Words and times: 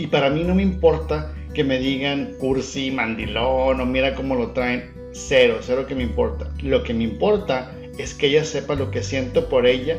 Y 0.00 0.06
para 0.06 0.30
mí 0.30 0.44
no 0.44 0.54
me 0.54 0.62
importa 0.62 1.30
que 1.52 1.62
me 1.62 1.78
digan 1.78 2.32
cursi, 2.38 2.90
mandilón 2.90 3.82
o 3.82 3.84
mira 3.84 4.14
cómo 4.14 4.34
lo 4.34 4.52
traen. 4.52 4.94
Cero, 5.12 5.58
cero 5.60 5.84
que 5.86 5.94
me 5.94 6.02
importa. 6.02 6.48
Lo 6.62 6.82
que 6.82 6.94
me 6.94 7.04
importa 7.04 7.70
es 7.98 8.14
que 8.14 8.28
ella 8.28 8.46
sepa 8.46 8.76
lo 8.76 8.90
que 8.90 9.02
siento 9.02 9.50
por 9.50 9.66
ella. 9.66 9.98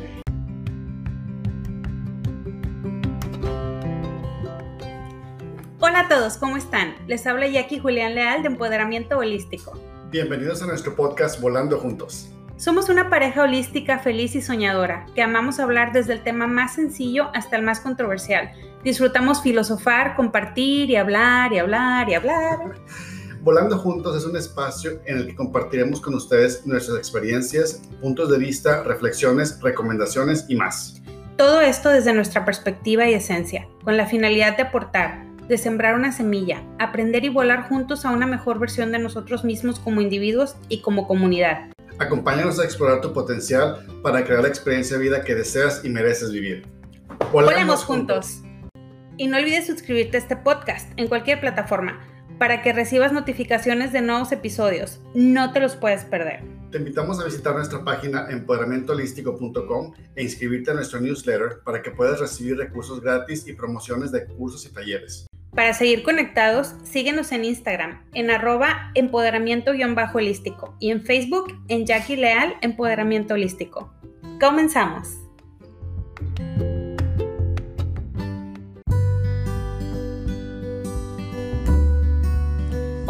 Hola 5.80 6.00
a 6.00 6.10
todos, 6.10 6.38
¿cómo 6.38 6.58
están? 6.58 6.96
Les 7.06 7.28
habla 7.28 7.46
Jackie 7.46 7.78
Julián 7.78 8.16
Leal 8.16 8.42
de 8.42 8.48
Empoderamiento 8.48 9.20
Holístico. 9.20 9.80
Bienvenidos 10.10 10.64
a 10.64 10.66
nuestro 10.66 10.96
podcast 10.96 11.40
Volando 11.40 11.78
Juntos. 11.78 12.34
Somos 12.58 12.90
una 12.90 13.12
pareja 13.12 13.44
holística 13.44 14.00
feliz 14.00 14.36
y 14.36 14.42
soñadora, 14.42 15.06
que 15.14 15.22
amamos 15.22 15.60
hablar 15.60 15.94
desde 15.94 16.14
el 16.14 16.24
tema 16.24 16.48
más 16.48 16.74
sencillo 16.74 17.30
hasta 17.36 17.56
el 17.56 17.62
más 17.62 17.80
controversial. 17.80 18.52
Disfrutamos 18.84 19.42
filosofar, 19.42 20.16
compartir 20.16 20.90
y 20.90 20.96
hablar 20.96 21.54
y 21.54 21.60
hablar 21.60 22.10
y 22.10 22.16
hablar. 22.16 22.74
Volando 23.42 23.78
Juntos 23.78 24.18
es 24.18 24.26
un 24.26 24.36
espacio 24.36 25.02
en 25.06 25.18
el 25.18 25.28
que 25.28 25.36
compartiremos 25.36 26.02
con 26.02 26.16
ustedes 26.16 26.66
nuestras 26.66 26.98
experiencias, 26.98 27.82
puntos 28.02 28.30
de 28.30 28.38
vista, 28.38 28.84
reflexiones, 28.84 29.60
recomendaciones 29.62 30.46
y 30.48 30.56
más. 30.56 31.02
Todo 31.38 31.62
esto 31.62 31.90
desde 31.90 32.14
nuestra 32.14 32.44
perspectiva 32.44 33.08
y 33.08 33.14
esencia, 33.14 33.68
con 33.84 33.98
la 33.98 34.06
finalidad 34.06 34.58
de 34.58 34.64
aportar, 34.64 35.26
de 35.48 35.58
sembrar 35.58 35.96
una 35.96 36.12
semilla, 36.12 36.64
aprender 36.80 37.24
y 37.24 37.30
volar 37.30 37.68
juntos 37.68 38.06
a 38.06 38.12
una 38.12 38.28
mejor 38.28 38.60
versión 38.60 38.92
de 38.92 39.00
nosotros 39.00 39.44
mismos 39.44 39.80
como 39.80 40.02
individuos 40.02 40.56
y 40.70 40.82
como 40.82 41.08
comunidad. 41.08 41.72
Acompáñanos 41.98 42.60
a 42.60 42.64
explorar 42.64 43.02
tu 43.02 43.14
potencial 43.14 43.86
para 44.02 44.24
crear 44.24 44.42
la 44.42 44.48
experiencia 44.48 44.98
de 44.98 45.04
vida 45.04 45.24
que 45.24 45.36
deseas 45.36 45.84
y 45.84 45.90
mereces 45.90 46.32
vivir. 46.32 46.68
Volemos, 47.32 47.84
juntos. 47.84 48.42
Y 49.22 49.28
no 49.28 49.38
olvides 49.38 49.68
suscribirte 49.68 50.18
a 50.18 50.20
este 50.20 50.36
podcast 50.36 50.92
en 50.98 51.08
cualquier 51.08 51.40
plataforma 51.40 52.02
para 52.40 52.64
que 52.64 52.74
recibas 52.74 53.14
notificaciones 53.14 53.94
de 53.94 54.02
nuevos 54.02 54.32
episodios. 54.32 55.00
No 55.14 55.54
te 55.54 55.60
los 55.60 55.76
puedes 55.76 56.06
perder. 56.06 56.42
Te 56.72 56.80
invitamos 56.80 57.20
a 57.20 57.26
visitar 57.26 57.54
nuestra 57.54 57.84
página 57.84 58.26
empoderamientoholístico.com 58.32 59.94
e 60.16 60.24
inscribirte 60.24 60.72
a 60.72 60.74
nuestro 60.74 61.00
newsletter 61.02 61.60
para 61.64 61.84
que 61.84 61.92
puedas 61.92 62.20
recibir 62.20 62.58
recursos 62.58 63.00
gratis 63.00 63.48
y 63.48 63.54
promociones 63.54 64.12
de 64.12 64.26
cursos 64.26 64.66
y 64.66 64.74
talleres. 64.74 65.28
Para 65.52 65.76
seguir 65.76 66.02
conectados, 66.02 66.74
síguenos 66.82 67.32
en 67.32 67.46
Instagram 67.46 68.04
en 68.16 68.32
arroba 68.32 68.92
empoderamiento-holístico 68.96 70.78
y 70.80 70.90
en 70.90 71.06
Facebook 71.06 71.54
en 71.68 71.86
Jackie 71.86 72.16
Leal 72.16 72.56
Empoderamiento 72.62 73.36
Holístico. 73.36 73.94
Comenzamos. 74.40 75.10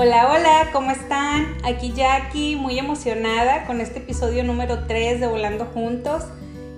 Hola, 0.04 0.32
hola, 0.32 0.70
¿cómo 0.74 0.90
están? 0.90 1.46
Aquí 1.64 1.94
Jackie, 1.94 2.56
muy 2.56 2.80
emocionada 2.80 3.68
con 3.68 3.80
este 3.82 4.00
episodio 4.00 4.44
número 4.44 4.88
3 4.88 5.20
de 5.20 5.28
Volando 5.28 5.66
Juntos. 5.66 6.24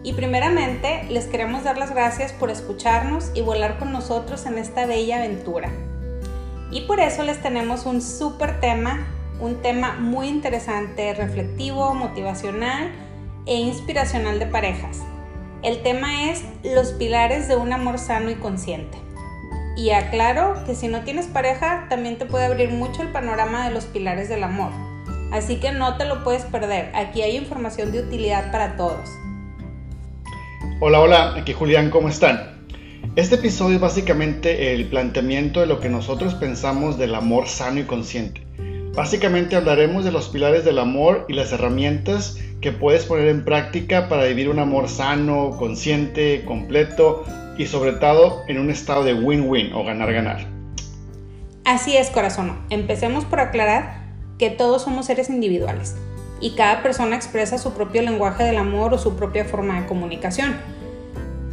Y 0.03 0.11
primeramente 0.11 1.05
les 1.09 1.27
queremos 1.27 1.63
dar 1.63 1.77
las 1.77 1.91
gracias 1.91 2.33
por 2.33 2.49
escucharnos 2.49 3.31
y 3.33 3.39
volar 3.39 3.79
con 3.79 3.93
nosotros 3.93 4.45
en 4.45 4.57
esta 4.57 4.85
bella 4.85 5.19
aventura. 5.19 5.69
Y 6.69 6.81
por 6.81 6.99
eso 6.99 7.23
les 7.23 7.41
tenemos 7.41 7.85
un 7.85 8.01
súper 8.01 8.59
tema, 8.59 9.07
un 9.39 9.61
tema 9.61 9.93
muy 9.93 10.27
interesante, 10.27 11.13
reflectivo, 11.13 11.93
motivacional 11.93 12.91
e 13.45 13.55
inspiracional 13.55 14.37
de 14.37 14.47
parejas. 14.47 14.99
El 15.61 15.81
tema 15.81 16.29
es 16.29 16.43
los 16.61 16.91
pilares 16.91 17.47
de 17.47 17.55
un 17.55 17.71
amor 17.71 17.99
sano 17.99 18.31
y 18.31 18.35
consciente. 18.35 19.02
Y 19.75 19.89
aclaro 19.89 20.63
que 20.65 20.75
si 20.75 20.87
no 20.87 21.03
tienes 21.03 21.25
pareja, 21.25 21.87
también 21.89 22.17
te 22.17 22.25
puede 22.25 22.45
abrir 22.45 22.69
mucho 22.69 23.01
el 23.01 23.09
panorama 23.09 23.67
de 23.67 23.73
los 23.73 23.85
pilares 23.85 24.29
del 24.29 24.43
amor. 24.43 24.71
Así 25.31 25.55
que 25.55 25.71
no 25.71 25.97
te 25.97 26.05
lo 26.05 26.23
puedes 26.23 26.43
perder, 26.43 26.91
aquí 26.95 27.23
hay 27.23 27.35
información 27.35 27.91
de 27.91 28.01
utilidad 28.01 28.51
para 28.51 28.75
todos. 28.75 29.09
Hola, 30.79 30.99
hola, 30.99 31.33
aquí 31.35 31.53
Julián, 31.53 31.89
¿cómo 31.89 32.07
están? 32.07 32.67
Este 33.15 33.35
episodio 33.35 33.75
es 33.75 33.81
básicamente 33.81 34.75
el 34.75 34.85
planteamiento 34.89 35.61
de 35.61 35.65
lo 35.65 35.79
que 35.79 35.89
nosotros 35.89 36.35
pensamos 36.35 36.99
del 36.99 37.15
amor 37.15 37.47
sano 37.47 37.79
y 37.79 37.83
consciente. 37.83 38.45
Básicamente 38.93 39.55
hablaremos 39.55 40.05
de 40.05 40.11
los 40.11 40.29
pilares 40.29 40.65
del 40.65 40.77
amor 40.77 41.25
y 41.27 41.33
las 41.33 41.51
herramientas 41.51 42.37
que 42.61 42.71
puedes 42.71 43.05
poner 43.05 43.27
en 43.27 43.43
práctica 43.43 44.07
para 44.07 44.25
vivir 44.25 44.49
un 44.49 44.59
amor 44.59 44.87
sano, 44.87 45.55
consciente, 45.57 46.45
completo 46.45 47.25
y 47.57 47.65
sobre 47.65 47.93
todo 47.93 48.43
en 48.47 48.59
un 48.59 48.69
estado 48.69 49.03
de 49.03 49.13
win-win 49.13 49.73
o 49.73 49.83
ganar-ganar. 49.83 50.47
Así 51.65 51.95
es, 51.95 52.09
corazón. 52.09 52.57
Empecemos 52.69 53.25
por 53.25 53.39
aclarar 53.39 54.03
que 54.37 54.49
todos 54.49 54.81
somos 54.83 55.05
seres 55.05 55.29
individuales 55.29 55.95
y 56.41 56.55
cada 56.55 56.83
persona 56.83 57.15
expresa 57.15 57.57
su 57.57 57.73
propio 57.73 58.01
lenguaje 58.01 58.43
del 58.43 58.57
amor 58.57 58.93
o 58.93 58.97
su 58.97 59.15
propia 59.15 59.45
forma 59.45 59.79
de 59.79 59.87
comunicación. 59.87 60.55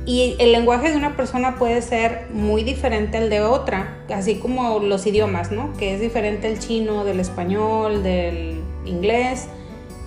Y 0.06 0.34
el 0.40 0.50
lenguaje 0.50 0.90
de 0.90 0.96
una 0.96 1.16
persona 1.16 1.56
puede 1.56 1.82
ser 1.82 2.26
muy 2.32 2.64
diferente 2.64 3.18
al 3.18 3.30
de 3.30 3.40
otra, 3.42 3.98
así 4.12 4.36
como 4.36 4.80
los 4.80 5.06
idiomas, 5.06 5.52
¿no? 5.52 5.72
Que 5.76 5.94
es 5.94 6.00
diferente 6.00 6.48
el 6.48 6.58
chino 6.58 7.04
del 7.04 7.20
español, 7.20 8.02
del 8.02 8.60
inglés. 8.84 9.46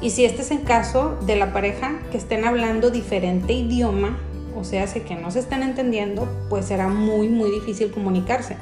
Y 0.01 0.09
si 0.09 0.25
este 0.25 0.41
es 0.41 0.51
el 0.51 0.63
caso 0.63 1.17
de 1.21 1.37
la 1.37 1.53
pareja 1.53 2.01
que 2.11 2.17
estén 2.17 2.43
hablando 2.43 2.89
diferente 2.89 3.53
idioma, 3.53 4.17
o 4.55 4.63
sea, 4.63 4.85
que 4.85 5.15
no 5.15 5.31
se 5.31 5.39
estén 5.39 5.63
entendiendo, 5.63 6.27
pues 6.49 6.65
será 6.65 6.87
muy, 6.87 7.29
muy 7.29 7.49
difícil 7.51 7.91
comunicarse. 7.91 8.57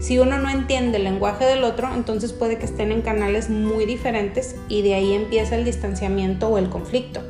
Si 0.00 0.18
uno 0.18 0.38
no 0.38 0.48
entiende 0.48 0.98
el 0.98 1.04
lenguaje 1.04 1.44
del 1.44 1.64
otro, 1.64 1.92
entonces 1.94 2.32
puede 2.32 2.58
que 2.58 2.66
estén 2.66 2.92
en 2.92 3.02
canales 3.02 3.50
muy 3.50 3.86
diferentes 3.86 4.56
y 4.68 4.82
de 4.82 4.94
ahí 4.94 5.14
empieza 5.14 5.56
el 5.56 5.64
distanciamiento 5.64 6.48
o 6.48 6.58
el 6.58 6.70
conflicto. 6.70 7.22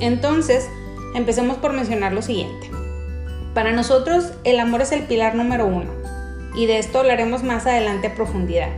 Entonces, 0.00 0.68
empecemos 1.14 1.56
por 1.58 1.72
mencionar 1.72 2.12
lo 2.12 2.22
siguiente. 2.22 2.70
Para 3.54 3.72
nosotros, 3.72 4.32
el 4.44 4.60
amor 4.60 4.82
es 4.82 4.92
el 4.92 5.02
pilar 5.04 5.34
número 5.34 5.66
uno 5.66 5.90
y 6.54 6.66
de 6.66 6.78
esto 6.78 7.00
hablaremos 7.00 7.42
más 7.42 7.66
adelante 7.66 8.08
a 8.08 8.14
profundidad. 8.14 8.70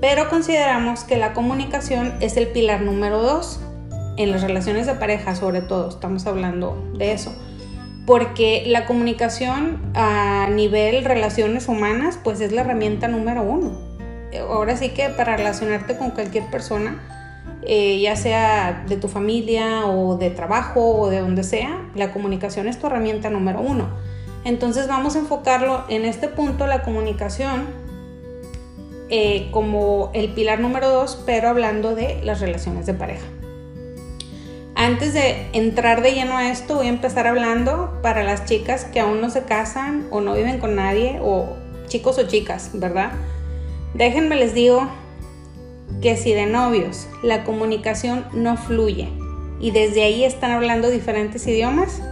Pero 0.00 0.28
consideramos 0.28 1.04
que 1.04 1.16
la 1.16 1.32
comunicación 1.32 2.14
es 2.20 2.36
el 2.36 2.48
pilar 2.48 2.82
número 2.82 3.22
dos. 3.22 3.60
En 4.16 4.30
las 4.30 4.42
relaciones 4.42 4.86
de 4.86 4.94
pareja, 4.94 5.34
sobre 5.34 5.60
todo, 5.60 5.88
estamos 5.88 6.26
hablando 6.26 6.76
de 6.96 7.12
eso 7.12 7.34
porque 8.06 8.64
la 8.66 8.86
comunicación 8.86 9.80
a 9.94 10.48
nivel 10.50 11.04
relaciones 11.04 11.68
humanas 11.68 12.18
pues 12.22 12.40
es 12.40 12.52
la 12.52 12.62
herramienta 12.62 13.08
número 13.08 13.42
uno. 13.42 13.72
Ahora 14.48 14.76
sí 14.76 14.90
que 14.90 15.08
para 15.10 15.36
relacionarte 15.36 15.96
con 15.96 16.10
cualquier 16.10 16.50
persona, 16.50 17.00
eh, 17.62 18.00
ya 18.00 18.16
sea 18.16 18.84
de 18.86 18.96
tu 18.96 19.08
familia 19.08 19.86
o 19.86 20.16
de 20.16 20.30
trabajo 20.30 21.00
o 21.00 21.08
de 21.08 21.20
donde 21.20 21.44
sea, 21.44 21.80
la 21.94 22.12
comunicación 22.12 22.68
es 22.68 22.78
tu 22.78 22.88
herramienta 22.88 23.30
número 23.30 23.60
uno. 23.60 23.88
Entonces 24.44 24.88
vamos 24.88 25.16
a 25.16 25.20
enfocarlo 25.20 25.84
en 25.88 26.04
este 26.04 26.28
punto, 26.28 26.66
la 26.66 26.82
comunicación, 26.82 27.66
eh, 29.08 29.48
como 29.52 30.10
el 30.12 30.30
pilar 30.30 30.60
número 30.60 30.90
dos, 30.90 31.22
pero 31.24 31.48
hablando 31.48 31.94
de 31.94 32.20
las 32.22 32.40
relaciones 32.40 32.84
de 32.84 32.92
pareja. 32.92 33.24
Antes 34.76 35.14
de 35.14 35.46
entrar 35.52 36.02
de 36.02 36.12
lleno 36.12 36.36
a 36.36 36.50
esto, 36.50 36.74
voy 36.74 36.86
a 36.86 36.90
empezar 36.90 37.26
hablando 37.26 38.00
para 38.02 38.24
las 38.24 38.44
chicas 38.44 38.84
que 38.84 39.00
aún 39.00 39.20
no 39.20 39.30
se 39.30 39.44
casan 39.44 40.06
o 40.10 40.20
no 40.20 40.34
viven 40.34 40.58
con 40.58 40.74
nadie, 40.74 41.20
o 41.22 41.56
chicos 41.86 42.18
o 42.18 42.26
chicas, 42.26 42.70
¿verdad? 42.74 43.12
Déjenme 43.94 44.36
les 44.36 44.52
digo 44.52 44.88
que 46.02 46.16
si 46.16 46.32
de 46.32 46.46
novios 46.46 47.06
la 47.22 47.44
comunicación 47.44 48.26
no 48.32 48.56
fluye 48.56 49.08
y 49.60 49.70
desde 49.70 50.02
ahí 50.02 50.24
están 50.24 50.50
hablando 50.50 50.90
diferentes 50.90 51.46
idiomas, 51.46 52.02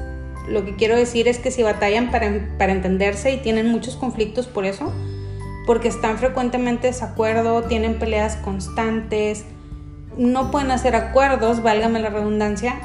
lo 0.49 0.65
que 0.65 0.77
quiero 0.77 0.97
decir 0.97 1.27
es 1.29 1.39
que 1.39 1.51
si 1.51 1.63
batallan 1.63 2.11
para, 2.11 2.57
para 2.59 2.73
entenderse 2.73 3.33
y 3.33 3.39
tienen 3.39 3.69
muchos 3.69 3.97
conflictos 3.97 4.47
por 4.47 4.65
eso, 4.65 4.93
porque 5.67 5.89
están 5.89 6.19
frecuentemente 6.19 6.87
desacuerdo, 6.87 7.63
tienen 7.65 7.99
peleas 7.99 8.37
constantes, 8.37 9.45
no 10.17 10.51
pueden 10.51 10.71
hacer 10.71 10.95
acuerdos, 10.97 11.63
válgame 11.63 12.01
la 12.01 12.11
redundancia, 12.11 12.81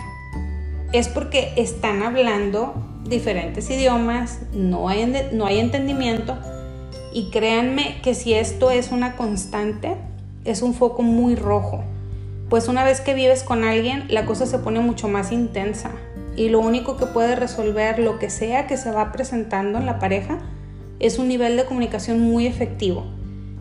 es 0.94 1.08
porque 1.08 1.54
están 1.58 2.04
hablando 2.04 2.74
diferentes 3.08 3.70
idiomas, 3.70 4.40
no 4.54 4.90
hay, 4.90 5.30
no 5.34 5.46
hay 5.46 5.60
entendimiento 5.60 6.38
y 7.14 7.30
créanme 7.30 8.00
que 8.02 8.14
si 8.14 8.34
esto 8.34 8.72
es 8.72 8.92
una 8.92 9.16
constante, 9.16 9.96
es 10.46 10.62
un 10.62 10.74
foco 10.74 11.04
muy 11.04 11.36
rojo. 11.36 11.84
Pues 12.50 12.68
una 12.68 12.84
vez 12.84 13.02
que 13.02 13.14
vives 13.14 13.44
con 13.44 13.64
alguien, 13.64 14.06
la 14.08 14.26
cosa 14.26 14.46
se 14.46 14.60
pone 14.60 14.80
mucho 14.80 15.08
más 15.10 15.32
intensa 15.32 15.92
y 16.36 16.50
lo 16.50 16.60
único 16.60 16.96
que 16.96 17.08
puede 17.08 17.36
resolver 17.36 18.00
lo 18.00 18.20
que 18.20 18.30
sea 18.30 18.68
que 18.68 18.78
se 18.78 18.92
va 18.92 19.12
presentando 19.12 19.80
en 19.80 19.86
la 19.86 20.00
pareja 20.00 20.38
es 21.00 21.20
un 21.20 21.28
nivel 21.28 21.58
de 21.58 21.66
comunicación 21.66 22.22
muy 22.22 22.48
efectivo 22.48 23.06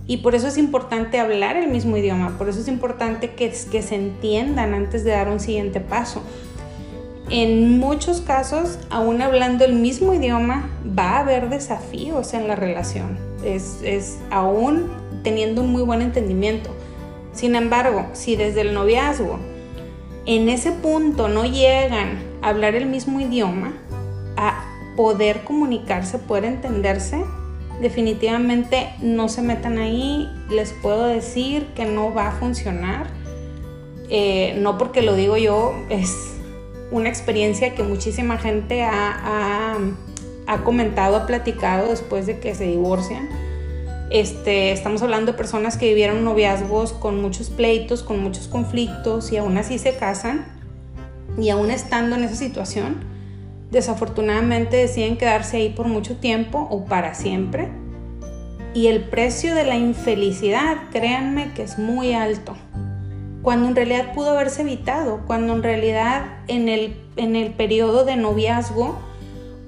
y 0.06 0.19
por 0.19 0.35
eso 0.35 0.47
es 0.47 0.56
importante 0.56 1.19
hablar 1.19 1.56
el 1.56 1.69
mismo 1.69 1.97
idioma, 1.97 2.38
por 2.38 2.49
eso 2.49 2.61
es 2.61 2.69
importante 2.69 3.35
que, 3.35 3.53
se 3.53 3.94
entiendan 3.94 4.75
antes 4.75 5.05
de 5.05 5.11
dar 5.11 5.29
un 5.29 5.41
siguiente 5.41 5.81
paso. 5.81 6.23
en 7.29 7.81
muchos 7.81 8.20
casos, 8.20 8.79
aún 8.88 9.20
hablando 9.20 9.64
el 9.64 9.73
mismo 9.73 10.14
idioma, 10.14 10.70
va 10.97 11.17
a 11.17 11.20
haber 11.20 11.49
desafíos 11.49 12.35
en 12.35 12.47
la 12.47 12.55
relación. 12.55 13.19
Es, 13.44 13.81
es 13.82 14.19
aún 14.31 14.93
teniendo 15.25 15.62
un 15.62 15.73
muy 15.73 15.82
buen 15.82 16.03
entendimiento. 16.03 16.70
Sin 17.32 17.56
embargo, 17.56 18.06
si 18.12 18.37
desde 18.37 18.61
el 18.61 18.75
noviazgo 18.75 19.41
en 20.25 20.49
ese 20.49 20.70
punto 20.70 21.29
no 21.29 21.44
llegan 21.44 22.19
a 22.43 22.50
hablar 22.50 22.76
el 22.76 22.87
mismo 22.87 23.20
idioma, 23.20 23.73
a 24.37 24.64
poder 24.97 25.43
comunicarse, 25.43 26.19
poder 26.19 26.44
entenderse, 26.44 27.25
definitivamente 27.81 28.88
no 29.00 29.28
se 29.28 29.43
metan 29.43 29.78
ahí. 29.78 30.28
Les 30.50 30.73
puedo 30.73 31.06
decir 31.06 31.67
que 31.75 31.84
no 31.84 32.12
va 32.14 32.28
a 32.28 32.32
funcionar. 32.32 33.06
Eh, 34.08 34.56
no 34.61 34.78
porque 34.78 35.02
lo 35.02 35.14
digo 35.14 35.37
yo, 35.37 35.75
es 35.90 36.37
una 36.90 37.08
experiencia 37.08 37.75
que 37.75 37.82
muchísima 37.82 38.38
gente 38.38 38.82
ha, 38.82 39.78
comentado, 40.64 41.17
ha 41.17 41.26
platicado 41.26 41.90
después 41.90 42.26
de 42.26 42.38
que 42.38 42.55
se 42.55 42.67
divorcian. 42.67 43.28
Este, 44.11 44.70
estamos 44.70 45.02
hablando 45.02 45.32
de 45.32 45.38
personas 45.38 45.76
que 45.76 45.88
vivieron 45.88 46.25
noviazgos 46.25 46.93
con 46.93 47.20
muchos 47.20 47.50
pleitos, 47.50 48.05
con 48.05 48.22
muchos 48.22 48.46
conflictos 48.46 49.32
y 49.32 49.37
aún 49.37 49.58
así 49.58 49.79
se 49.79 49.96
casan 49.96 50.46
y 51.37 51.50
aún 51.50 51.72
estando 51.72 52.14
en 52.14 52.22
esa 52.22 52.37
situación, 52.37 53.15
desafortunadamente 53.70 54.76
deciden 54.76 55.16
quedarse 55.16 55.58
ahí 55.58 55.70
por 55.70 55.86
mucho 55.88 56.16
tiempo 56.16 56.66
o 56.70 56.84
para 56.84 57.14
siempre. 57.14 57.68
Y 58.74 58.88
el 58.88 59.04
precio 59.04 59.54
de 59.54 59.64
la 59.64 59.76
infelicidad, 59.76 60.76
créanme 60.92 61.52
que 61.54 61.62
es 61.62 61.78
muy 61.78 62.12
alto 62.12 62.54
cuando 63.46 63.68
en 63.68 63.76
realidad 63.76 64.12
pudo 64.12 64.30
haberse 64.30 64.62
evitado, 64.62 65.20
cuando 65.24 65.52
en 65.52 65.62
realidad 65.62 66.24
en 66.48 66.68
el, 66.68 66.96
en 67.14 67.36
el 67.36 67.52
periodo 67.52 68.04
de 68.04 68.16
noviazgo, 68.16 68.98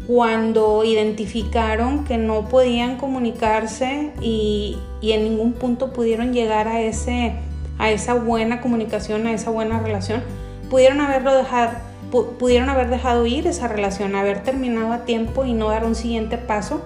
cuando 0.09 0.83
identificaron 0.83 2.03
que 2.03 2.19
no 2.19 2.49
podían 2.49 2.97
comunicarse 2.97 4.11
y, 4.21 4.79
en 5.01 5.23
ningún 5.23 5.53
punto 5.53 5.93
pudieron 5.93 6.33
llegar 6.33 6.67
a, 6.67 6.81
ese, 6.81 7.37
a 7.79 7.93
esa 7.93 8.15
buena 8.15 8.61
comunicación, 8.61 9.29
a 9.29 9.33
esa 9.33 9.51
buena 9.51 9.79
relación, 9.79 10.25
pudieron 10.71 11.01
haberlo 11.01 11.33
dejado, 11.37 11.71
pudieron 12.11 12.69
haber 12.69 12.89
dejado 12.91 13.27
ir 13.27 13.47
esa 13.47 13.69
relación, 13.69 14.15
haber 14.15 14.43
terminado 14.43 14.93
a 14.93 15.05
tiempo 15.05 15.45
y 15.45 15.53
no 15.53 15.69
dar 15.69 15.85
un 15.85 15.95
siguiente 15.95 16.39
paso 16.39 16.83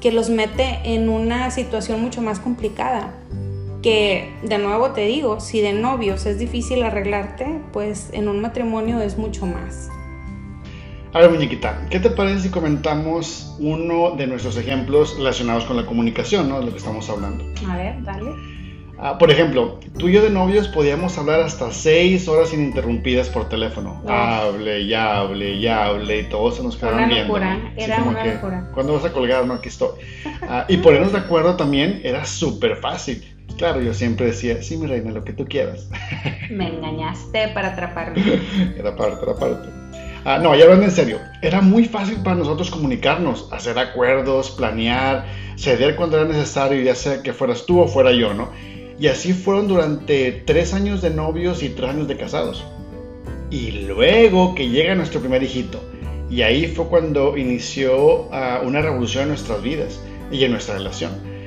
que 0.00 0.12
los 0.12 0.30
mete 0.30 0.80
en 0.84 1.08
una 1.08 1.50
situación 1.50 2.00
mucho 2.00 2.22
más 2.22 2.38
complicada 2.40 3.14
que 3.82 4.34
de 4.42 4.58
nuevo 4.58 4.90
te 4.90 5.06
digo, 5.06 5.40
si 5.40 5.60
de 5.60 5.72
novios 5.72 6.26
es 6.26 6.38
difícil 6.38 6.82
arreglarte, 6.82 7.60
pues 7.72 8.10
en 8.12 8.28
un 8.28 8.40
matrimonio 8.40 9.00
es 9.00 9.16
mucho 9.18 9.46
más. 9.46 9.88
A 11.12 11.20
ver, 11.20 11.30
muñequita, 11.30 11.86
¿qué 11.90 12.00
te 12.00 12.10
parece 12.10 12.42
si 12.42 12.48
comentamos 12.50 13.56
uno 13.60 14.14
de 14.16 14.26
nuestros 14.26 14.56
ejemplos 14.58 15.16
relacionados 15.16 15.64
con 15.64 15.76
la 15.76 15.86
comunicación, 15.86 16.48
¿no? 16.48 16.60
De 16.60 16.66
lo 16.66 16.72
que 16.72 16.78
estamos 16.78 17.08
hablando. 17.08 17.44
A 17.66 17.76
ver, 17.76 18.02
dale. 18.02 18.30
Ah, 19.00 19.16
por 19.16 19.30
ejemplo, 19.30 19.78
tú 19.96 20.08
y 20.08 20.14
yo 20.14 20.22
de 20.22 20.30
novios 20.30 20.66
podíamos 20.66 21.16
hablar 21.18 21.40
hasta 21.40 21.70
seis 21.70 22.26
horas 22.26 22.52
ininterrumpidas 22.52 23.28
por 23.28 23.48
teléfono. 23.48 24.02
Hable 24.08 24.80
y 24.80 24.92
hable 24.92 25.54
y 25.54 25.68
hable 25.68 26.20
y 26.20 26.24
todos 26.24 26.56
se 26.56 26.64
nos 26.64 26.76
quedaban 26.76 27.08
viendo. 27.08 27.28
Locura. 27.28 27.72
Era 27.76 28.02
una 28.02 28.24
locura. 28.24 28.68
¿Cuándo 28.74 28.94
vas 28.94 29.04
a 29.04 29.12
colgar? 29.12 29.46
No, 29.46 29.54
aquí 29.54 29.68
estoy. 29.68 29.90
Ah, 30.42 30.64
y 30.68 30.78
ponernos 30.78 31.12
de 31.12 31.18
acuerdo 31.18 31.54
también 31.54 32.00
era 32.02 32.24
súper 32.24 32.76
fácil. 32.76 33.24
Claro, 33.56 33.80
yo 33.80 33.94
siempre 33.94 34.26
decía, 34.26 34.62
sí, 34.62 34.76
mi 34.76 34.86
reina, 34.86 35.12
lo 35.12 35.24
que 35.24 35.32
tú 35.32 35.44
quieras. 35.44 35.88
Me 36.50 36.68
engañaste 36.68 37.48
para 37.48 37.68
atraparme. 37.68 38.40
era 38.78 38.96
para 38.96 39.14
atraparte. 39.14 39.68
Ah, 40.24 40.38
no, 40.38 40.54
ya 40.56 40.64
hablando 40.64 40.84
en 40.84 40.90
serio, 40.90 41.20
era 41.40 41.60
muy 41.60 41.84
fácil 41.84 42.18
para 42.22 42.36
nosotros 42.36 42.70
comunicarnos, 42.70 43.48
hacer 43.52 43.78
acuerdos, 43.78 44.50
planear, 44.50 45.24
ceder 45.56 45.94
cuando 45.94 46.18
era 46.18 46.26
necesario, 46.26 46.82
ya 46.82 46.94
sea 46.94 47.22
que 47.22 47.32
fueras 47.32 47.64
tú 47.64 47.80
o 47.80 47.86
fuera 47.86 48.12
yo, 48.12 48.34
¿no? 48.34 48.50
Y 49.00 49.06
así 49.06 49.32
fueron 49.32 49.68
durante 49.68 50.32
tres 50.32 50.74
años 50.74 51.02
de 51.02 51.10
novios 51.10 51.62
y 51.62 51.68
tres 51.68 51.90
años 51.90 52.08
de 52.08 52.16
casados. 52.16 52.64
Y 53.50 53.70
luego 53.86 54.54
que 54.54 54.68
llega 54.68 54.94
nuestro 54.94 55.20
primer 55.20 55.42
hijito. 55.42 55.80
Y 56.30 56.42
ahí 56.42 56.66
fue 56.66 56.86
cuando 56.86 57.36
inició 57.36 58.32
ah, 58.32 58.60
una 58.64 58.82
revolución 58.82 59.24
en 59.24 59.28
nuestras 59.30 59.62
vidas 59.62 60.00
y 60.30 60.44
en 60.44 60.50
nuestra 60.50 60.74
relación 60.74 61.38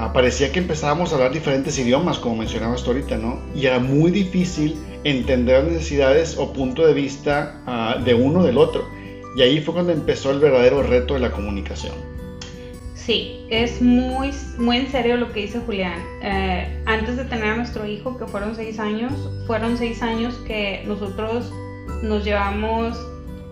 Ah, 0.00 0.12
parecía 0.12 0.52
que 0.52 0.60
empezábamos 0.60 1.10
a 1.10 1.16
hablar 1.16 1.32
diferentes 1.32 1.76
idiomas, 1.76 2.20
como 2.20 2.36
mencionabas 2.36 2.86
ahorita, 2.86 3.16
¿no? 3.16 3.40
Y 3.52 3.66
era 3.66 3.80
muy 3.80 4.12
difícil 4.12 4.76
entender 5.02 5.64
las 5.64 5.72
necesidades 5.72 6.38
o 6.38 6.52
punto 6.52 6.86
de 6.86 6.94
vista 6.94 7.60
ah, 7.66 7.96
de 8.04 8.14
uno 8.14 8.44
del 8.44 8.58
otro. 8.58 8.86
Y 9.36 9.42
ahí 9.42 9.60
fue 9.60 9.74
cuando 9.74 9.92
empezó 9.92 10.30
el 10.30 10.38
verdadero 10.38 10.84
reto 10.84 11.14
de 11.14 11.20
la 11.20 11.32
comunicación. 11.32 11.94
Sí, 13.08 13.46
es 13.48 13.80
muy, 13.80 14.32
muy 14.58 14.76
en 14.76 14.88
serio 14.88 15.16
lo 15.16 15.32
que 15.32 15.40
dice 15.40 15.60
Julián. 15.60 15.98
Eh, 16.22 16.82
antes 16.84 17.16
de 17.16 17.24
tener 17.24 17.52
a 17.52 17.56
nuestro 17.56 17.86
hijo, 17.86 18.18
que 18.18 18.26
fueron 18.26 18.54
seis 18.54 18.78
años, 18.78 19.30
fueron 19.46 19.78
seis 19.78 20.02
años 20.02 20.34
que 20.46 20.84
nosotros 20.86 21.50
nos 22.02 22.22
llevamos 22.22 22.98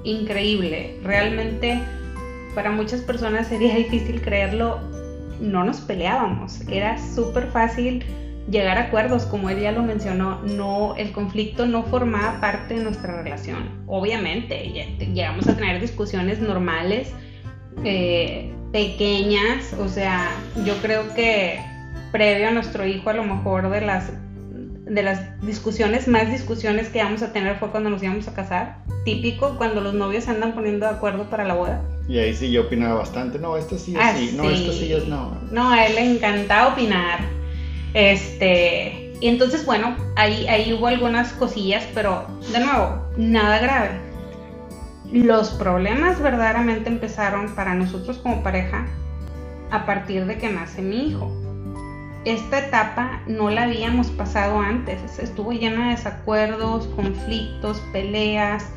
increíble. 0.04 0.98
Realmente 1.02 1.80
para 2.54 2.70
muchas 2.70 3.00
personas 3.00 3.48
sería 3.48 3.74
difícil 3.78 4.20
creerlo, 4.20 4.78
no 5.40 5.64
nos 5.64 5.78
peleábamos, 5.78 6.60
era 6.68 6.98
súper 6.98 7.46
fácil 7.46 8.04
llegar 8.50 8.76
a 8.76 8.82
acuerdos, 8.82 9.24
como 9.24 9.48
él 9.48 9.60
ya 9.60 9.72
lo 9.72 9.82
mencionó, 9.82 10.38
no, 10.42 10.94
el 10.96 11.12
conflicto 11.12 11.64
no 11.64 11.82
formaba 11.84 12.42
parte 12.42 12.74
de 12.74 12.84
nuestra 12.84 13.22
relación. 13.22 13.70
Obviamente, 13.86 14.98
llegamos 15.14 15.48
a 15.48 15.56
tener 15.56 15.80
discusiones 15.80 16.40
normales, 16.40 17.10
eh, 17.84 18.52
pequeñas, 18.72 19.72
o 19.78 19.88
sea, 19.88 20.30
yo 20.64 20.76
creo 20.82 21.14
que 21.14 21.60
previo 22.12 22.48
a 22.48 22.50
nuestro 22.50 22.86
hijo, 22.86 23.10
a 23.10 23.14
lo 23.14 23.24
mejor 23.24 23.70
de 23.70 23.80
las 23.80 24.10
de 24.86 25.02
las 25.02 25.40
discusiones, 25.42 26.06
más 26.06 26.30
discusiones 26.30 26.88
que 26.88 27.02
vamos 27.02 27.22
a 27.22 27.32
tener 27.32 27.56
fue 27.58 27.70
cuando 27.70 27.90
nos 27.90 28.02
íbamos 28.02 28.28
a 28.28 28.34
casar. 28.34 28.78
Típico 29.04 29.56
cuando 29.56 29.80
los 29.80 29.94
novios 29.94 30.28
andan 30.28 30.54
poniendo 30.54 30.86
de 30.86 30.92
acuerdo 30.92 31.28
para 31.28 31.44
la 31.44 31.54
boda. 31.54 31.82
Y 32.08 32.18
ahí 32.18 32.34
sí 32.34 32.50
yo 32.50 32.62
opinaba 32.62 32.94
bastante. 32.94 33.38
No, 33.38 33.56
esto 33.56 33.78
sí 33.78 33.94
es 33.94 34.00
ah, 34.00 34.14
sí. 34.16 34.34
No, 34.36 34.48
esto 34.48 34.72
sí 34.72 34.92
es 34.92 35.06
no. 35.08 35.36
No, 35.50 35.70
a 35.70 35.86
él 35.86 35.96
le 35.96 36.14
encantaba 36.14 36.72
opinar. 36.72 37.20
Este. 37.94 39.12
Y 39.20 39.28
entonces, 39.28 39.64
bueno, 39.64 39.96
ahí, 40.14 40.46
ahí 40.46 40.72
hubo 40.72 40.86
algunas 40.86 41.32
cosillas, 41.32 41.84
pero 41.94 42.26
de 42.52 42.60
nuevo, 42.60 43.08
nada 43.16 43.58
grave. 43.58 44.05
Los 45.12 45.50
problemas 45.50 46.20
verdaderamente 46.20 46.88
empezaron 46.88 47.54
para 47.54 47.74
nosotros 47.74 48.18
como 48.18 48.42
pareja 48.42 48.86
a 49.70 49.86
partir 49.86 50.26
de 50.26 50.38
que 50.38 50.50
nace 50.50 50.82
mi 50.82 51.08
hijo 51.08 51.30
esta 52.26 52.58
etapa 52.58 53.22
no 53.28 53.50
la 53.50 53.62
habíamos 53.62 54.08
pasado 54.08 54.58
antes, 54.58 54.98
estuvo 55.20 55.52
llena 55.52 55.84
de 55.84 55.90
desacuerdos, 55.92 56.88
conflictos, 56.88 57.80
peleas, 57.92 58.68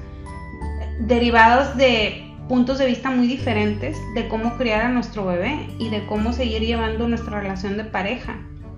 derivados 0.99 1.75
de 1.75 2.31
puntos 2.47 2.77
de 2.77 2.85
vista 2.85 3.09
muy 3.09 3.25
diferentes 3.25 3.97
de 4.13 4.27
cómo 4.27 4.55
criar 4.55 4.81
a 4.81 4.89
nuestro 4.89 5.25
bebé 5.25 5.67
y 5.79 5.89
de 5.89 6.05
cómo 6.05 6.31
seguir 6.31 6.61
llevando 6.61 7.07
nuestra 7.07 7.41
relación 7.41 7.75
de 7.75 7.85
pareja 7.85 8.37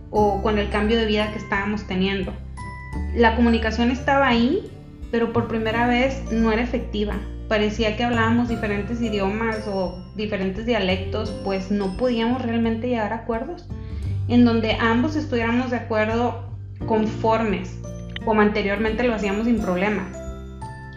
o 0.10 0.42
con 0.42 0.58
el 0.58 0.70
cambio 0.70 0.98
de 0.98 1.06
vida 1.06 1.34
que 1.34 1.40
estábamos 1.40 1.84
teniendo. 1.84 2.32
La 3.14 3.36
comunicación 3.36 3.92
estaba 3.92 4.30
ahí, 4.30 4.72
pero 5.12 5.34
por 5.34 5.50
primera 5.50 5.86
vez 5.86 6.32
no 6.32 6.50
era 6.50 6.62
efectiva. 6.62 7.16
Parecía 7.52 7.98
que 7.98 8.06
hablábamos 8.06 8.48
diferentes 8.48 9.02
idiomas 9.02 9.68
o 9.68 10.02
diferentes 10.16 10.66
dialectos, 10.66 11.32
pues 11.44 11.70
no 11.70 11.98
podíamos 11.98 12.42
realmente 12.42 12.88
llegar 12.88 13.12
a 13.12 13.18
acuerdos 13.18 13.68
en 14.30 14.46
donde 14.46 14.78
ambos 14.80 15.18
estuviéramos 15.18 15.70
de 15.70 15.76
acuerdo 15.76 16.46
conformes, 16.86 17.78
como 18.24 18.40
anteriormente 18.40 19.04
lo 19.04 19.14
hacíamos 19.14 19.48
sin 19.48 19.60
problema. 19.60 20.08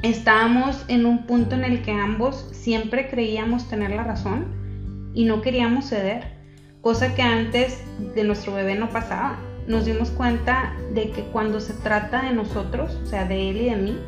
Estábamos 0.05 0.85
en 0.87 1.07
un 1.07 1.27
punto 1.27 1.57
en 1.57 1.65
el 1.65 1.83
que 1.83 1.91
ambos 1.91 2.49
siempre 2.53 3.09
creíamos 3.09 3.69
tener 3.69 3.91
la 3.91 4.05
razón 4.05 5.11
y 5.13 5.25
no 5.25 5.43
queríamos 5.43 5.87
ceder, 5.87 6.23
cosa 6.83 7.17
que 7.17 7.23
antes 7.23 7.83
de 8.15 8.23
nuestro 8.23 8.55
bebé 8.55 8.77
no 8.77 8.91
pasaba. 8.91 9.41
Nos 9.67 9.87
dimos 9.87 10.11
cuenta 10.11 10.73
de 10.95 11.11
que 11.11 11.23
cuando 11.33 11.59
se 11.59 11.73
trata 11.73 12.23
de 12.23 12.33
nosotros, 12.33 12.97
o 13.03 13.07
sea, 13.07 13.25
de 13.25 13.51
él 13.51 13.57
y 13.57 13.71
de 13.71 13.77
mí, 13.77 13.99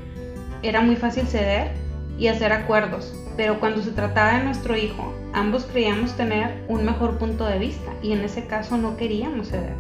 era 0.63 0.81
muy 0.81 0.95
fácil 0.95 1.27
ceder 1.27 1.86
y 2.19 2.29
hacer 2.29 2.53
acuerdos, 2.53 3.15
pero 3.37 3.61
cuando 3.61 3.83
se 3.83 3.91
trataba 3.91 4.39
de 4.39 4.45
nuestro 4.45 4.77
hijo, 4.77 5.13
ambos 5.33 5.65
creíamos 5.65 6.17
tener 6.17 6.65
un 6.69 6.85
mejor 6.85 7.19
punto 7.19 7.45
de 7.45 7.59
vista 7.59 7.93
y 8.03 8.13
en 8.13 8.21
ese 8.21 8.47
caso 8.47 8.77
no 8.77 8.97
queríamos 8.97 9.49
ceder. 9.49 9.75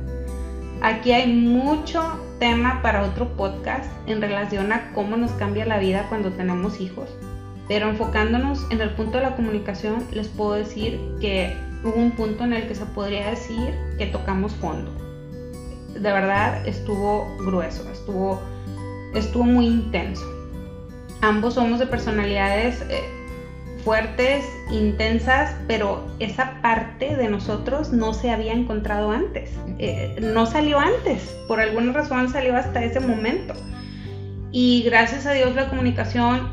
Aquí 0.82 1.12
hay 1.12 1.32
mucho 1.32 2.20
tema 2.38 2.82
para 2.82 3.02
otro 3.02 3.28
podcast 3.36 3.90
en 4.06 4.20
relación 4.20 4.72
a 4.72 4.92
cómo 4.92 5.16
nos 5.16 5.32
cambia 5.32 5.64
la 5.64 5.78
vida 5.78 6.06
cuando 6.10 6.32
tenemos 6.32 6.80
hijos, 6.80 7.08
pero 7.66 7.88
enfocándonos 7.88 8.66
en 8.70 8.82
el 8.82 8.90
punto 8.90 9.16
de 9.16 9.24
la 9.24 9.36
comunicación, 9.36 10.04
les 10.12 10.28
puedo 10.28 10.52
decir 10.52 11.00
que 11.20 11.56
hubo 11.82 11.96
un 11.96 12.10
punto 12.10 12.44
en 12.44 12.52
el 12.52 12.68
que 12.68 12.74
se 12.74 12.84
podría 12.86 13.30
decir 13.30 13.74
que 13.96 14.06
tocamos 14.06 14.52
fondo. 14.54 14.90
De 15.94 16.12
verdad 16.12 16.66
estuvo 16.66 17.34
grueso, 17.38 17.90
estuvo, 17.90 18.40
estuvo 19.14 19.44
muy 19.44 19.66
intenso. 19.66 20.35
Ambos 21.22 21.54
somos 21.54 21.78
de 21.78 21.86
personalidades 21.86 22.82
eh, 22.90 23.02
fuertes, 23.84 24.44
intensas, 24.70 25.54
pero 25.68 26.04
esa 26.18 26.60
parte 26.60 27.16
de 27.16 27.28
nosotros 27.28 27.92
no 27.92 28.14
se 28.14 28.30
había 28.30 28.52
encontrado 28.52 29.10
antes. 29.10 29.50
Eh, 29.78 30.16
no 30.20 30.46
salió 30.46 30.78
antes, 30.78 31.36
por 31.46 31.60
alguna 31.60 31.92
razón 31.92 32.28
salió 32.28 32.56
hasta 32.56 32.82
ese 32.84 33.00
momento. 33.00 33.54
Y 34.50 34.82
gracias 34.82 35.26
a 35.26 35.32
Dios 35.32 35.54
la 35.54 35.68
comunicación 35.68 36.48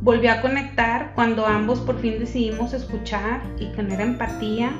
volvió 0.00 0.32
a 0.32 0.40
conectar 0.40 1.12
cuando 1.14 1.46
ambos 1.46 1.80
por 1.80 2.00
fin 2.00 2.18
decidimos 2.18 2.72
escuchar 2.72 3.42
y 3.58 3.66
tener 3.72 4.00
empatía 4.00 4.72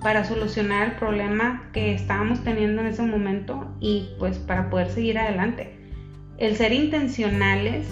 para 0.00 0.24
solucionar 0.24 0.88
el 0.88 0.92
problema 0.96 1.68
que 1.72 1.92
estábamos 1.94 2.42
teniendo 2.42 2.80
en 2.80 2.88
ese 2.88 3.02
momento 3.02 3.74
y 3.80 4.08
pues 4.18 4.38
para 4.38 4.70
poder 4.70 4.90
seguir 4.90 5.18
adelante. 5.18 5.76
El 6.38 6.56
ser 6.56 6.72
intencionales 6.72 7.86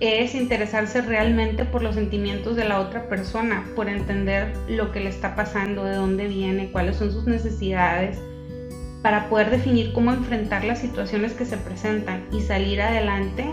es 0.00 0.34
interesarse 0.34 1.02
realmente 1.02 1.64
por 1.64 1.82
los 1.82 1.94
sentimientos 1.94 2.56
de 2.56 2.64
la 2.64 2.80
otra 2.80 3.08
persona, 3.08 3.64
por 3.76 3.88
entender 3.88 4.52
lo 4.68 4.92
que 4.92 5.00
le 5.00 5.08
está 5.08 5.36
pasando, 5.36 5.84
de 5.84 5.94
dónde 5.94 6.26
viene, 6.26 6.70
cuáles 6.72 6.96
son 6.96 7.12
sus 7.12 7.26
necesidades, 7.26 8.18
para 9.02 9.28
poder 9.28 9.50
definir 9.50 9.92
cómo 9.92 10.12
enfrentar 10.12 10.64
las 10.64 10.80
situaciones 10.80 11.34
que 11.34 11.44
se 11.44 11.56
presentan 11.58 12.24
y 12.32 12.40
salir 12.40 12.80
adelante. 12.80 13.46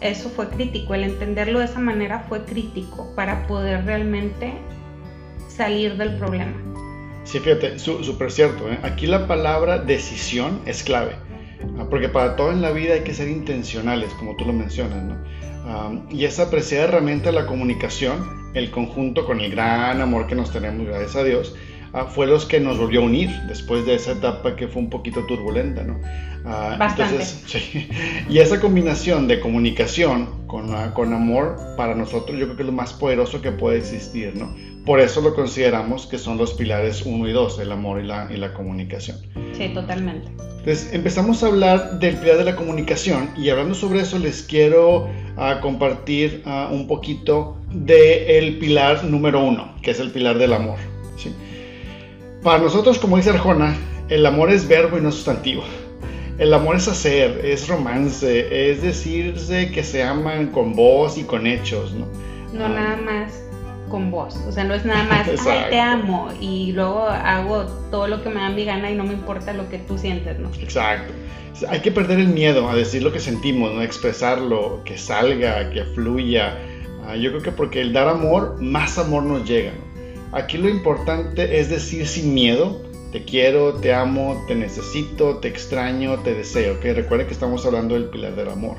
Eso 0.00 0.28
fue 0.30 0.48
crítico, 0.48 0.94
el 0.94 1.04
entenderlo 1.04 1.60
de 1.60 1.66
esa 1.66 1.80
manera 1.80 2.24
fue 2.28 2.44
crítico 2.44 3.12
para 3.14 3.46
poder 3.46 3.84
realmente 3.84 4.54
salir 5.48 5.96
del 5.96 6.16
problema. 6.16 6.52
Sí, 7.24 7.38
fíjate, 7.40 7.78
súper 7.78 8.30
cierto. 8.30 8.70
¿eh? 8.70 8.78
Aquí 8.82 9.06
la 9.06 9.26
palabra 9.26 9.78
decisión 9.78 10.60
es 10.64 10.82
clave 10.82 11.27
porque 11.90 12.08
para 12.08 12.36
todo 12.36 12.52
en 12.52 12.62
la 12.62 12.70
vida 12.70 12.94
hay 12.94 13.00
que 13.00 13.14
ser 13.14 13.28
intencionales, 13.28 14.12
como 14.14 14.36
tú 14.36 14.44
lo 14.44 14.52
mencionas, 14.52 15.04
¿no? 15.04 15.16
y 16.10 16.24
esa 16.24 16.50
preciada 16.50 16.84
herramienta 16.84 17.30
de 17.30 17.36
la 17.36 17.46
comunicación, 17.46 18.50
el 18.54 18.70
conjunto 18.70 19.26
con 19.26 19.40
el 19.40 19.50
gran 19.50 20.00
amor 20.00 20.26
que 20.26 20.34
nos 20.34 20.50
tenemos, 20.50 20.86
gracias 20.86 21.16
a 21.16 21.24
Dios, 21.24 21.54
ah, 21.92 22.06
fue 22.06 22.26
los 22.26 22.46
que 22.46 22.58
nos 22.60 22.78
volvió 22.78 23.02
a 23.02 23.04
unir 23.04 23.30
después 23.48 23.84
de 23.84 23.94
esa 23.94 24.12
etapa 24.12 24.56
que 24.56 24.68
fue 24.68 24.80
un 24.80 24.90
poquito 24.90 25.24
turbulenta, 25.26 25.82
¿no? 25.82 26.00
Ah, 26.46 26.76
Bastante. 26.78 27.16
Entonces, 27.16 27.42
sí. 27.46 27.88
Y 28.30 28.38
esa 28.38 28.60
combinación 28.60 29.28
de 29.28 29.40
comunicación 29.40 30.46
con, 30.46 30.68
con 30.92 31.12
amor, 31.12 31.58
para 31.76 31.94
nosotros 31.94 32.38
yo 32.38 32.46
creo 32.46 32.56
que 32.56 32.62
es 32.62 32.66
lo 32.68 32.72
más 32.72 32.94
poderoso 32.94 33.42
que 33.42 33.52
puede 33.52 33.78
existir, 33.78 34.34
¿no? 34.36 34.54
Por 34.84 35.00
eso 35.00 35.20
lo 35.20 35.34
consideramos 35.34 36.06
que 36.06 36.18
son 36.18 36.38
los 36.38 36.54
pilares 36.54 37.02
1 37.04 37.28
y 37.28 37.32
2, 37.32 37.58
el 37.60 37.72
amor 37.72 38.00
y 38.00 38.06
la, 38.06 38.28
y 38.32 38.36
la 38.36 38.54
comunicación. 38.54 39.18
Sí, 39.52 39.68
totalmente. 39.74 40.28
Entonces 40.58 40.92
empezamos 40.92 41.42
a 41.42 41.46
hablar 41.46 41.98
del 41.98 42.16
pilar 42.16 42.38
de 42.38 42.44
la 42.44 42.56
comunicación 42.56 43.30
y 43.36 43.48
hablando 43.48 43.74
sobre 43.74 44.00
eso 44.00 44.18
les 44.18 44.42
quiero 44.42 45.08
ah, 45.36 45.60
compartir 45.60 46.42
ah, 46.46 46.68
un 46.70 46.86
poquito 46.86 47.56
del 47.70 48.58
pilar 48.58 49.04
número 49.04 49.42
uno, 49.42 49.74
que 49.82 49.92
es 49.92 50.00
el 50.00 50.10
pilar 50.10 50.38
del 50.38 50.52
amor. 50.52 50.78
Para 52.42 52.58
nosotros, 52.62 52.98
como 52.98 53.16
dice 53.16 53.30
Arjona, 53.30 53.76
el 54.08 54.24
amor 54.24 54.50
es 54.50 54.68
verbo 54.68 54.96
y 54.96 55.00
no 55.00 55.10
sustantivo. 55.10 55.64
El 56.38 56.54
amor 56.54 56.76
es 56.76 56.86
hacer, 56.86 57.44
es 57.44 57.66
romance, 57.66 58.70
es 58.70 58.80
decirse 58.80 59.72
que 59.72 59.82
se 59.82 60.04
aman 60.04 60.48
con 60.52 60.76
voz 60.76 61.18
y 61.18 61.24
con 61.24 61.48
hechos, 61.48 61.94
¿no? 61.94 62.06
No 62.52 62.66
ah. 62.66 62.68
nada 62.68 62.96
más 62.96 63.47
con 63.88 64.10
vos. 64.10 64.36
O 64.46 64.52
sea, 64.52 64.64
no 64.64 64.74
es 64.74 64.84
nada 64.84 65.04
más, 65.04 65.28
ay, 65.46 65.70
te 65.70 65.80
amo 65.80 66.28
y 66.40 66.72
luego 66.72 67.06
hago 67.08 67.64
todo 67.90 68.08
lo 68.08 68.22
que 68.22 68.28
me 68.28 68.40
da 68.40 68.50
mi 68.50 68.64
gana 68.64 68.90
y 68.90 68.94
no 68.94 69.04
me 69.04 69.12
importa 69.12 69.52
lo 69.52 69.68
que 69.68 69.78
tú 69.78 69.98
sientes, 69.98 70.38
¿no? 70.38 70.50
Exacto. 70.60 71.12
Hay 71.68 71.80
que 71.80 71.90
perder 71.90 72.20
el 72.20 72.28
miedo 72.28 72.68
a 72.68 72.76
decir 72.76 73.02
lo 73.02 73.12
que 73.12 73.20
sentimos, 73.20 73.72
¿no? 73.74 73.82
Expresarlo, 73.82 74.82
que 74.84 74.96
salga, 74.96 75.70
que 75.70 75.84
fluya. 75.84 76.56
Ah, 77.04 77.16
yo 77.16 77.30
creo 77.30 77.42
que 77.42 77.52
porque 77.52 77.80
el 77.80 77.92
dar 77.92 78.08
amor, 78.08 78.60
más 78.60 78.98
amor 78.98 79.24
nos 79.24 79.48
llega. 79.48 79.72
Aquí 80.32 80.58
lo 80.58 80.68
importante 80.68 81.58
es 81.58 81.70
decir 81.70 82.06
sin 82.06 82.34
miedo, 82.34 82.80
te 83.12 83.24
quiero, 83.24 83.74
te 83.74 83.94
amo, 83.94 84.44
te 84.46 84.54
necesito, 84.54 85.38
te 85.38 85.48
extraño, 85.48 86.18
te 86.18 86.34
deseo. 86.34 86.78
Que 86.80 86.92
recuerden 86.92 87.26
que 87.26 87.32
estamos 87.32 87.64
hablando 87.66 87.94
del 87.94 88.04
pilar 88.04 88.36
del 88.36 88.50
amor. 88.50 88.76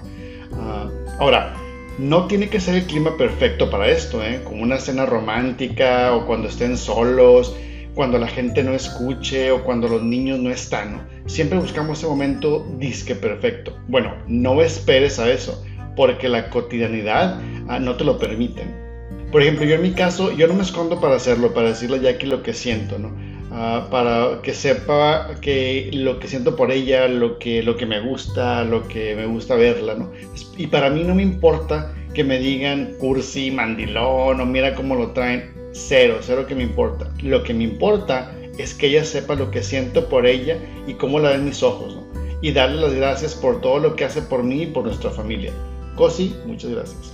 Ah, 0.54 0.88
ahora, 1.20 1.56
no 2.00 2.28
tiene 2.28 2.48
que 2.48 2.62
ser 2.62 2.76
el 2.76 2.86
clima 2.86 3.18
perfecto 3.18 3.70
para 3.70 3.90
esto, 3.90 4.24
¿eh? 4.24 4.40
como 4.46 4.64
una 4.64 4.78
cena 4.78 5.06
romántica 5.06 6.16
o 6.16 6.26
cuando 6.26 6.48
estén 6.48 6.78
solos, 6.78 7.54
cuando 7.94 8.18
la 8.18 8.28
gente 8.28 8.64
no 8.64 8.74
escuche 8.74 9.52
o 9.52 9.66
cuando 9.66 9.90
los 9.90 10.02
niños 10.02 10.40
no 10.40 10.50
están. 10.50 11.10
Siempre 11.26 11.60
buscamos 11.60 11.98
ese 11.98 12.08
momento 12.08 12.66
disque 12.80 13.16
perfecto. 13.16 13.78
Bueno, 13.90 14.14
no 14.28 14.62
esperes 14.62 15.20
a 15.20 15.30
eso, 15.30 15.62
porque 15.98 16.30
la 16.30 16.50
cotidianidad 16.50 17.42
ah, 17.68 17.80
no 17.80 17.98
te 17.98 18.06
lo 18.06 18.18
permiten. 18.18 18.74
Por 19.30 19.42
ejemplo, 19.42 19.66
yo 19.66 19.76
en 19.76 19.82
mi 19.82 19.92
caso, 19.92 20.32
yo 20.32 20.48
no 20.48 20.54
me 20.54 20.64
escondo 20.64 21.02
para 21.02 21.18
hacerlo, 21.18 21.54
para 21.54 21.68
decirle 21.68 21.98
a 21.98 22.02
Jackie 22.02 22.28
lo 22.28 22.44
que 22.44 22.54
siento, 22.54 22.98
¿no? 22.98 23.12
Ah, 23.52 23.88
para 23.90 24.42
que 24.44 24.54
sepa 24.54 25.36
que 25.42 25.90
lo 25.94 26.20
que 26.20 26.28
siento 26.28 26.56
por 26.56 26.72
ella, 26.72 27.08
lo 27.08 27.40
que, 27.40 27.64
lo 27.64 27.78
que 27.78 27.88
me 27.88 28.00
gusta, 28.00 28.64
lo 28.64 28.88
que 28.88 29.16
me 29.16 29.26
gusta 29.26 29.56
verla, 29.56 29.96
¿no? 29.96 30.12
Y 30.56 30.68
para 30.68 30.90
mí 30.90 31.04
no 31.04 31.16
me 31.16 31.24
importa 31.24 31.92
que 32.14 32.24
me 32.24 32.38
digan 32.38 32.94
cursi, 33.00 33.50
mandilón 33.50 34.40
o 34.40 34.46
mira 34.46 34.76
cómo 34.76 34.96
lo 34.96 35.12
traen, 35.12 35.52
cero, 35.72 36.18
cero 36.22 36.46
que 36.48 36.54
me 36.54 36.64
importa. 36.64 37.10
Lo 37.24 37.44
que 37.44 37.54
me 37.54 37.64
importa 37.64 38.32
es 38.60 38.74
que 38.76 38.88
ella 38.88 39.04
sepa 39.04 39.34
lo 39.36 39.50
que 39.50 39.64
siento 39.64 40.08
por 40.10 40.28
ella 40.28 40.58
y 40.86 40.94
cómo 40.94 41.20
la 41.20 41.32
ven 41.32 41.46
mis 41.46 41.64
ojos, 41.64 41.96
¿no? 41.96 42.08
Y 42.42 42.52
darle 42.52 42.80
las 42.82 42.94
gracias 42.94 43.34
por 43.34 43.62
todo 43.62 43.80
lo 43.80 43.96
que 43.96 44.06
hace 44.06 44.22
por 44.22 44.44
mí 44.44 44.64
y 44.64 44.68
por 44.68 44.86
nuestra 44.86 45.10
familia. 45.10 45.52
Cosi, 45.96 46.36
muchas 46.46 46.72
gracias. 46.72 47.14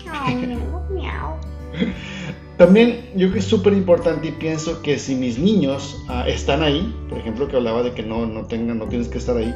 También 2.57 3.01
yo 3.15 3.27
creo 3.27 3.33
que 3.33 3.39
es 3.39 3.45
súper 3.45 3.74
importante 3.74 4.29
y 4.29 4.31
pienso 4.31 4.81
que 4.81 4.97
si 4.97 5.13
mis 5.15 5.38
niños 5.38 6.01
ah, 6.07 6.25
están 6.27 6.63
ahí, 6.63 6.93
por 7.09 7.17
ejemplo 7.17 7.47
que 7.50 7.57
hablaba 7.57 7.83
de 7.83 7.91
que 7.91 8.01
no, 8.01 8.25
no, 8.25 8.45
tengan, 8.45 8.79
no 8.79 8.88
tienes 8.88 9.09
que 9.09 9.17
estar 9.17 9.35
ahí, 9.35 9.53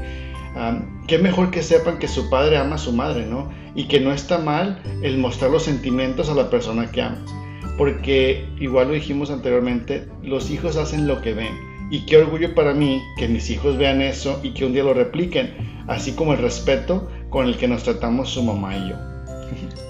qué 1.08 1.18
mejor 1.18 1.52
que 1.52 1.64
sepan 1.64 2.00
que 2.00 2.08
su 2.08 2.30
padre 2.30 2.58
ama 2.58 2.76
a 2.76 2.80
su 2.80 2.92
madre, 2.92 3.26
¿no? 3.26 3.50
Y 3.76 3.88
que 3.88 4.00
no 4.00 4.12
está 4.12 4.40
mal 4.40 4.82
el 5.02 5.18
mostrar 5.18 5.52
los 5.52 5.64
sentimientos 5.64 6.30
a 6.30 6.36
la 6.36 6.50
persona 6.50 6.92
que 6.92 7.02
amas. 7.02 7.34
Porque 7.78 8.46
igual 8.60 8.88
lo 8.88 8.94
dijimos 8.94 9.32
anteriormente, 9.32 10.08
los 10.22 10.50
hijos 10.50 10.76
hacen 10.76 11.08
lo 11.08 11.22
que 11.22 11.34
ven. 11.34 11.56
Y 11.92 12.06
qué 12.06 12.18
orgullo 12.18 12.54
para 12.54 12.74
mí 12.74 13.02
que 13.18 13.28
mis 13.28 13.50
hijos 13.50 13.78
vean 13.78 14.02
eso 14.02 14.40
y 14.44 14.54
que 14.54 14.66
un 14.66 14.74
día 14.74 14.84
lo 14.84 14.94
repliquen, 14.94 15.54
así 15.88 16.12
como 16.12 16.34
el 16.34 16.40
respeto 16.40 17.10
con 17.30 17.48
el 17.48 17.58
que 17.58 17.68
nos 17.68 17.84
tratamos 17.84 18.30
su 18.30 18.44
mamá 18.44 18.76
y 18.76 18.90
yo. 18.90 19.09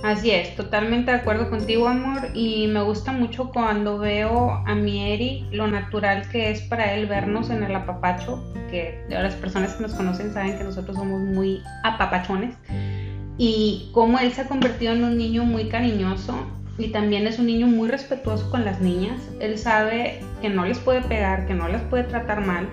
Así 0.02 0.32
es, 0.32 0.56
totalmente 0.56 1.12
de 1.12 1.18
acuerdo 1.18 1.50
contigo, 1.50 1.88
amor. 1.88 2.30
Y 2.34 2.68
me 2.68 2.82
gusta 2.82 3.12
mucho 3.12 3.52
cuando 3.52 3.98
veo 4.00 4.64
a 4.66 4.74
mi 4.74 5.12
Eri 5.12 5.46
lo 5.52 5.68
natural 5.68 6.30
que 6.30 6.52
es 6.52 6.62
para 6.62 6.94
él 6.94 7.06
vernos 7.06 7.50
en 7.50 7.64
el 7.64 7.76
apapacho, 7.76 8.42
que 8.72 9.04
las 9.10 9.36
personas 9.36 9.74
que 9.74 9.84
nos 9.84 9.94
conocen 9.94 10.34
saben 10.34 10.58
que 10.58 10.64
nosotros 10.64 10.96
somos 10.96 11.20
muy 11.20 11.62
apapachones. 11.84 12.56
Y 13.38 13.90
cómo 13.94 14.20
él 14.20 14.32
se 14.32 14.42
ha 14.42 14.48
convertido 14.48 14.94
en 14.94 15.04
un 15.04 15.18
niño 15.18 15.44
muy 15.44 15.68
cariñoso 15.68 16.46
y 16.78 16.90
también 16.90 17.28
es 17.28 17.38
un 17.38 17.48
niño 17.48 17.68
muy 17.68 17.90
respetuoso 17.90 18.50
con 18.50 18.64
las 18.64 18.80
niñas. 18.80 19.20
Él 19.42 19.58
sabe 19.58 20.22
que 20.42 20.50
no 20.50 20.66
les 20.66 20.80
puede 20.80 21.02
pegar, 21.02 21.46
que 21.46 21.54
no 21.54 21.68
las 21.68 21.82
puede 21.84 22.06
tratar 22.06 22.46
mal. 22.46 22.70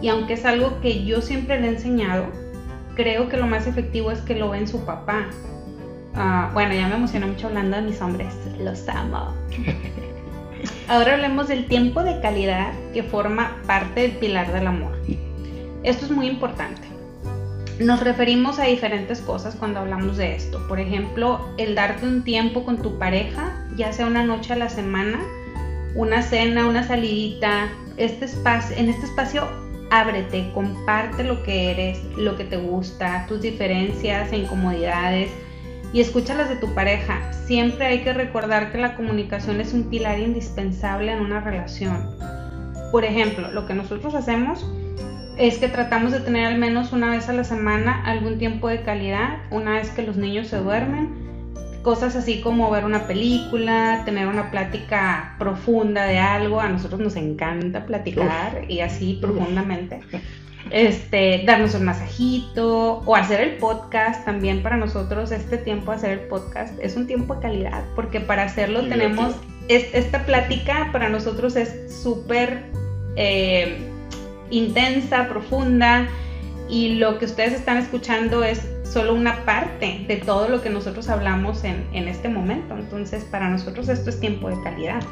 Y 0.00 0.08
aunque 0.08 0.34
es 0.34 0.44
algo 0.44 0.80
que 0.80 1.04
yo 1.04 1.22
siempre 1.22 1.60
le 1.60 1.66
he 1.66 1.70
enseñado, 1.70 2.26
creo 2.94 3.28
que 3.28 3.36
lo 3.36 3.48
más 3.48 3.66
efectivo 3.66 4.12
es 4.12 4.20
que 4.20 4.36
lo 4.36 4.50
ve 4.50 4.58
en 4.58 4.68
su 4.68 4.84
papá 4.84 5.26
Ah, 6.14 6.50
bueno, 6.52 6.74
ya 6.74 6.88
me 6.88 6.96
emocioné 6.96 7.26
mucho 7.26 7.48
hablando 7.48 7.76
de 7.76 7.82
mis 7.82 8.00
hombres. 8.00 8.34
Los 8.58 8.88
amo. 8.88 9.34
Ahora 10.88 11.14
hablemos 11.14 11.48
del 11.48 11.66
tiempo 11.66 12.02
de 12.02 12.20
calidad 12.20 12.72
que 12.92 13.02
forma 13.02 13.56
parte 13.66 14.00
del 14.00 14.12
pilar 14.12 14.52
del 14.52 14.66
amor. 14.66 14.96
Esto 15.82 16.06
es 16.06 16.10
muy 16.10 16.26
importante. 16.26 16.82
Nos 17.78 18.00
referimos 18.00 18.58
a 18.58 18.64
diferentes 18.64 19.20
cosas 19.20 19.54
cuando 19.54 19.80
hablamos 19.80 20.16
de 20.16 20.34
esto. 20.34 20.66
Por 20.66 20.80
ejemplo, 20.80 21.40
el 21.58 21.74
darte 21.74 22.06
un 22.06 22.24
tiempo 22.24 22.64
con 22.64 22.82
tu 22.82 22.98
pareja, 22.98 23.52
ya 23.76 23.92
sea 23.92 24.06
una 24.06 24.24
noche 24.24 24.54
a 24.54 24.56
la 24.56 24.68
semana, 24.68 25.20
una 25.94 26.22
cena, 26.22 26.66
una 26.66 26.82
salidita. 26.82 27.68
Este 27.96 28.24
espacio, 28.24 28.76
en 28.76 28.88
este 28.88 29.06
espacio 29.06 29.46
ábrete, 29.90 30.50
comparte 30.54 31.22
lo 31.22 31.42
que 31.42 31.70
eres, 31.70 32.02
lo 32.16 32.36
que 32.36 32.44
te 32.44 32.56
gusta, 32.56 33.26
tus 33.28 33.42
diferencias 33.42 34.32
e 34.32 34.38
incomodidades 34.38 35.30
y 35.92 36.00
escucha 36.00 36.34
las 36.34 36.48
de 36.48 36.56
tu 36.56 36.74
pareja. 36.74 37.32
Siempre 37.32 37.86
hay 37.86 38.02
que 38.02 38.12
recordar 38.12 38.70
que 38.70 38.78
la 38.78 38.94
comunicación 38.94 39.60
es 39.60 39.72
un 39.72 39.84
pilar 39.84 40.18
indispensable 40.18 41.12
en 41.12 41.20
una 41.20 41.40
relación. 41.40 42.10
Por 42.92 43.04
ejemplo, 43.04 43.50
lo 43.52 43.66
que 43.66 43.74
nosotros 43.74 44.14
hacemos 44.14 44.66
es 45.36 45.58
que 45.58 45.68
tratamos 45.68 46.12
de 46.12 46.20
tener 46.20 46.46
al 46.46 46.58
menos 46.58 46.92
una 46.92 47.10
vez 47.10 47.28
a 47.28 47.32
la 47.32 47.44
semana 47.44 48.02
algún 48.04 48.38
tiempo 48.38 48.68
de 48.68 48.82
calidad, 48.82 49.38
una 49.50 49.72
vez 49.74 49.90
que 49.90 50.02
los 50.02 50.16
niños 50.16 50.48
se 50.48 50.58
duermen. 50.58 51.28
Cosas 51.82 52.16
así 52.16 52.40
como 52.40 52.70
ver 52.70 52.84
una 52.84 53.06
película, 53.06 54.02
tener 54.04 54.26
una 54.26 54.50
plática 54.50 55.36
profunda 55.38 56.04
de 56.04 56.18
algo. 56.18 56.60
A 56.60 56.68
nosotros 56.68 57.00
nos 57.00 57.16
encanta 57.16 57.86
platicar 57.86 58.64
y 58.68 58.80
así 58.80 59.18
profundamente. 59.20 60.00
este, 60.70 61.44
darnos 61.46 61.74
un 61.74 61.84
masajito 61.84 63.02
o 63.04 63.16
hacer 63.16 63.40
el 63.40 63.56
podcast. 63.56 64.24
También 64.24 64.62
para 64.62 64.76
nosotros 64.76 65.32
este 65.32 65.58
tiempo 65.58 65.92
hacer 65.92 66.10
el 66.12 66.20
podcast 66.20 66.78
es 66.80 66.96
un 66.96 67.06
tiempo 67.06 67.36
de 67.36 67.42
calidad, 67.42 67.84
porque 67.94 68.20
para 68.20 68.44
hacerlo 68.44 68.86
tenemos, 68.88 69.34
esta 69.68 70.24
plática 70.24 70.88
para 70.92 71.08
nosotros 71.08 71.56
es 71.56 72.02
súper 72.02 72.64
eh, 73.16 73.78
intensa, 74.50 75.28
profunda, 75.28 76.08
y 76.68 76.96
lo 76.96 77.18
que 77.18 77.24
ustedes 77.24 77.54
están 77.54 77.78
escuchando 77.78 78.44
es 78.44 78.60
solo 78.84 79.14
una 79.14 79.44
parte 79.44 80.04
de 80.06 80.16
todo 80.16 80.48
lo 80.48 80.62
que 80.62 80.70
nosotros 80.70 81.08
hablamos 81.08 81.64
en, 81.64 82.08
este 82.08 82.28
momento. 82.28 82.76
Entonces, 82.76 83.24
para 83.24 83.48
nosotros 83.48 83.88
esto 83.88 84.10
es 84.10 84.20
tiempo 84.20 84.48
de 84.50 84.60
calidad. 84.62 85.02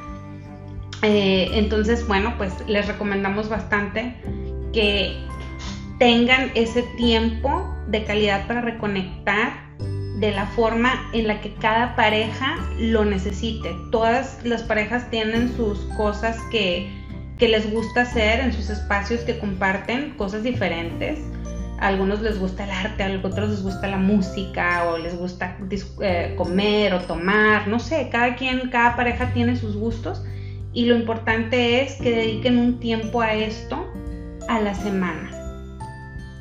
Eh, 1.02 1.50
entonces, 1.52 2.06
bueno, 2.06 2.34
pues 2.36 2.52
les 2.66 2.86
recomendamos 2.86 3.48
bastante 3.48 4.14
que 4.72 5.16
tengan 5.98 6.50
ese 6.54 6.82
tiempo 6.96 7.74
de 7.88 8.04
calidad 8.04 8.46
para 8.46 8.60
reconectar 8.60 9.66
de 10.18 10.32
la 10.32 10.46
forma 10.46 11.10
en 11.12 11.26
la 11.26 11.40
que 11.40 11.52
cada 11.54 11.94
pareja 11.94 12.56
lo 12.78 13.04
necesite. 13.04 13.74
Todas 13.92 14.38
las 14.44 14.62
parejas 14.62 15.10
tienen 15.10 15.54
sus 15.56 15.78
cosas 15.96 16.38
que, 16.50 16.90
que 17.38 17.48
les 17.48 17.70
gusta 17.70 18.02
hacer 18.02 18.40
en 18.40 18.52
sus 18.52 18.70
espacios 18.70 19.20
que 19.20 19.38
comparten, 19.38 20.14
cosas 20.16 20.42
diferentes 20.42 21.18
a 21.78 21.88
algunos 21.88 22.22
les 22.22 22.38
gusta 22.38 22.64
el 22.64 22.70
arte, 22.70 23.02
a 23.02 23.20
otros 23.22 23.50
les 23.50 23.62
gusta 23.62 23.86
la 23.88 23.98
música 23.98 24.84
o 24.88 24.98
les 24.98 25.16
gusta 25.16 25.58
eh, 26.00 26.34
comer 26.36 26.94
o 26.94 27.00
tomar, 27.00 27.68
no 27.68 27.78
sé, 27.78 28.08
cada 28.10 28.36
quien, 28.36 28.70
cada 28.70 28.96
pareja 28.96 29.32
tiene 29.32 29.56
sus 29.56 29.76
gustos 29.76 30.22
y 30.72 30.86
lo 30.86 30.96
importante 30.96 31.82
es 31.82 31.94
que 31.96 32.14
dediquen 32.14 32.58
un 32.58 32.80
tiempo 32.80 33.20
a 33.20 33.34
esto 33.34 33.86
a 34.48 34.60
la 34.60 34.74
semana. 34.74 35.35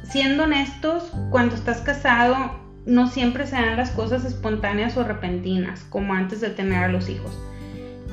Siendo 0.10 0.44
honestos, 0.44 1.12
cuando 1.32 1.56
estás 1.56 1.82
casado 1.82 2.64
no 2.86 3.08
siempre 3.08 3.48
se 3.48 3.56
dan 3.56 3.78
las 3.78 3.90
cosas 3.92 4.26
espontáneas 4.26 4.96
o 4.96 5.04
repentinas 5.04 5.84
como 5.90 6.14
antes 6.14 6.40
de 6.42 6.50
tener 6.50 6.84
a 6.84 6.88
los 6.88 7.10
hijos. 7.10 7.38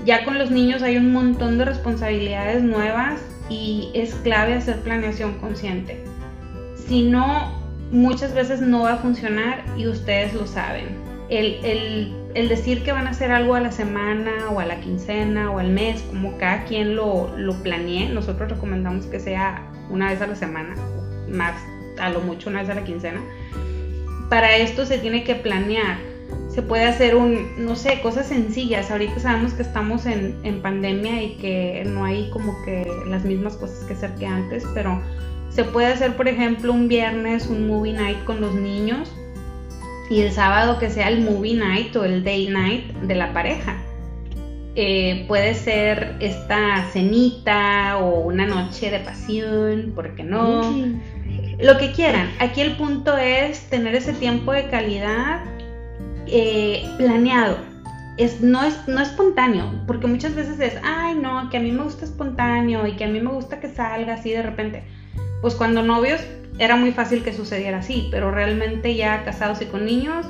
Ya 0.04 0.25
con 0.25 0.38
los 0.38 0.50
niños 0.50 0.82
hay 0.82 0.96
un 0.96 1.12
montón 1.12 1.58
de 1.58 1.66
responsabilidades 1.66 2.62
nuevas 2.62 3.20
y 3.49 3.90
es 3.94 4.14
clave 4.16 4.54
hacer 4.54 4.80
planeación 4.80 5.34
consciente 5.34 6.02
si 6.92 7.02
no, 7.02 7.50
muchas 7.90 8.34
veces 8.34 8.61
no 8.61 8.82
va 8.82 8.94
a 8.94 8.96
funcionar 8.99 9.64
y 9.78 9.87
ustedes 9.87 10.34
lo 10.34 10.46
saben. 10.46 10.94
El, 11.30 12.12
decir 12.49 12.82
que 12.82 12.92
van 12.92 13.06
a 13.06 13.11
hacer 13.11 13.30
algo 13.30 13.54
a 13.54 13.61
la 13.61 13.72
semana 13.72 14.50
o 14.50 14.61
a 14.61 14.66
la 14.66 14.78
quincena 14.80 15.50
o 15.50 15.58
al 15.58 15.70
mes, 15.70 16.02
como 16.02 16.37
cada 16.37 16.64
quien 16.64 16.94
lo, 16.94 17.34
lo 17.38 17.54
planee, 17.62 18.11
nosotros 18.11 18.50
recomendamos 18.50 19.06
que 19.06 19.20
sea 19.20 19.62
una 19.88 20.11
vez 20.11 20.20
a 20.20 20.26
la 20.26 20.37
semana, 20.37 20.75
más 21.30 21.54
a 21.99 22.11
lo 22.11 22.20
mucho 22.20 22.50
una 22.50 22.61
vez 22.61 22.70
a 22.70 22.75
la 22.75 22.84
quincena. 22.84 23.20
Para 24.28 24.56
esto 24.56 24.87
se 24.87 24.99
tiene 24.99 25.25
que 25.25 25.34
planear. 25.34 25.99
Se 26.49 26.62
puede 26.62 26.84
hacer 26.84 27.16
un, 27.16 27.64
no 27.64 27.76
sé, 27.76 28.00
cosas 28.02 28.28
sencillas. 28.28 28.90
Ahorita 28.90 29.20
sabemos 29.20 29.54
que 29.54 29.62
estamos 29.62 30.06
en, 30.06 30.38
en 30.44 30.62
pandemia 30.62 31.22
y 31.22 31.37
que 31.37 31.84
no 31.87 32.04
hay 32.04 32.30
como 32.30 32.62
que 32.64 32.87
las 33.08 33.25
mismas 33.25 33.56
cosas 33.56 33.84
que 33.84 33.94
hacer 33.94 34.14
que 34.16 34.26
antes, 34.26 34.64
pero 34.75 35.00
se 35.50 35.64
puede 35.64 35.88
hacer, 35.88 36.16
por 36.16 36.28
ejemplo, 36.28 36.72
un 36.72 36.88
viernes 36.88 37.46
un 37.46 37.66
movie 37.68 37.92
night 37.92 38.25
con 38.25 38.40
los 38.40 38.54
niños 38.54 39.11
y 40.08 40.20
el 40.20 40.32
sábado 40.32 40.78
que 40.78 40.90
sea 40.90 41.08
el 41.08 41.20
movie 41.20 41.54
night 41.54 41.94
o 41.96 42.04
el 42.04 42.25
day 42.25 42.49
night 42.49 42.87
de 43.02 43.14
la 43.14 43.32
pareja. 43.32 43.76
Eh, 44.75 45.26
puede 45.28 45.54
ser 45.54 46.16
esta 46.20 46.87
cenita 46.92 47.99
o 47.99 48.20
una 48.20 48.46
noche 48.46 48.90
de 48.90 49.00
pasión, 49.00 49.92
¿por 49.94 50.14
qué 50.14 50.25
no? 50.25 50.62
Lo 51.61 51.78
que 51.78 51.92
quieran. 51.92 52.30
Aquí 52.38 52.61
el 52.61 52.76
punto 52.76 53.16
es 53.16 53.68
tener 53.71 53.94
ese 53.94 54.12
tiempo 54.12 54.52
de 54.52 54.68
calidad 54.68 55.42
eh, 56.26 56.85
planeado. 56.99 57.56
Es, 58.16 58.40
no, 58.40 58.62
es, 58.62 58.76
no 58.88 59.00
espontáneo, 59.00 59.73
porque 59.87 60.06
muchas 60.06 60.35
veces 60.35 60.61
es, 60.61 60.75
ay 60.85 61.14
no, 61.14 61.49
que 61.49 61.56
a 61.56 61.61
mí 61.61 61.73
me 61.73 61.82
gusta 61.82 62.04
espontáneo 62.04 62.87
y 62.87 62.92
que 62.92 63.04
a 63.04 63.09
mí 63.09 63.21
me 63.21 63.30
gusta 63.30 63.59
que 63.59 63.68
salga 63.68 64.14
así 64.14 64.30
de 64.30 64.42
repente 64.42 64.82
pues 65.42 65.56
cuando 65.56 65.82
novios 65.82 66.21
era 66.59 66.76
muy 66.76 66.92
fácil 66.92 67.25
que 67.25 67.35
sucediera 67.35 67.78
así, 67.78 68.09
pero 68.11 68.31
realmente 68.31 68.94
ya 68.94 69.24
casados 69.24 69.61
y 69.61 69.66
con 69.66 69.85
niños, 69.85 70.24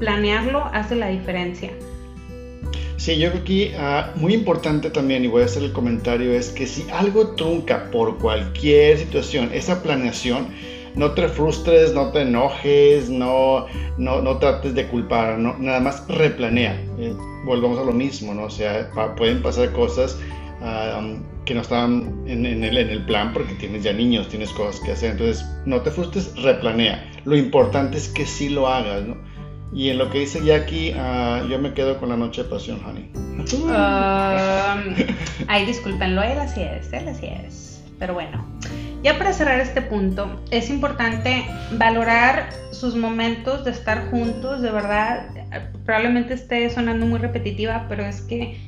planearlo 0.00 0.64
hace 0.72 0.96
la 0.96 1.08
diferencia. 1.08 1.70
Sí, 2.98 3.16
yo 3.16 3.30
creo 3.30 3.44
que 3.44 3.76
ah, 3.78 4.12
muy 4.16 4.34
importante 4.34 4.90
también, 4.90 5.24
y 5.24 5.28
voy 5.28 5.42
a 5.42 5.44
hacer 5.44 5.62
el 5.62 5.72
comentario, 5.72 6.32
es 6.32 6.48
que 6.50 6.66
si 6.66 6.84
algo 6.90 7.28
trunca 7.36 7.90
por 7.92 8.18
cualquier 8.18 8.98
situación, 8.98 9.50
esa 9.54 9.84
planeación, 9.84 10.48
no 10.96 11.12
te 11.12 11.28
frustres, 11.28 11.94
no 11.94 12.10
te 12.10 12.22
enojes, 12.22 13.08
no, 13.08 13.66
no, 13.98 14.38
trates 14.38 14.74
de 14.74 14.88
culpar, 14.88 15.38
no, 15.38 15.56
nada 15.58 15.78
más 15.78 16.08
replanea. 16.08 16.74
Eh, 16.98 17.14
volvamos 17.44 17.78
a 17.78 17.84
lo 17.84 17.92
mismo, 17.92 18.34
¿no? 18.34 18.44
O 18.44 18.50
sea, 18.50 18.90
pueden 19.16 19.42
pasar 19.42 19.72
cosas 19.72 20.18
ah, 20.60 21.00
que 21.44 21.54
no 21.54 21.60
estaban 21.60 22.24
en, 22.26 22.44
el, 22.44 22.76
en, 22.76 22.90
el, 22.90 23.04
plan 23.06 23.32
porque 23.32 23.54
tienes 23.54 23.84
ya 23.84 23.92
niños, 23.92 24.28
tienes 24.28 24.50
cosas 24.50 24.80
que 24.80 24.90
hacer. 24.90 25.12
Entonces, 25.12 25.46
no 25.66 25.80
te 25.82 25.92
frustres, 25.92 26.34
replanea. 26.42 27.08
Lo 27.24 27.36
importante 27.36 27.96
es 27.96 28.08
que 28.08 28.26
sí 28.26 28.48
lo 28.48 28.66
hagas, 28.66 29.06
¿no? 29.06 29.16
Y 29.72 29.90
en 29.90 29.98
lo 29.98 30.10
que 30.10 30.20
dice 30.20 30.44
Jackie, 30.44 30.94
uh, 30.94 31.46
yo 31.46 31.58
me 31.58 31.74
quedo 31.74 31.98
con 31.98 32.08
la 32.08 32.16
noche 32.16 32.42
de 32.42 32.48
pasión, 32.48 32.80
honey. 32.84 33.10
Um, 33.14 34.94
ay, 35.46 35.66
discúlpenlo, 35.66 36.22
él 36.22 36.38
así 36.38 36.62
es, 36.62 36.92
él 36.92 37.08
así 37.08 37.26
es. 37.26 37.84
Pero 37.98 38.14
bueno, 38.14 38.44
ya 39.02 39.18
para 39.18 39.32
cerrar 39.32 39.60
este 39.60 39.82
punto, 39.82 40.40
es 40.50 40.70
importante 40.70 41.44
valorar 41.72 42.48
sus 42.72 42.94
momentos 42.94 43.64
de 43.64 43.72
estar 43.72 44.10
juntos, 44.10 44.62
de 44.62 44.70
verdad. 44.70 45.28
Probablemente 45.84 46.34
esté 46.34 46.68
sonando 46.70 47.06
muy 47.06 47.18
repetitiva, 47.18 47.86
pero 47.88 48.04
es 48.04 48.22
que 48.22 48.58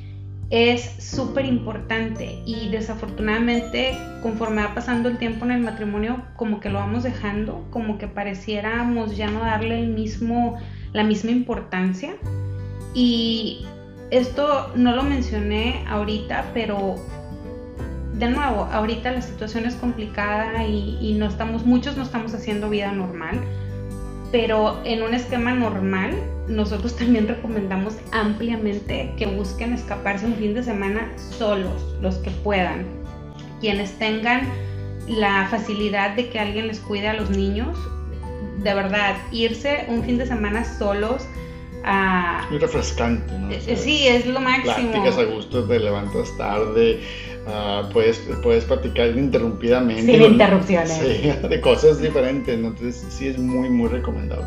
es 0.51 0.81
súper 0.99 1.45
importante 1.45 2.41
y 2.45 2.69
desafortunadamente 2.69 3.97
conforme 4.21 4.61
va 4.61 4.75
pasando 4.75 5.07
el 5.07 5.17
tiempo 5.17 5.45
en 5.45 5.51
el 5.51 5.61
matrimonio 5.61 6.23
como 6.35 6.59
que 6.59 6.69
lo 6.69 6.79
vamos 6.79 7.03
dejando, 7.03 7.65
como 7.71 7.97
que 7.97 8.07
pareciéramos 8.07 9.15
ya 9.15 9.31
no 9.31 9.39
darle 9.39 9.79
el 9.79 9.87
mismo, 9.87 10.57
la 10.93 11.03
misma 11.03 11.31
importancia 11.31 12.15
y 12.93 13.65
esto 14.09 14.71
no 14.75 14.95
lo 14.95 15.03
mencioné 15.03 15.85
ahorita, 15.87 16.51
pero 16.53 16.95
de 18.13 18.29
nuevo, 18.29 18.65
ahorita 18.71 19.11
la 19.11 19.21
situación 19.21 19.65
es 19.65 19.75
complicada 19.75 20.65
y, 20.65 21.15
no 21.17 21.25
estamos, 21.27 21.65
muchos 21.65 21.97
no 21.97 22.03
estamos 22.03 22.33
haciendo 22.33 22.69
vida 22.69 22.91
normal 22.91 23.39
pero 24.31 24.79
en 24.85 25.03
un 25.03 25.13
esquema 25.13 25.53
normal 25.53 26.15
nosotros 26.47 26.95
también 26.97 27.27
recomendamos 27.27 27.95
ampliamente 28.11 29.13
que 29.17 29.25
busquen 29.25 29.73
escaparse 29.73 30.25
un 30.25 30.35
fin 30.35 30.53
de 30.53 30.63
semana 30.63 31.11
solos, 31.37 31.81
los 32.01 32.15
que 32.15 32.31
puedan. 32.31 32.85
Quienes 33.59 33.91
tengan 33.99 34.47
la 35.07 35.47
facilidad 35.49 36.15
de 36.15 36.29
que 36.29 36.39
alguien 36.39 36.67
les 36.67 36.79
cuide 36.79 37.09
a 37.09 37.13
los 37.13 37.29
niños, 37.29 37.77
de 38.63 38.73
verdad, 38.73 39.15
irse 39.31 39.85
un 39.87 40.03
fin 40.03 40.17
de 40.17 40.25
semana 40.25 40.63
solos 40.63 41.25
a... 41.83 42.47
Muy 42.49 42.59
refrescante, 42.59 43.37
¿no? 43.37 43.51
Eh, 43.51 43.75
sí, 43.75 44.07
es 44.07 44.25
lo 44.25 44.39
máximo. 44.39 44.91
Pláticas 44.91 45.17
a 45.17 45.23
gusto, 45.23 45.63
te 45.63 45.79
levantas 45.79 46.35
tarde, 46.37 46.99
uh, 47.47 47.89
puedes, 47.91 48.21
puedes 48.43 48.65
platicar 48.65 49.09
ininterrumpidamente. 49.09 50.03
Sin 50.03 50.21
interrupciones. 50.21 50.91
Sí, 50.91 51.47
de 51.47 51.61
cosas 51.61 52.01
diferentes, 52.01 52.53
Entonces 52.53 53.05
sí 53.09 53.27
es 53.27 53.37
muy, 53.37 53.69
muy 53.69 53.89
recomendable. 53.89 54.45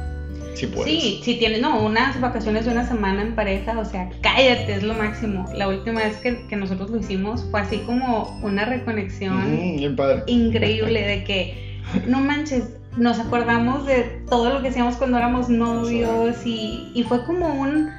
Si 0.55 0.69
puedes. 0.69 0.93
Sí, 0.93 1.21
si 1.25 1.35
tienes, 1.35 1.61
no, 1.61 1.83
unas 1.83 2.21
vacaciones 2.21 2.65
de 2.65 2.71
una 2.71 2.87
semana 2.87 3.23
en 3.23 3.35
pareja, 3.35 3.77
o 3.77 3.85
sea, 3.85 4.09
cállate, 4.21 4.75
es 4.75 4.85
lo 4.85 4.95
máximo. 4.95 5.51
La 5.57 5.67
última 5.69 6.01
vez 6.01 6.17
que, 6.19 6.47
que 6.47 6.55
nosotros 6.55 6.91
lo 6.91 6.99
hicimos 6.99 7.45
fue 7.51 7.61
así 7.61 7.79
como 7.79 8.39
una 8.41 8.65
reconexión 8.65 9.81
increíble 10.29 11.03
de 11.03 11.25
que, 11.25 11.81
no 12.07 12.21
manches, 12.21 12.77
nos 12.97 13.19
acordamos 13.19 13.87
de 13.87 14.23
todo 14.29 14.51
lo 14.51 14.63
que 14.63 14.69
hacíamos 14.69 14.97
cuando 14.97 15.19
éramos 15.19 15.49
novios 15.49 16.47
y, 16.47 16.91
y 16.95 17.03
fue 17.05 17.25
como 17.25 17.53
un 17.53 17.91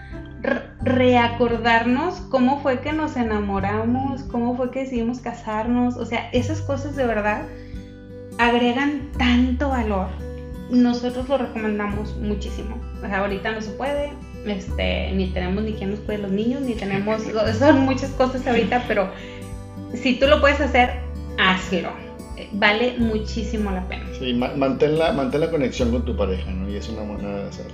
reacordarnos 0.82 2.22
cómo 2.30 2.62
fue 2.62 2.80
que 2.80 2.94
nos 2.94 3.18
enamoramos, 3.18 4.24
cómo 4.24 4.56
fue 4.56 4.72
que 4.72 4.82
decidimos 4.82 5.20
casarnos, 5.20 5.98
o 5.98 6.06
sea, 6.06 6.30
esas 6.32 6.62
cosas 6.62 6.96
de 6.96 7.06
verdad 7.06 7.44
agregan 8.38 9.12
tanto 9.18 9.70
valor. 9.70 10.08
Nosotros 10.70 11.30
lo 11.30 11.38
recomendamos 11.38 12.16
muchísimo. 12.18 12.80
O 12.98 13.08
sea, 13.08 13.20
ahorita 13.20 13.52
no 13.52 13.62
se 13.62 13.72
puede, 13.72 14.14
este, 14.46 15.12
ni 15.12 15.30
tenemos 15.30 15.64
ni 15.64 15.74
quien 15.74 15.92
nos 15.92 16.00
cuide 16.00 16.20
los 16.20 16.32
niños, 16.32 16.62
ni 16.62 16.74
tenemos, 16.74 17.24
son 17.60 17.80
muchas 17.82 18.12
cosas 18.12 18.46
ahorita, 18.46 18.84
pero 18.88 19.10
si 19.94 20.20
tú 20.20 20.28
lo 20.28 20.42
puedes 20.42 20.60
hacer, 20.60 20.92
hazlo. 21.40 22.05
Vale 22.58 22.96
muchísimo 22.98 23.72
la 23.72 23.88
pena. 23.88 24.06
Sí, 24.18 24.34
mantén 24.34 24.98
la, 24.98 25.12
mantén 25.12 25.42
la 25.42 25.52
conexión 25.52 25.92
con 25.92 26.06
tu 26.06 26.16
pareja, 26.16 26.50
¿no? 26.52 26.70
Y 26.70 26.76
es 26.76 26.88
una 26.90 27.04
manera 27.04 27.44
de 27.44 27.50
hacerlo. 27.50 27.74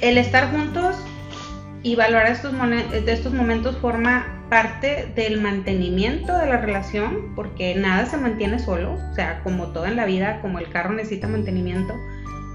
El 0.00 0.18
estar 0.18 0.50
juntos 0.50 0.96
y 1.82 1.96
valorar 1.96 2.30
estos, 2.30 2.52
de 2.52 3.12
estos 3.12 3.32
momentos 3.32 3.76
forma 3.78 4.44
parte 4.48 5.10
del 5.16 5.40
mantenimiento 5.40 6.36
de 6.36 6.46
la 6.46 6.58
relación, 6.58 7.32
porque 7.34 7.74
nada 7.74 8.04
se 8.06 8.18
mantiene 8.18 8.58
solo, 8.58 8.92
o 8.92 9.14
sea, 9.14 9.40
como 9.42 9.68
todo 9.68 9.86
en 9.86 9.96
la 9.96 10.04
vida, 10.04 10.40
como 10.42 10.58
el 10.58 10.68
carro 10.68 10.92
necesita 10.92 11.26
mantenimiento, 11.26 11.94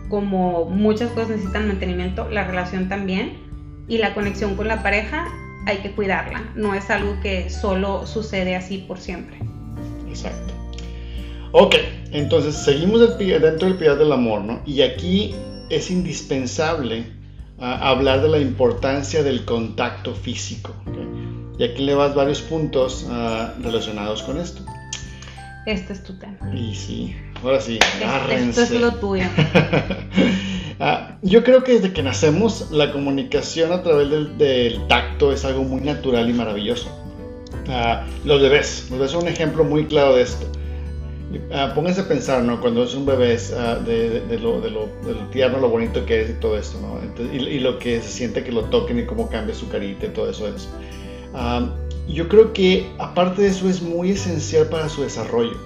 como 0.07 0.65
muchas 0.65 1.09
cosas 1.11 1.29
necesitan 1.29 1.67
mantenimiento, 1.67 2.29
la 2.29 2.43
relación 2.43 2.87
también, 2.87 3.47
y 3.87 3.97
la 3.97 4.13
conexión 4.13 4.55
con 4.55 4.67
la 4.67 4.83
pareja 4.83 5.25
hay 5.65 5.77
que 5.77 5.91
cuidarla, 5.91 6.43
no 6.55 6.75
es 6.75 6.89
algo 6.89 7.19
que 7.21 7.49
solo 7.49 8.05
sucede 8.05 8.55
así 8.55 8.85
por 8.87 8.99
siempre. 8.99 9.39
Exacto. 10.07 10.56
Ok, 11.51 11.75
entonces 12.11 12.55
seguimos 12.55 12.99
dentro 12.99 13.67
del 13.67 13.77
pilar 13.77 13.97
del 13.97 14.11
amor, 14.11 14.41
¿no? 14.41 14.61
Y 14.65 14.81
aquí 14.81 15.33
es 15.69 15.89
indispensable 15.91 17.05
ah, 17.59 17.89
hablar 17.89 18.21
de 18.21 18.29
la 18.29 18.39
importancia 18.39 19.23
del 19.23 19.45
contacto 19.45 20.13
físico. 20.13 20.73
Y 21.57 21.63
aquí 21.63 21.83
le 21.83 21.95
vas 21.95 22.13
varios 22.13 22.41
puntos 22.41 23.07
ah, 23.09 23.53
relacionados 23.61 24.23
con 24.23 24.37
esto. 24.37 24.63
Este 25.65 25.93
es 25.93 26.03
tu 26.03 26.17
tema. 26.17 26.37
Y 26.53 26.75
sí, 26.75 27.15
ahora 27.43 27.59
sí, 27.59 27.79
agárrense. 28.03 28.63
Esto 28.63 28.75
es 28.75 28.81
lo 28.81 28.93
tuyo. 28.93 29.25
Ah, 30.79 31.17
yo 31.23 31.43
creo 31.43 31.63
que 31.63 31.71
desde 31.71 31.91
que 31.91 32.03
nacemos 32.03 32.69
la 32.69 32.91
comunicación 32.91 33.71
a 33.71 33.81
través 33.81 34.11
del, 34.37 34.79
tacto 34.87 35.31
es 35.31 35.43
algo 35.43 35.63
muy 35.63 35.81
natural 35.81 36.29
y 36.29 36.33
maravilloso. 36.33 36.87
los 38.23 38.39
bebés, 38.39 38.85
los 38.91 38.99
bebés 38.99 39.09
son 39.09 39.23
un 39.23 39.27
ejemplo 39.27 39.63
muy 39.63 39.87
claro 39.87 40.15
de 40.15 40.21
esto. 40.21 40.45
Uh, 41.29 41.73
pónganse 41.75 42.01
a 42.01 42.07
pensar, 42.07 42.41
¿no? 42.43 42.61
Cuando 42.61 42.83
es 42.83 42.95
un 42.95 43.05
bebé, 43.05 43.35
uh, 43.35 43.83
de, 43.83 44.21
de, 44.21 44.39
lo, 44.39 44.61
de, 44.61 44.71
lo, 44.71 44.87
tierno, 45.29 45.59
lo 45.59 45.69
bonito 45.69 46.05
que 46.05 46.21
es 46.21 46.29
y 46.29 46.33
todo 46.33 46.57
esto, 46.57 46.79
¿no? 46.79 46.99
y, 47.33 47.59
lo 47.59 47.79
que 47.79 48.01
se 48.01 48.09
siente 48.09 48.45
que 48.45 48.51
lo 48.51 48.63
toquen 48.65 48.99
y 48.99 49.05
cómo 49.05 49.29
cambia 49.29 49.53
su 49.53 49.67
carita 49.67 50.05
y 50.05 50.09
todo 50.09 50.29
eso. 50.29 50.47
eso. 50.47 50.69
yo 52.07 52.29
creo 52.29 52.53
que 52.53 52.89
aparte 52.97 53.41
de 53.41 53.49
eso 53.49 53.67
es 53.67 53.81
muy 53.81 54.11
esencial 54.11 54.67
para 54.67 54.87
su 54.87 55.01
desarrollo 55.01 55.57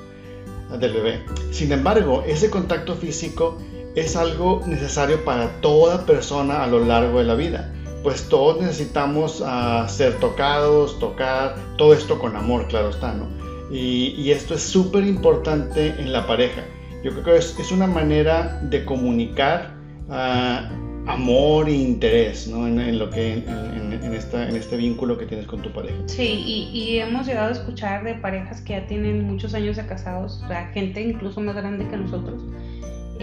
del 0.80 0.94
bebé. 0.94 1.22
Sin 1.52 1.72
embargo, 1.72 2.24
ese 2.26 2.50
contacto 2.50 2.96
físico 2.96 3.60
es 3.94 4.16
algo 4.16 4.64
necesario 4.66 5.24
para 5.24 5.62
toda 5.62 6.08
persona 6.08 6.64
a 6.64 6.68
lo 6.68 6.84
largo 6.84 7.20
de 7.20 7.26
la 7.26 7.36
vida. 7.36 7.72
Pues 8.02 8.24
todos 8.30 8.60
necesitamos 8.60 9.44
ser 9.90 10.18
tocados, 10.20 10.98
tocar, 10.98 11.56
todo 11.78 11.94
esto 11.94 12.18
con 12.18 12.36
amor, 12.36 12.68
claro 12.68 12.90
está, 12.90 13.14
¿no? 13.14 13.51
Y, 13.72 14.32
esto 14.32 14.54
es 14.56 14.62
súper 14.62 15.06
importante 15.06 15.96
en 15.98 16.12
la 16.12 16.28
pareja. 16.28 16.64
Yo 17.04 17.12
creo 17.12 17.24
que 17.24 17.38
es, 17.38 17.72
una 17.72 17.88
manera 17.88 18.60
de 18.64 18.86
comunicar 18.86 19.74
ah, 20.10 20.70
amor 21.08 21.68
e 21.68 21.74
interés 21.74 22.48
¿no? 22.48 22.68
en, 22.68 23.00
lo 23.00 23.10
que, 23.10 23.34
en, 23.34 24.14
esta, 24.14 24.48
en 24.48 24.56
este 24.56 24.78
vínculo 24.78 25.18
que 25.18 25.26
tienes 25.26 25.48
con 25.48 25.62
tu 25.62 25.72
pareja. 25.72 25.98
Sí, 26.06 26.44
y, 26.46 26.70
y, 26.78 27.00
hemos 27.00 27.26
llegado 27.26 27.50
a 27.50 27.52
escuchar 27.52 28.04
de 28.04 28.16
parejas 28.16 28.62
que 28.62 28.74
ya 28.74 28.86
tienen 28.88 29.26
muchos 29.26 29.54
años 29.54 29.78
de 29.78 29.86
casados, 29.86 30.42
o 30.44 30.48
sea, 30.48 30.68
gente 30.74 31.02
incluso 31.02 31.42
más 31.42 31.56
grande 31.56 31.88
que 31.88 31.98
nosotros, 31.98 32.44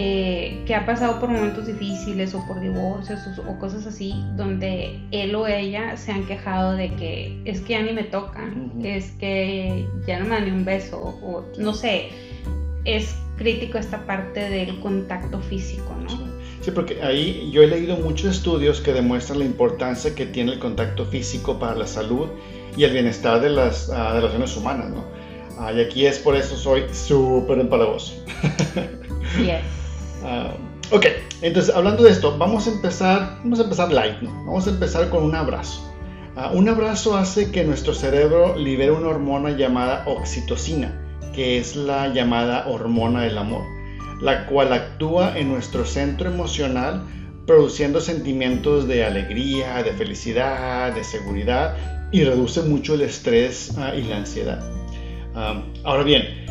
eh, 0.00 0.62
que 0.64 0.76
ha 0.76 0.86
pasado 0.86 1.18
por 1.18 1.28
momentos 1.28 1.66
difíciles 1.66 2.32
o 2.32 2.46
por 2.46 2.60
divorcios 2.60 3.18
o, 3.36 3.58
cosas 3.58 3.84
así, 3.84 4.14
donde 4.36 5.00
él 5.10 5.34
o 5.34 5.48
ella 5.48 5.96
se 5.96 6.12
han 6.12 6.24
quejado 6.24 6.74
de 6.74 6.94
que 6.94 7.42
es 7.44 7.60
que 7.62 7.72
ya 7.72 7.82
ni 7.82 7.92
me 7.92 8.04
toca, 8.04 8.48
es 8.84 9.10
que 9.18 9.88
ya 10.06 10.20
no 10.20 10.26
me 10.26 10.36
dan 10.36 10.44
ni 10.44 10.50
un 10.52 10.64
beso, 10.64 11.00
o 11.00 11.44
no 11.58 11.74
sé, 11.74 12.10
es 12.84 13.12
crítico 13.38 13.76
esta 13.76 14.06
parte 14.06 14.48
del 14.48 14.78
contacto 14.78 15.40
físico, 15.40 15.92
¿no? 16.00 16.28
Sí, 16.60 16.70
porque 16.70 17.02
ahí 17.02 17.50
yo 17.52 17.62
he 17.62 17.66
leído 17.66 17.96
muchos 17.96 18.36
estudios 18.36 18.80
que 18.80 18.92
demuestran 18.92 19.40
la 19.40 19.46
importancia 19.46 20.14
que 20.14 20.26
tiene 20.26 20.52
el 20.52 20.58
contacto 20.60 21.06
físico 21.06 21.58
para 21.58 21.74
la 21.74 21.88
salud 21.88 22.28
y 22.76 22.84
el 22.84 22.92
bienestar 22.92 23.40
de 23.40 23.50
las 23.50 23.88
uh, 23.88 24.14
relaciones 24.14 24.56
humanas, 24.56 24.90
¿no? 24.90 25.04
Ah, 25.58 25.72
y 25.72 25.80
aquí 25.80 26.06
es 26.06 26.20
por 26.20 26.36
eso 26.36 26.56
soy 26.56 26.84
súper 26.92 27.58
empalagoso. 27.58 28.14
Yes. 29.38 29.77
Ah, 30.24 30.52
ok, 30.90 31.06
entonces 31.42 31.74
hablando 31.74 32.02
de 32.02 32.10
esto, 32.10 32.36
vamos 32.38 32.66
a 32.66 32.70
empezar, 32.70 33.38
vamos 33.42 33.60
a 33.60 33.64
empezar 33.64 33.92
light, 33.92 34.20
¿no? 34.20 34.30
Vamos 34.46 34.66
a 34.66 34.70
empezar 34.70 35.08
con 35.10 35.24
un 35.24 35.34
abrazo. 35.34 35.84
Ah, 36.36 36.50
un 36.54 36.68
abrazo 36.68 37.16
hace 37.16 37.50
que 37.50 37.64
nuestro 37.64 37.94
cerebro 37.94 38.56
libere 38.56 38.92
una 38.92 39.08
hormona 39.08 39.50
llamada 39.50 40.04
oxitocina, 40.06 41.20
que 41.34 41.58
es 41.58 41.76
la 41.76 42.08
llamada 42.12 42.68
hormona 42.68 43.22
del 43.22 43.38
amor, 43.38 43.64
la 44.20 44.46
cual 44.46 44.72
actúa 44.72 45.38
en 45.38 45.48
nuestro 45.48 45.84
centro 45.84 46.30
emocional 46.30 47.04
produciendo 47.46 48.00
sentimientos 48.00 48.86
de 48.86 49.04
alegría, 49.04 49.82
de 49.82 49.92
felicidad, 49.92 50.92
de 50.92 51.02
seguridad 51.02 51.74
y 52.12 52.22
reduce 52.22 52.62
mucho 52.62 52.94
el 52.94 53.00
estrés 53.00 53.72
ah, 53.78 53.94
y 53.94 54.02
la 54.02 54.18
ansiedad. 54.18 54.62
ahora 55.84 56.02
bien, 56.02 56.46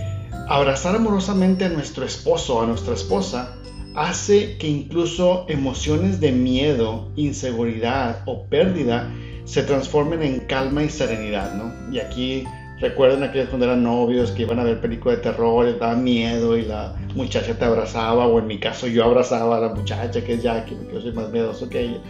abrazar 0.48 0.96
amorosamente 0.96 1.66
a 1.66 1.70
nuestro 1.70 2.06
esposo 2.06 2.58
o 2.58 2.64
a 2.64 2.68
nuestra 2.68 2.94
esposa 2.94 3.56
hace 3.96 4.58
que 4.58 4.68
incluso 4.68 5.46
emociones 5.50 6.20
de 6.20 6.32
miedo, 6.32 7.12
inseguridad 7.16 8.22
o 8.26 8.46
pérdida 8.46 9.12
se 9.46 9.64
transformen 9.64 10.22
en 10.22 10.42
calma 10.42 10.84
y 10.84 10.90
serenidad, 10.90 11.56
¿no? 11.56 11.92
Y 11.92 12.00
aquí 12.00 12.44
recuerden 12.80 13.24
aquellos 13.24 13.50
cuando 13.50 13.66
eran 13.66 13.84
novios 13.84 14.32
que 14.32 14.44
iban 14.44 14.60
a 14.60 14.64
ver 14.64 14.80
películas 14.80 15.18
de 15.18 15.24
terror, 15.24 15.66
les 15.66 15.80
daba 15.80 15.96
miedo 15.96 16.56
y 16.56 16.64
la 16.64 16.96
muchacha 17.16 17.58
te 17.58 17.66
abrazaba, 17.66 18.28
o 18.28 18.38
en 18.40 18.48
mi 18.48 18.60
caso 18.60 18.88
yo 18.88 19.04
abrazaba 19.04 19.58
a 19.58 19.62
la 19.62 19.74
muchacha 19.74 20.24
que 20.24 20.34
es 20.34 20.44
Jackie, 20.44 20.76
porque 20.76 20.94
yo 20.94 21.02
soy 21.02 21.14
más 21.14 21.32
miedoso 21.32 21.68
que 21.70 21.82
ella. 21.82 22.02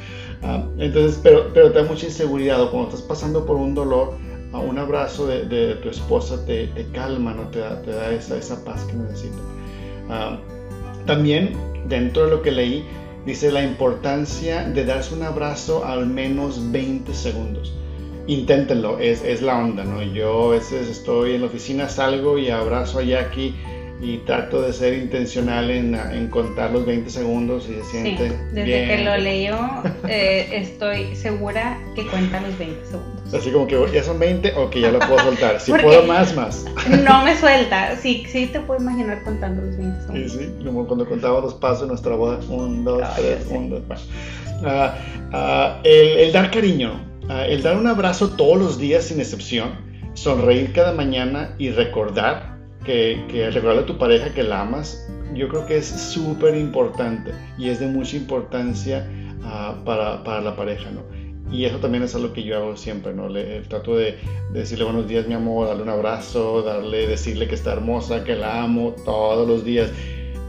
Ah, 0.44 0.64
entonces, 0.78 1.20
pero, 1.24 1.54
pero 1.54 1.72
te 1.72 1.82
da 1.82 1.86
mucha 1.88 2.06
inseguridad, 2.06 2.62
o 2.62 2.70
cuando 2.70 2.90
estás 2.90 3.04
pasando 3.04 3.46
por 3.46 3.56
un 3.56 3.74
dolor, 3.74 4.18
un 4.54 4.78
abrazo 4.78 5.28
de, 5.28 5.76
tu 5.76 5.90
esposa 5.90 6.46
te, 6.46 6.70
calma, 6.94 7.34
¿no? 7.34 7.48
te 7.50 7.60
da, 7.60 8.12
esa, 8.12 8.64
paz 8.64 8.84
que 8.86 8.94
necesitas. 8.94 9.42
Ah, 10.10 10.40
también, 11.06 11.56
dentro 11.88 12.26
de 12.26 12.32
lo 12.32 12.42
que 12.42 12.52
leí, 12.52 12.86
dice 13.26 13.52
la 13.52 13.64
importancia 13.64 14.64
de 14.64 14.86
darse 14.86 15.14
un 15.14 15.24
abrazo 15.24 15.86
al 15.86 16.06
menos 16.06 16.72
20 16.72 17.14
segundos. 17.14 17.74
Inténtenlo, 18.28 19.00
es, 19.00 19.24
es 19.24 19.42
la 19.42 19.58
onda, 19.58 19.84
¿no? 19.86 20.04
Yo 20.04 20.50
a 20.50 20.56
veces 20.56 20.90
estoy 20.90 21.36
en 21.36 21.42
la 21.42 21.48
oficina, 21.48 21.88
salgo 21.88 22.38
y 22.38 22.50
abrazo 22.50 23.00
a 23.00 23.04
Jackie 23.04 23.56
y 24.00 24.18
trato 24.20 24.62
de 24.62 24.74
ser 24.74 24.94
intencional 24.94 25.72
en, 25.72 25.96
en, 25.96 26.28
contar 26.28 26.72
los 26.72 26.86
20 26.86 27.10
segundos 27.10 27.68
y 27.68 27.74
se 27.74 27.84
siente. 27.86 28.30
Sí, 28.30 28.36
desde 28.52 28.88
que 28.88 29.04
lo 29.04 29.18
leyó, 29.18 29.58
eh, 30.08 30.50
estoy 30.52 31.16
segura 31.16 31.80
que 31.96 32.06
cuenta 32.06 32.40
los 32.42 32.58
20 32.60 32.86
segundos. 32.86 33.34
Así 33.34 33.50
como 33.52 33.66
que 33.66 33.78
ya 33.92 34.04
son 34.04 34.20
20 34.20 34.54
o 34.56 34.70
que 34.70 34.82
ya 34.82 34.92
lo 34.92 35.00
puedo 35.00 35.20
soltar. 35.20 35.60
Si 35.60 35.72
puedo 35.82 36.04
más, 36.04 36.36
más. 36.36 36.66
No 37.04 37.24
me 37.24 37.36
suelta. 37.38 37.96
Sí, 37.98 38.24
sí 38.28 38.48
te 38.48 38.60
puedo 38.60 38.80
imaginar 38.80 39.24
contando 39.24 39.64
los 39.64 39.78
20 39.78 40.02
segundos. 40.02 40.32
Sí, 40.32 40.40
sí, 40.40 40.64
como 40.64 40.86
cuando 40.86 41.08
contaba 41.08 41.42
los 41.42 41.56
pasos 41.56 41.84
en 41.84 41.88
nuestra 41.90 42.16
boda. 42.16 42.40
1, 42.48 42.84
2, 42.84 43.02
3, 43.16 43.48
1, 43.50 43.80
2, 43.88 44.10
el, 45.84 46.32
dar 46.32 46.52
cariño, 46.52 47.02
uh, 47.30 47.50
el 47.50 47.64
dar 47.64 47.78
un 47.78 47.88
abrazo 47.88 48.30
todos 48.30 48.58
los 48.58 48.78
días 48.78 49.06
sin 49.06 49.20
excepción, 49.20 49.72
sonreír 50.14 50.72
cada 50.74 50.94
mañana 50.94 51.56
y 51.58 51.72
recordar 51.72 52.57
que, 52.86 53.24
que 53.30 53.50
recordarle 53.50 53.84
a 53.84 53.86
tu 53.86 53.98
pareja 53.98 54.34
que 54.34 54.44
la 54.44 54.62
amas, 54.62 55.08
yo 55.34 55.48
creo 55.50 55.66
que 55.66 55.78
es 55.78 55.88
súper 55.88 56.56
importante 56.56 57.32
y 57.58 57.70
es 57.70 57.80
de 57.80 57.88
mucha 57.88 58.16
importancia 58.16 59.08
uh, 59.40 59.84
para, 59.84 60.24
para, 60.24 60.42
la 60.42 60.56
pareja, 60.56 60.90
¿no? 60.92 61.02
Y 61.52 61.64
eso 61.66 61.78
también 61.78 62.04
es 62.04 62.14
algo 62.14 62.34
que 62.34 62.44
yo 62.44 62.58
hago 62.58 62.76
siempre, 62.76 63.14
¿no? 63.14 63.30
Le, 63.30 63.62
trato 63.62 63.96
de, 63.96 64.18
decirle 64.52 64.84
buenos 64.84 65.08
días, 65.08 65.28
mi 65.28 65.34
amor, 65.34 65.68
darle 65.68 65.84
un 65.84 65.90
abrazo, 65.90 66.62
darle, 66.62 67.08
decirle 67.08 67.48
que 67.48 67.56
está 67.56 67.74
hermosa, 67.74 68.24
que 68.24 68.36
la 68.36 68.64
amo 68.64 68.96
todos 69.06 69.48
los 69.48 69.64
días. 69.64 69.92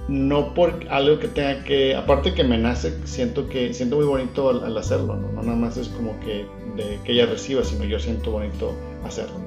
No 0.09 0.55
por 0.55 0.87
algo 0.89 1.19
que 1.19 1.29
tenga 1.29 1.63
que, 1.65 1.95
aparte 1.95 2.35
que 2.35 2.43
me 2.43 2.57
nace, 2.57 2.95
siento 3.05 3.49
que 3.49 3.75
siento 3.75 3.97
muy 3.97 4.07
bonito 4.07 4.49
al, 4.49 4.77
hacerlo, 4.77 5.17
¿no? 5.17 5.31
No 5.33 5.43
nada 5.43 5.57
más 5.57 5.77
es 5.77 5.89
como 5.89 6.19
que, 6.21 6.47
de, 6.77 6.99
que 7.05 7.13
ella 7.13 7.27
reciba, 7.27 7.63
sino 7.63 7.85
yo 7.85 8.01
siento 8.01 8.33
bonito 8.33 8.75
hacerlo. 9.05 9.39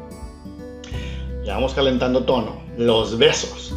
Ya 1.44 1.56
vamos 1.56 1.74
calentando 1.74 2.24
tono. 2.24 2.62
Los 2.78 3.18
besos. 3.18 3.76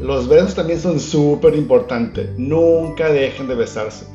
Los 0.00 0.28
besos 0.28 0.54
también 0.54 0.80
son 0.80 1.00
súper 1.00 1.54
importantes. 1.54 2.30
Nunca 2.38 3.10
dejen 3.10 3.48
de 3.48 3.54
besarse. 3.54 4.06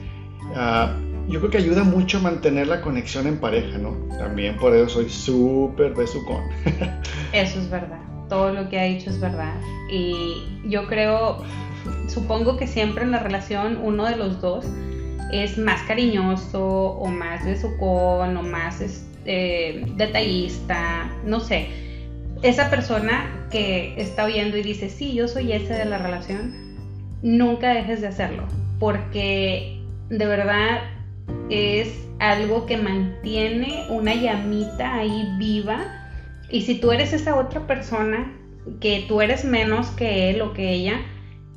Uh, 0.52 1.30
yo 1.30 1.40
creo 1.40 1.52
que 1.52 1.58
ayuda 1.58 1.84
mucho 1.84 2.18
a 2.18 2.22
mantener 2.22 2.68
la 2.68 2.82
conexión 2.82 3.28
en 3.28 3.38
pareja, 3.38 3.78
¿no? 3.78 3.96
También 4.18 4.58
por 4.58 4.76
eso 4.76 4.90
soy 4.90 5.10
súper 5.10 5.94
besucón. 5.94 6.44
eso 7.34 7.60
es 7.60 7.70
verdad. 7.70 8.00
Todo 8.30 8.54
lo 8.54 8.70
que 8.70 8.80
ha 8.80 8.84
dicho 8.84 9.10
es 9.10 9.20
verdad. 9.20 9.56
Y 9.90 10.44
yo 10.66 10.88
creo, 10.88 11.44
supongo 12.08 12.58
que 12.58 12.68
siempre 12.68 13.04
en 13.04 13.12
la 13.12 13.20
relación 13.20 13.80
uno 13.82 14.06
de 14.06 14.16
los 14.16 14.42
dos 14.42 14.66
es 15.32 15.58
más 15.58 15.82
cariñoso 15.84 16.64
o 16.64 17.08
más 17.08 17.44
besucón 17.46 18.38
o 18.38 18.44
más 18.44 18.82
este, 18.82 19.86
detallista, 19.96 21.10
no 21.26 21.40
sé. 21.40 21.83
Esa 22.44 22.70
persona 22.70 23.48
que 23.52 23.94
está 23.98 24.26
oyendo 24.26 24.58
y 24.58 24.64
dice, 24.64 24.90
sí, 24.90 25.14
yo 25.14 25.28
soy 25.28 25.54
ese 25.54 25.74
de 25.74 25.86
la 25.86 25.98
relación, 25.98 26.54
nunca 27.22 27.74
dejes 27.74 28.02
de 28.02 28.08
hacerlo, 28.08 28.44
porque 28.80 29.82
de 30.10 30.26
verdad 30.26 30.82
es 31.50 32.06
algo 32.20 32.66
que 32.66 32.78
mantiene 32.78 33.86
una 33.90 34.14
llamita 34.14 34.96
ahí 34.96 35.26
viva. 35.38 35.80
Y 36.50 36.62
si 36.64 36.80
tú 36.80 36.92
eres 36.92 37.14
esa 37.14 37.36
otra 37.36 37.66
persona, 37.66 38.32
que 38.80 39.06
tú 39.08 39.22
eres 39.22 39.46
menos 39.46 39.88
que 39.92 40.30
él 40.30 40.42
o 40.42 40.54
que 40.54 40.72
ella, 40.72 41.00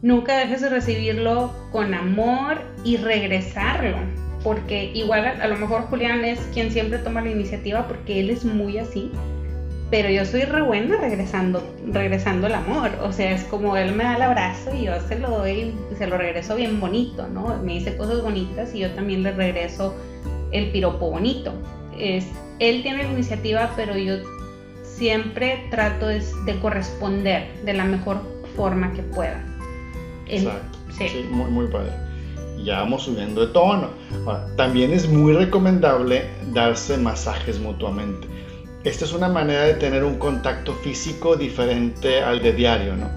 nunca 0.03 0.39
dejes 0.39 0.61
de 0.61 0.69
recibirlo 0.69 1.53
con 1.73 1.95
amor 1.95 2.61
y 2.85 2.97
regresarlo. 2.97 3.97
Porque 4.43 4.93
igual 4.95 5.27
a, 5.27 5.49
lo 5.49 5.57
mejor 5.57 5.83
Julián 5.83 6.25
es 6.25 6.39
quien 6.55 6.71
siempre 6.71 6.99
toma 6.99 7.23
la 7.23 7.31
iniciativa 7.31 7.89
porque 7.89 8.21
él 8.21 8.31
es 8.31 8.45
muy 8.45 8.79
así. 8.79 9.11
Pero 9.91 10.11
yo 10.11 10.25
soy 10.25 10.43
re 10.43 10.63
buena 10.63 10.97
regresando, 10.97 11.63
regresando 11.93 12.49
el 12.49 12.55
amor. 12.55 12.91
O 13.03 13.13
sea, 13.13 13.33
es 13.33 13.45
como 13.45 13.77
él 13.77 13.95
me 13.95 14.03
da 14.03 14.17
el 14.17 14.23
abrazo 14.23 14.75
y 14.75 14.87
yo 14.87 15.01
se 15.07 15.19
lo 15.19 15.31
doy, 15.31 15.75
se 15.97 16.07
lo 16.09 16.19
regreso 16.19 16.57
bien 16.57 16.81
bonito, 16.81 17.29
¿no? 17.29 17.57
Me 17.63 17.75
dice 17.75 17.97
cosas 17.97 18.21
bonitas 18.21 18.75
y 18.75 18.81
yo 18.81 18.91
también 18.91 19.23
le 19.23 19.33
regreso 19.33 19.95
el 20.51 20.71
piropo 20.73 21.11
bonito. 21.11 21.53
Es, 21.97 22.27
él 22.59 22.83
tiene 22.83 23.05
la 23.05 23.13
iniciativa, 23.13 23.71
pero 23.77 23.97
yo 23.97 24.17
siempre 24.83 25.67
trato 25.71 26.09
de, 26.09 26.23
corresponder 26.61 27.49
de 27.65 27.75
la 27.75 27.85
mejor 27.85 28.21
forma 28.57 28.93
que 28.93 29.03
pueda. 29.03 29.41
Exacto. 30.27 30.79
Sí. 30.99 31.27
muy, 31.31 31.51
muy 31.51 31.69
padre. 31.69 31.93
Ya 32.65 32.81
vamos 32.81 33.03
subiendo 33.03 33.47
de 33.47 33.53
tono. 33.53 33.91
también 34.57 34.93
es 34.93 35.09
muy 35.09 35.35
recomendable 35.35 36.25
darse 36.53 36.97
masajes 36.97 37.61
mutuamente. 37.61 38.27
Esta 38.87 39.05
es 39.05 39.13
una 39.13 39.29
manera 39.29 39.65
de 39.65 39.75
tener 39.75 40.05
un 40.05 40.17
contacto 40.17 40.73
físico 40.73 41.35
diferente 41.35 42.23
al 42.23 42.41
de 42.41 42.53
diario, 42.53 42.95
¿no? 42.95 43.11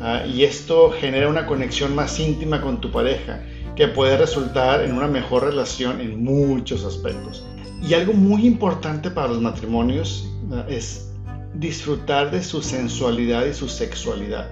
Ah, 0.00 0.24
y 0.26 0.44
esto 0.44 0.90
genera 0.98 1.28
una 1.28 1.44
conexión 1.44 1.94
más 1.94 2.18
íntima 2.18 2.62
con 2.62 2.80
tu 2.80 2.90
pareja 2.90 3.42
que 3.76 3.86
puede 3.86 4.16
resultar 4.16 4.82
en 4.82 4.92
una 4.92 5.08
mejor 5.08 5.44
relación 5.44 6.00
en 6.00 6.24
muchos 6.24 6.86
aspectos. 6.86 7.44
Y 7.86 7.92
algo 7.92 8.14
muy 8.14 8.46
importante 8.46 9.10
para 9.10 9.28
los 9.28 9.42
matrimonios 9.42 10.26
ah, 10.52 10.64
es 10.70 11.12
disfrutar 11.52 12.30
de 12.30 12.42
su 12.42 12.62
sensualidad 12.62 13.44
y 13.44 13.52
su 13.52 13.68
sexualidad. 13.68 14.48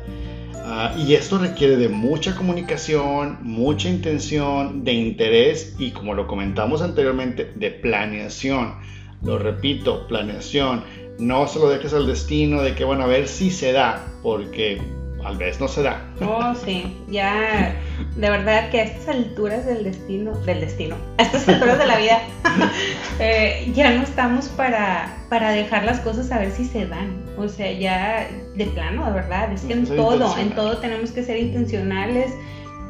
Ah, 0.67 0.95
y 0.99 1.15
esto 1.15 1.39
requiere 1.39 1.79
de 1.79 1.89
mucha 1.89 2.37
comunicación, 2.37 3.39
mucha 3.41 3.89
intención, 3.89 4.85
de 4.85 4.93
interés 4.93 5.77
y 5.79 5.93
como 5.93 6.13
lo 6.13 6.27
comentamos 6.27 6.83
anteriormente, 6.83 7.51
de 7.55 7.71
planeación. 7.71 8.75
Lo 9.23 9.39
repito, 9.39 10.07
planeación. 10.07 10.85
No 11.19 11.49
se 11.49 11.59
lo 11.59 11.69
dejes 11.69 11.93
al 11.93 12.07
destino 12.07 12.63
de 12.63 12.75
que, 12.75 12.85
bueno, 12.85 13.05
a 13.05 13.07
ver 13.07 13.27
si 13.27 13.51
se 13.51 13.73
da, 13.73 14.07
porque 14.23 14.81
tal 15.23 15.37
vez 15.37 15.61
no 15.61 15.69
se 15.69 15.83
da. 15.83 16.01
Oh, 16.21 16.55
sí, 16.55 16.97
ya, 17.09 17.75
de 18.17 18.31
verdad 18.31 18.71
que 18.71 18.81
a 18.81 18.85
estas 18.85 19.09
alturas 19.09 19.67
del 19.67 19.85
destino, 19.85 20.33
del 20.41 20.61
destino, 20.61 20.97
a 21.19 21.23
estas 21.23 21.49
alturas 21.49 21.79
de 21.79 21.87
la 21.87 21.99
vida, 21.99 22.23
eh, 23.19 23.71
ya 23.75 23.91
no 23.91 24.03
estamos 24.03 24.47
para, 24.49 25.17
para 25.29 25.51
dejar 25.51 25.85
las 25.85 26.01
cosas 26.01 26.31
a 26.31 26.39
ver 26.39 26.53
si 26.53 26.65
se 26.65 26.87
dan. 26.87 27.25
O 27.37 27.49
sea, 27.49 27.73
ya 27.73 28.29
de 28.55 28.67
plano, 28.67 29.07
de 29.07 29.13
verdad, 29.13 29.53
es 29.53 29.63
que 29.63 29.73
en 29.73 29.87
todo, 29.87 30.37
en 30.39 30.51
todo 30.55 30.79
tenemos 30.79 31.11
que 31.11 31.23
ser 31.23 31.37
intencionales 31.39 32.33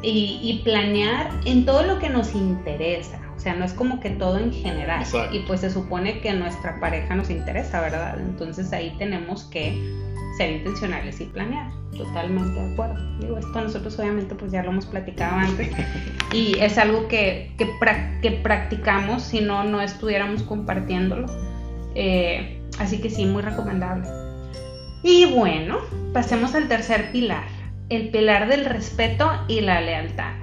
y, 0.01 0.39
y 0.41 0.61
planear 0.63 1.31
en 1.45 1.65
todo 1.65 1.83
lo 1.83 1.99
que 1.99 2.09
nos 2.09 2.33
interesa. 2.33 3.19
O 3.39 3.41
sea, 3.41 3.55
no 3.55 3.63
es 3.63 3.71
como 3.71 4.01
que 4.01 4.09
todo 4.09 4.37
en 4.37 4.51
general. 4.51 5.05
Y 5.31 5.39
pues 5.47 5.61
se 5.61 5.71
supone 5.71 6.19
que 6.19 6.33
nuestra 6.33 6.77
pareja 6.81 7.15
nos 7.15 7.29
interesa, 7.29 7.79
¿verdad? 7.79 8.19
Entonces 8.19 8.73
ahí 8.73 8.93
tenemos 8.99 9.45
que 9.45 9.81
ser 10.37 10.57
intencionales 10.57 11.21
y 11.21 11.23
planear. 11.23 11.71
Totalmente 11.95 12.59
de 12.59 12.73
acuerdo. 12.73 13.17
Digo, 13.21 13.37
esto 13.37 13.61
nosotros 13.61 13.97
obviamente 13.97 14.35
pues 14.35 14.51
ya 14.51 14.61
lo 14.61 14.71
hemos 14.71 14.85
platicado 14.87 15.37
antes 15.37 15.69
y 16.33 16.59
es 16.59 16.77
algo 16.77 17.07
que, 17.07 17.53
que, 17.57 17.69
que 18.21 18.31
practicamos 18.31 19.23
si 19.23 19.39
no, 19.39 19.63
no 19.63 19.79
estuviéramos 19.79 20.43
compartiéndolo. 20.43 21.27
Eh, 21.95 22.61
así 22.77 22.99
que 22.99 23.09
sí, 23.09 23.25
muy 23.25 23.41
recomendable. 23.41 24.05
Y 25.01 25.33
bueno, 25.33 25.77
pasemos 26.11 26.55
al 26.55 26.67
tercer 26.67 27.13
pilar, 27.13 27.47
el 27.87 28.09
pilar 28.09 28.49
del 28.49 28.65
respeto 28.65 29.31
y 29.47 29.61
la 29.61 29.79
lealtad. 29.79 30.33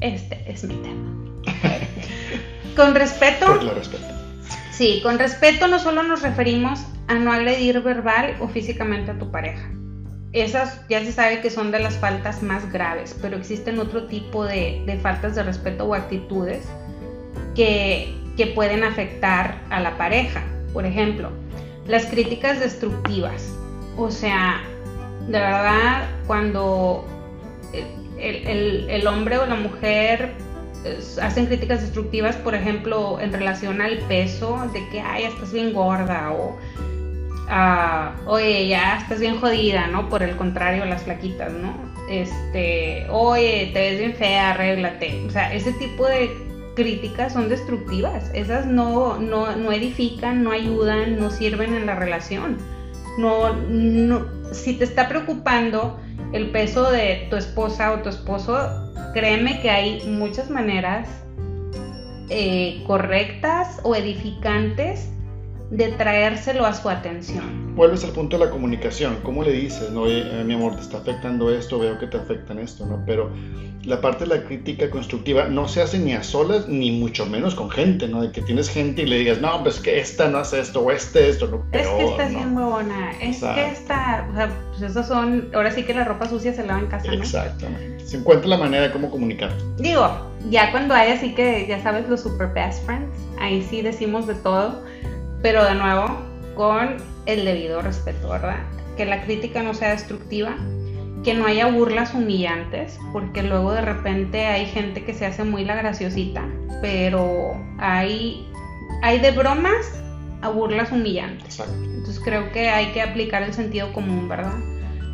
Este 0.00 0.42
es 0.50 0.64
mi 0.64 0.74
tema. 0.74 1.25
con 2.76 2.94
respeto... 2.94 3.58
respeto. 3.74 4.04
Sí, 4.76 5.00
con 5.02 5.18
respeto 5.18 5.68
no 5.68 5.78
solo 5.78 6.02
nos 6.02 6.20
referimos 6.20 6.84
a 7.08 7.14
no 7.14 7.32
agredir 7.32 7.80
verbal 7.80 8.36
o 8.40 8.48
físicamente 8.48 9.10
a 9.12 9.18
tu 9.18 9.30
pareja. 9.30 9.70
Esas 10.32 10.86
ya 10.88 11.00
se 11.00 11.12
sabe 11.12 11.40
que 11.40 11.48
son 11.48 11.70
de 11.70 11.78
las 11.78 11.96
faltas 11.96 12.42
más 12.42 12.70
graves, 12.70 13.16
pero 13.22 13.38
existen 13.38 13.78
otro 13.78 14.06
tipo 14.06 14.44
de, 14.44 14.98
faltas 15.02 15.34
de 15.34 15.44
respeto 15.44 15.86
o 15.86 15.94
actitudes 15.94 16.68
que, 17.54 18.14
que 18.36 18.48
pueden 18.48 18.84
afectar 18.84 19.62
a 19.70 19.80
la 19.80 19.96
pareja. 19.96 20.42
Por 20.74 20.84
ejemplo, 20.84 21.30
las 21.86 22.04
críticas 22.04 22.60
destructivas. 22.60 23.50
O 23.96 24.10
sea, 24.10 24.60
de 25.26 25.38
verdad, 25.40 26.06
cuando 26.26 27.06
el, 28.18 28.90
el 28.90 29.06
hombre 29.06 29.38
o 29.38 29.46
la 29.46 29.54
mujer 29.54 30.34
hacen 31.20 31.46
críticas 31.46 31.80
destructivas, 31.80 32.36
por 32.36 32.54
ejemplo, 32.54 33.20
en 33.20 33.32
relación 33.32 33.80
al 33.80 33.98
peso, 34.08 34.68
de 34.72 34.88
que, 34.90 35.00
ay, 35.00 35.24
estás 35.24 35.52
bien 35.52 35.72
gorda, 35.72 36.32
o, 36.32 36.56
ah, 37.48 38.14
oye, 38.26 38.68
ya 38.68 38.98
estás 38.98 39.20
bien 39.20 39.38
jodida, 39.40 39.86
¿no? 39.88 40.08
Por 40.08 40.22
el 40.22 40.36
contrario, 40.36 40.84
las 40.84 41.02
flaquitas, 41.02 41.52
¿no? 41.52 41.74
Este, 42.08 43.06
oye, 43.10 43.70
te 43.72 43.80
ves 43.80 43.98
bien 43.98 44.14
fea, 44.14 44.50
arréglate. 44.50 45.24
O 45.26 45.30
sea, 45.30 45.52
ese 45.52 45.72
tipo 45.72 46.06
de 46.06 46.30
críticas 46.76 47.32
son 47.32 47.48
destructivas. 47.48 48.30
Esas 48.32 48.66
no, 48.66 49.18
no, 49.18 49.56
no 49.56 49.72
edifican, 49.72 50.44
no 50.44 50.52
ayudan, 50.52 51.18
no 51.18 51.30
sirven 51.30 51.74
en 51.74 51.86
la 51.86 51.96
relación. 51.96 52.58
No, 53.18 53.54
no, 53.54 54.26
si 54.52 54.74
te 54.74 54.84
está 54.84 55.08
preocupando 55.08 55.98
el 56.32 56.50
peso 56.50 56.90
de 56.90 57.26
tu 57.30 57.36
esposa 57.36 57.92
o 57.92 58.00
tu 58.00 58.10
esposo, 58.10 58.85
créeme 59.16 59.62
que 59.62 59.70
hay 59.70 60.06
muchas 60.06 60.50
maneras 60.50 61.08
eh, 62.28 62.84
correctas 62.86 63.80
o 63.82 63.96
edificantes 63.96 65.10
de 65.70 65.88
traérselo 65.92 66.64
a 66.64 66.72
su 66.72 66.88
atención. 66.88 67.74
Vuelves 67.74 68.04
al 68.04 68.10
punto 68.10 68.38
de 68.38 68.46
la 68.46 68.50
comunicación. 68.50 69.18
¿Cómo 69.22 69.42
le 69.42 69.52
dices, 69.52 69.90
no, 69.90 70.06
eh, 70.06 70.42
mi 70.44 70.54
amor, 70.54 70.76
te 70.76 70.82
está 70.82 70.98
afectando 70.98 71.52
esto, 71.52 71.78
veo 71.78 71.98
que 71.98 72.06
te 72.06 72.16
afectan 72.16 72.58
esto, 72.58 72.86
¿no? 72.86 73.02
Pero 73.04 73.30
la 73.86 74.00
parte 74.00 74.24
de 74.24 74.36
la 74.36 74.44
crítica 74.44 74.90
constructiva 74.90 75.44
no 75.44 75.68
se 75.68 75.82
hace 75.82 75.98
ni 75.98 76.12
a 76.12 76.22
solas, 76.22 76.68
ni 76.68 76.90
mucho 76.90 77.26
menos 77.26 77.54
con 77.54 77.70
gente, 77.70 78.08
¿no? 78.08 78.22
De 78.22 78.32
que 78.32 78.42
tienes 78.42 78.68
gente 78.68 79.02
y 79.02 79.06
le 79.06 79.18
digas, 79.18 79.40
no, 79.40 79.62
pues 79.62 79.78
que 79.78 80.00
esta 80.00 80.28
no 80.28 80.38
hace 80.38 80.60
esto, 80.60 80.80
o 80.80 80.90
este, 80.90 81.28
esto, 81.28 81.46
no. 81.48 81.64
es 81.72 81.86
que 81.86 82.04
estás 82.04 82.30
bien 82.30 82.54
buena, 82.54 83.12
es 83.20 83.42
que 83.42 83.68
esta, 83.68 84.28
o 84.30 84.34
sea, 84.34 84.50
pues 84.70 84.90
esos 84.90 85.06
son, 85.06 85.50
ahora 85.54 85.70
sí 85.70 85.84
que 85.84 85.94
la 85.94 86.04
ropa 86.04 86.28
sucia 86.28 86.52
se 86.52 86.66
lava 86.66 86.80
en 86.80 86.86
casa, 86.86 87.06
¿no? 87.06 87.14
Exactamente. 87.14 88.04
Se 88.04 88.16
encuentra 88.16 88.48
la 88.48 88.58
manera 88.58 88.84
de 88.84 88.92
cómo 88.92 89.10
comunicar. 89.10 89.50
Digo, 89.78 90.08
ya 90.50 90.70
cuando 90.72 90.94
hay 90.94 91.12
así 91.12 91.34
que, 91.34 91.66
ya 91.68 91.82
sabes, 91.82 92.08
los 92.08 92.20
super 92.20 92.48
best 92.48 92.84
friends, 92.86 93.16
ahí 93.38 93.62
sí 93.68 93.82
decimos 93.82 94.26
de 94.26 94.34
todo 94.36 94.82
pero 95.46 95.64
de 95.64 95.76
nuevo 95.76 96.08
con 96.56 96.96
el 97.26 97.44
debido 97.44 97.80
respeto, 97.80 98.30
¿verdad? 98.30 98.56
Que 98.96 99.04
la 99.04 99.22
crítica 99.22 99.62
no 99.62 99.74
sea 99.74 99.90
destructiva, 99.90 100.56
que 101.22 101.34
no 101.34 101.46
haya 101.46 101.66
burlas 101.66 102.14
humillantes, 102.14 102.98
porque 103.12 103.44
luego 103.44 103.70
de 103.70 103.82
repente 103.82 104.44
hay 104.44 104.66
gente 104.66 105.04
que 105.04 105.14
se 105.14 105.24
hace 105.24 105.44
muy 105.44 105.64
la 105.64 105.76
graciosita, 105.76 106.42
pero 106.82 107.52
hay, 107.78 108.50
hay 109.04 109.20
de 109.20 109.30
bromas 109.30 109.86
a 110.42 110.48
burlas 110.48 110.90
humillantes. 110.90 111.60
Entonces 111.60 112.20
creo 112.24 112.50
que 112.50 112.68
hay 112.68 112.86
que 112.86 113.02
aplicar 113.02 113.44
el 113.44 113.54
sentido 113.54 113.92
común, 113.92 114.28
¿verdad? 114.28 114.58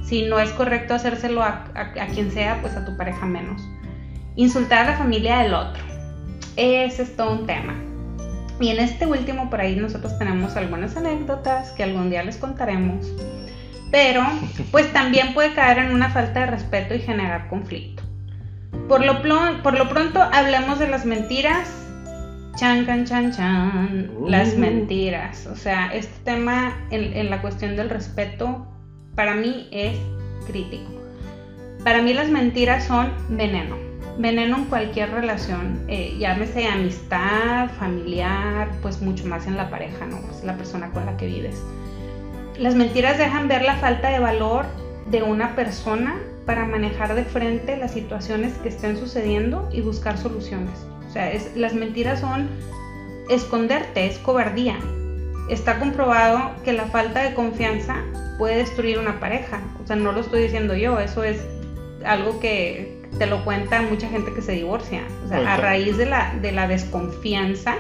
Si 0.03 0.23
no 0.23 0.40
es 0.40 0.49
correcto 0.53 0.95
hacérselo 0.95 1.42
a, 1.42 1.66
a 1.75 2.07
quien 2.07 2.31
sea, 2.31 2.59
pues 2.62 2.75
a 2.75 2.87
tu 2.87 2.97
pareja 2.97 3.27
menos. 3.27 3.61
Insultar 4.37 4.87
a 4.87 4.92
la 4.92 4.97
familia 4.97 5.40
del 5.40 5.53
otro. 5.53 5.83
Ese 6.57 7.03
es 7.03 7.16
todo 7.16 7.33
un 7.33 7.47
tema. 7.47 7.75
Y 8.62 8.68
en 8.68 8.79
este 8.79 9.07
último 9.07 9.51
por 9.51 9.61
ahí 9.61 9.75
nosotros 9.75 10.16
tenemos 10.20 10.55
algunas 10.57 10.96
anécdotas 10.96 11.72
que 11.72 11.83
algún 11.83 12.11
día 12.11 12.22
les 12.22 12.37
contaremos. 12.37 13.05
Pero 13.90 14.22
pues 14.70 14.92
también 14.92 15.35
puede 15.35 15.53
caer 15.53 15.79
en 15.79 15.92
una 15.92 16.11
falta 16.11 16.40
de 16.40 16.46
respeto 16.46 16.94
y 16.94 17.01
generar 17.01 17.48
conflicto. 17.48 18.05
Por 18.88 19.05
lo, 19.05 19.20
por 19.64 19.77
lo 19.77 19.88
pronto 19.88 20.22
hablemos 20.22 20.79
de 20.79 20.87
las 20.87 21.05
mentiras. 21.05 21.68
Chan, 22.55 22.87
can, 22.87 23.05
chan, 23.05 23.33
chan. 23.33 24.11
Las 24.29 24.57
mentiras. 24.57 25.46
O 25.48 25.57
sea, 25.57 25.92
este 25.92 26.14
tema 26.25 26.87
en, 26.90 27.16
en 27.16 27.31
la 27.31 27.42
cuestión 27.42 27.75
del 27.75 27.90
respeto 27.90 28.64
para 29.16 29.35
mí 29.35 29.68
es 29.72 29.98
crítico. 30.46 30.88
Para 31.83 32.01
mí 32.01 32.14
las 32.14 32.29
mentiras 32.29 32.85
son 32.85 33.12
veneno 33.29 33.91
veneno 34.18 34.59
en 34.59 34.64
cualquier 34.66 35.11
relación, 35.11 35.85
eh, 35.88 36.16
llámese 36.18 36.66
amistad, 36.66 37.70
familiar, 37.79 38.70
pues 38.83 39.01
mucho 39.01 39.27
más 39.27 39.46
en 39.46 39.57
la 39.57 39.70
pareja, 39.70 40.07
¿no? 40.07 40.18
Es 40.31 40.44
la 40.44 40.57
persona 40.57 40.90
con 40.90 41.07
la 41.07 41.16
que 41.16 41.27
vives. 41.27 41.62
Las 42.59 42.75
mentiras 42.75 43.18
dejan 43.18 43.48
ver 43.48 43.62
la 43.62 43.77
falta 43.77 44.11
de 44.11 44.18
valor 44.18 44.66
de 45.11 45.22
una 45.22 45.57
persona 45.57 46.20
para 46.46 46.66
manejar 46.66 47.14
de 47.14 47.25
frente 47.25 47.77
las 47.77 47.92
situaciones 47.92 48.55
que 48.59 48.68
estén 48.68 48.96
sucediendo 48.96 49.68
y 49.72 49.81
buscar 49.81 50.18
soluciones. 50.18 50.87
O 51.09 51.12
sea, 51.12 51.33
las 51.57 51.75
mentiras 51.75 52.20
son 52.20 52.48
esconderte, 53.31 54.07
es 54.07 54.18
cobardía. 54.18 54.77
Está 55.48 55.79
comprobado 55.79 56.53
que 56.64 56.72
la 56.72 56.85
falta 56.87 57.22
de 57.22 57.35
confianza 57.35 57.96
puede 58.38 58.57
destruir 58.57 58.98
una 58.98 59.20
pareja. 59.20 59.61
O 59.83 59.87
sea, 59.87 59.96
no 59.96 60.12
lo 60.12 60.20
estoy 60.20 60.42
diciendo 60.42 60.75
yo, 60.75 60.98
eso 60.98 61.25
es 61.25 61.44
algo 62.05 62.40
que 62.40 62.91
te 63.18 63.27
lo 63.27 63.44
cuenta 63.44 63.83
mucha 63.83 64.09
gente 64.09 64.33
que 64.33 64.42
se 64.42 64.53
divorcia. 64.53 65.03
O 65.25 65.29
sea, 65.29 65.55
a 65.55 65.57
raíz 65.57 65.96
de 65.96 66.07
la, 66.07 66.35
de 66.40 66.53
la 66.53 66.66
desconfianza, 66.66 67.77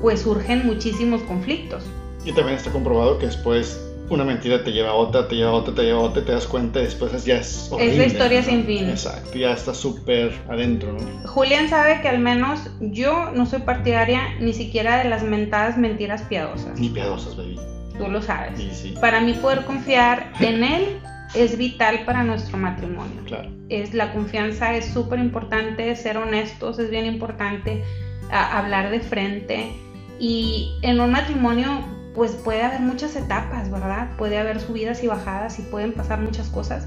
pues 0.00 0.22
surgen 0.22 0.66
muchísimos 0.66 1.22
conflictos. 1.22 1.84
Y 2.24 2.32
también 2.32 2.56
está 2.56 2.70
comprobado 2.70 3.18
que 3.18 3.26
después 3.26 3.80
una 4.10 4.24
mentira 4.24 4.62
te 4.62 4.72
lleva 4.72 4.90
a 4.90 4.94
otra, 4.94 5.28
te 5.28 5.36
lleva 5.36 5.50
a 5.50 5.54
otra, 5.54 5.74
te 5.74 5.82
lleva 5.82 6.00
a 6.00 6.02
otra, 6.02 6.24
te 6.24 6.32
das 6.32 6.46
cuenta 6.46 6.80
y 6.80 6.84
después 6.84 7.24
ya 7.24 7.36
es 7.38 7.68
horrible. 7.70 7.92
Es 7.92 7.98
la 7.98 8.06
historia 8.06 8.42
sin 8.42 8.64
fin. 8.64 8.88
Exacto, 8.88 9.38
ya 9.38 9.52
está 9.52 9.74
súper 9.74 10.32
adentro, 10.48 10.92
¿no? 10.92 11.28
Julián 11.28 11.68
sabe 11.68 12.00
que 12.02 12.08
al 12.08 12.18
menos 12.18 12.60
yo 12.80 13.30
no 13.32 13.46
soy 13.46 13.60
partidaria 13.60 14.20
ni 14.40 14.52
siquiera 14.52 14.98
de 14.98 15.08
las 15.08 15.22
mentadas 15.22 15.78
mentiras 15.78 16.22
piadosas. 16.22 16.78
Ni 16.78 16.90
piadosas, 16.90 17.36
baby. 17.36 17.58
Tú 17.96 18.08
lo 18.08 18.20
sabes. 18.20 18.58
Sí, 18.58 18.70
sí. 18.72 18.94
Para 19.00 19.20
mí 19.20 19.34
poder 19.34 19.64
confiar 19.64 20.32
en 20.40 20.64
él 20.64 21.00
es 21.34 21.56
vital 21.56 22.04
para 22.04 22.22
nuestro 22.22 22.58
matrimonio. 22.58 23.22
Claro. 23.24 23.50
Es, 23.68 23.94
la 23.94 24.12
confianza 24.12 24.74
es 24.74 24.86
súper 24.86 25.18
importante, 25.18 25.94
ser 25.96 26.16
honestos 26.16 26.78
es 26.78 26.90
bien 26.90 27.06
importante, 27.06 27.84
hablar 28.30 28.90
de 28.90 29.00
frente. 29.00 29.72
Y 30.18 30.78
en 30.82 31.00
un 31.00 31.10
matrimonio 31.10 31.84
pues 32.14 32.32
puede 32.32 32.62
haber 32.62 32.80
muchas 32.80 33.16
etapas, 33.16 33.70
¿verdad? 33.70 34.08
Puede 34.16 34.38
haber 34.38 34.60
subidas 34.60 35.02
y 35.02 35.08
bajadas 35.08 35.58
y 35.58 35.62
pueden 35.62 35.92
pasar 35.92 36.20
muchas 36.20 36.48
cosas. 36.48 36.86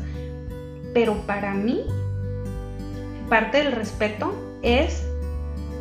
Pero 0.94 1.16
para 1.26 1.54
mí, 1.54 1.82
parte 3.30 3.58
del 3.58 3.74
respeto 3.74 4.34
es 4.62 5.06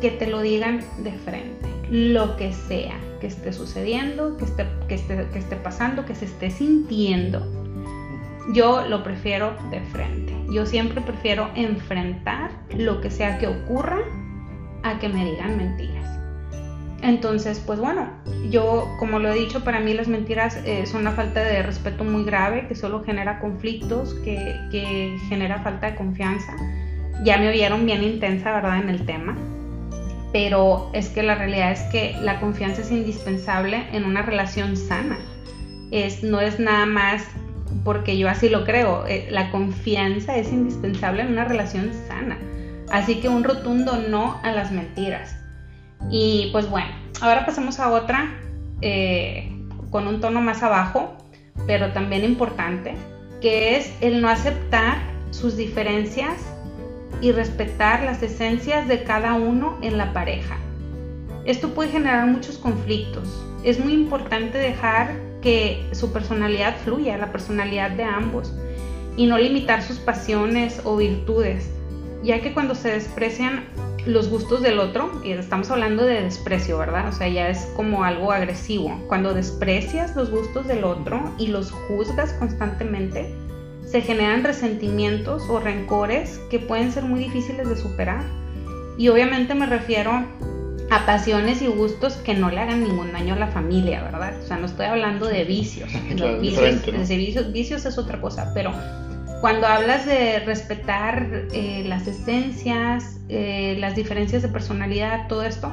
que 0.01 0.11
te 0.11 0.27
lo 0.27 0.41
digan 0.41 0.83
de 0.99 1.13
frente, 1.13 1.69
lo 1.89 2.35
que 2.35 2.51
sea 2.53 2.99
que 3.19 3.27
esté 3.27 3.51
sucediendo, 3.53 4.37
que 4.37 4.45
esté, 4.45 4.67
que 4.87 4.95
esté, 4.95 5.27
que 5.31 5.39
esté 5.39 5.55
pasando, 5.55 6.05
que 6.05 6.13
se 6.13 6.25
esté 6.25 6.51
sintiendo. 6.51 7.56
Yo 8.53 8.87
lo 8.87 9.03
prefiero 9.03 9.55
de 9.71 9.81
frente. 9.81 10.33
Yo 10.49 10.65
siempre 10.65 11.01
prefiero 11.01 11.49
enfrentar 11.55 12.51
lo 12.77 13.01
que 13.01 13.11
sea 13.11 13.37
que 13.39 13.47
ocurra 13.47 13.99
a 14.83 14.99
que 14.99 15.09
me 15.09 15.25
digan 15.25 15.57
mentiras. 15.57 16.17
Entonces, 17.01 17.61
pues 17.65 17.79
bueno, 17.79 18.09
yo, 18.49 18.87
como 18.99 19.19
lo 19.19 19.31
he 19.31 19.37
dicho, 19.37 19.63
para 19.63 19.79
mí 19.79 19.93
las 19.93 20.07
mentiras 20.07 20.57
eh, 20.65 20.85
son 20.85 21.01
una 21.01 21.11
falta 21.11 21.41
de 21.41 21.61
respeto 21.61 22.03
muy 22.03 22.23
grave 22.23 22.67
que 22.67 22.75
solo 22.75 23.03
genera 23.03 23.39
conflictos, 23.39 24.15
que, 24.23 24.55
que, 24.71 25.17
genera 25.29 25.61
falta 25.61 25.91
de 25.91 25.95
confianza. 25.95 26.55
Ya 27.23 27.37
me 27.37 27.49
oyeron 27.49 27.85
bien 27.85 28.03
intensa, 28.03 28.53
¿verdad?, 28.53 28.79
en 28.79 28.89
el 28.89 29.05
tema. 29.05 29.35
Pero 30.31 30.89
es 30.93 31.09
que 31.09 31.21
la 31.21 31.35
realidad 31.35 31.71
es 31.71 31.81
que 31.91 32.15
la 32.21 32.39
confianza 32.39 32.81
es 32.81 32.91
indispensable 32.91 33.85
en 33.91 34.05
una 34.05 34.21
relación 34.21 34.75
sana. 34.75 35.17
Es, 35.91 36.23
no 36.23 36.41
es 36.41 36.59
nada 36.59 36.85
más 36.85 37.23
porque 37.83 38.17
yo 38.17 38.29
así 38.29 38.49
lo 38.49 38.63
creo. 38.65 39.05
Eh, 39.07 39.27
la 39.29 39.51
confianza 39.51 40.35
es 40.35 40.51
indispensable 40.51 41.21
en 41.21 41.31
una 41.31 41.45
relación 41.45 41.91
sana. 42.07 42.37
Así 42.91 43.19
que 43.19 43.29
un 43.29 43.43
rotundo 43.43 43.97
no 44.09 44.39
a 44.43 44.51
las 44.51 44.71
mentiras. 44.71 45.35
Y 46.09 46.49
pues 46.51 46.69
bueno, 46.69 46.89
ahora 47.21 47.45
pasamos 47.45 47.79
a 47.79 47.91
otra 47.91 48.29
eh, 48.81 49.51
con 49.89 50.07
un 50.07 50.21
tono 50.21 50.41
más 50.41 50.63
abajo, 50.63 51.17
pero 51.65 51.91
también 51.91 52.23
importante, 52.23 52.93
que 53.41 53.77
es 53.77 53.91
el 54.01 54.21
no 54.21 54.29
aceptar 54.29 54.97
sus 55.31 55.57
diferencias 55.57 56.35
y 57.21 57.31
respetar 57.31 58.03
las 58.03 58.21
esencias 58.21 58.87
de 58.87 59.03
cada 59.03 59.33
uno 59.33 59.77
en 59.81 59.97
la 59.97 60.13
pareja. 60.13 60.57
Esto 61.45 61.69
puede 61.69 61.91
generar 61.91 62.27
muchos 62.27 62.57
conflictos. 62.57 63.43
Es 63.63 63.79
muy 63.79 63.93
importante 63.93 64.57
dejar 64.57 65.26
que 65.41 65.87
su 65.91 66.11
personalidad 66.11 66.77
fluya, 66.83 67.17
la 67.17 67.31
personalidad 67.31 67.91
de 67.91 68.03
ambos, 68.03 68.53
y 69.15 69.25
no 69.25 69.37
limitar 69.37 69.81
sus 69.81 69.97
pasiones 69.97 70.81
o 70.83 70.97
virtudes, 70.97 71.69
ya 72.23 72.41
que 72.41 72.53
cuando 72.53 72.75
se 72.75 72.89
desprecian 72.89 73.65
los 74.05 74.29
gustos 74.29 74.61
del 74.61 74.79
otro, 74.79 75.11
y 75.23 75.31
estamos 75.31 75.69
hablando 75.69 76.03
de 76.03 76.21
desprecio, 76.23 76.77
¿verdad? 76.77 77.09
O 77.09 77.11
sea, 77.11 77.27
ya 77.27 77.49
es 77.49 77.65
como 77.75 78.03
algo 78.03 78.31
agresivo. 78.31 78.97
Cuando 79.07 79.33
desprecias 79.33 80.15
los 80.15 80.31
gustos 80.31 80.67
del 80.67 80.83
otro 80.83 81.33
y 81.37 81.47
los 81.47 81.71
juzgas 81.71 82.31
constantemente, 82.33 83.33
se 83.85 84.01
generan 84.01 84.43
resentimientos 84.43 85.43
o 85.49 85.59
rencores 85.59 86.39
que 86.49 86.59
pueden 86.59 86.91
ser 86.91 87.03
muy 87.03 87.19
difíciles 87.19 87.67
de 87.67 87.75
superar. 87.75 88.23
Y 88.97 89.09
obviamente 89.09 89.55
me 89.55 89.65
refiero 89.65 90.25
a 90.89 91.05
pasiones 91.05 91.61
y 91.61 91.67
gustos 91.67 92.13
que 92.15 92.33
no 92.33 92.49
le 92.49 92.59
hagan 92.59 92.83
ningún 92.83 93.11
daño 93.11 93.33
a 93.33 93.37
la 93.37 93.47
familia, 93.47 94.03
¿verdad? 94.03 94.33
O 94.41 94.47
sea, 94.47 94.57
no 94.57 94.65
estoy 94.65 94.85
hablando 94.85 95.27
de 95.27 95.43
vicios. 95.43 95.89
Claro, 96.15 96.39
vicios, 96.39 96.87
¿no? 96.87 96.99
vicios, 96.99 97.51
vicios 97.51 97.85
es 97.85 97.97
otra 97.97 98.21
cosa, 98.21 98.51
pero 98.53 98.71
cuando 99.41 99.67
hablas 99.67 100.05
de 100.05 100.39
respetar 100.39 101.47
eh, 101.53 101.83
las 101.85 102.07
esencias, 102.07 103.19
eh, 103.29 103.75
las 103.79 103.95
diferencias 103.95 104.41
de 104.41 104.47
personalidad, 104.47 105.27
todo 105.27 105.43
esto, 105.43 105.71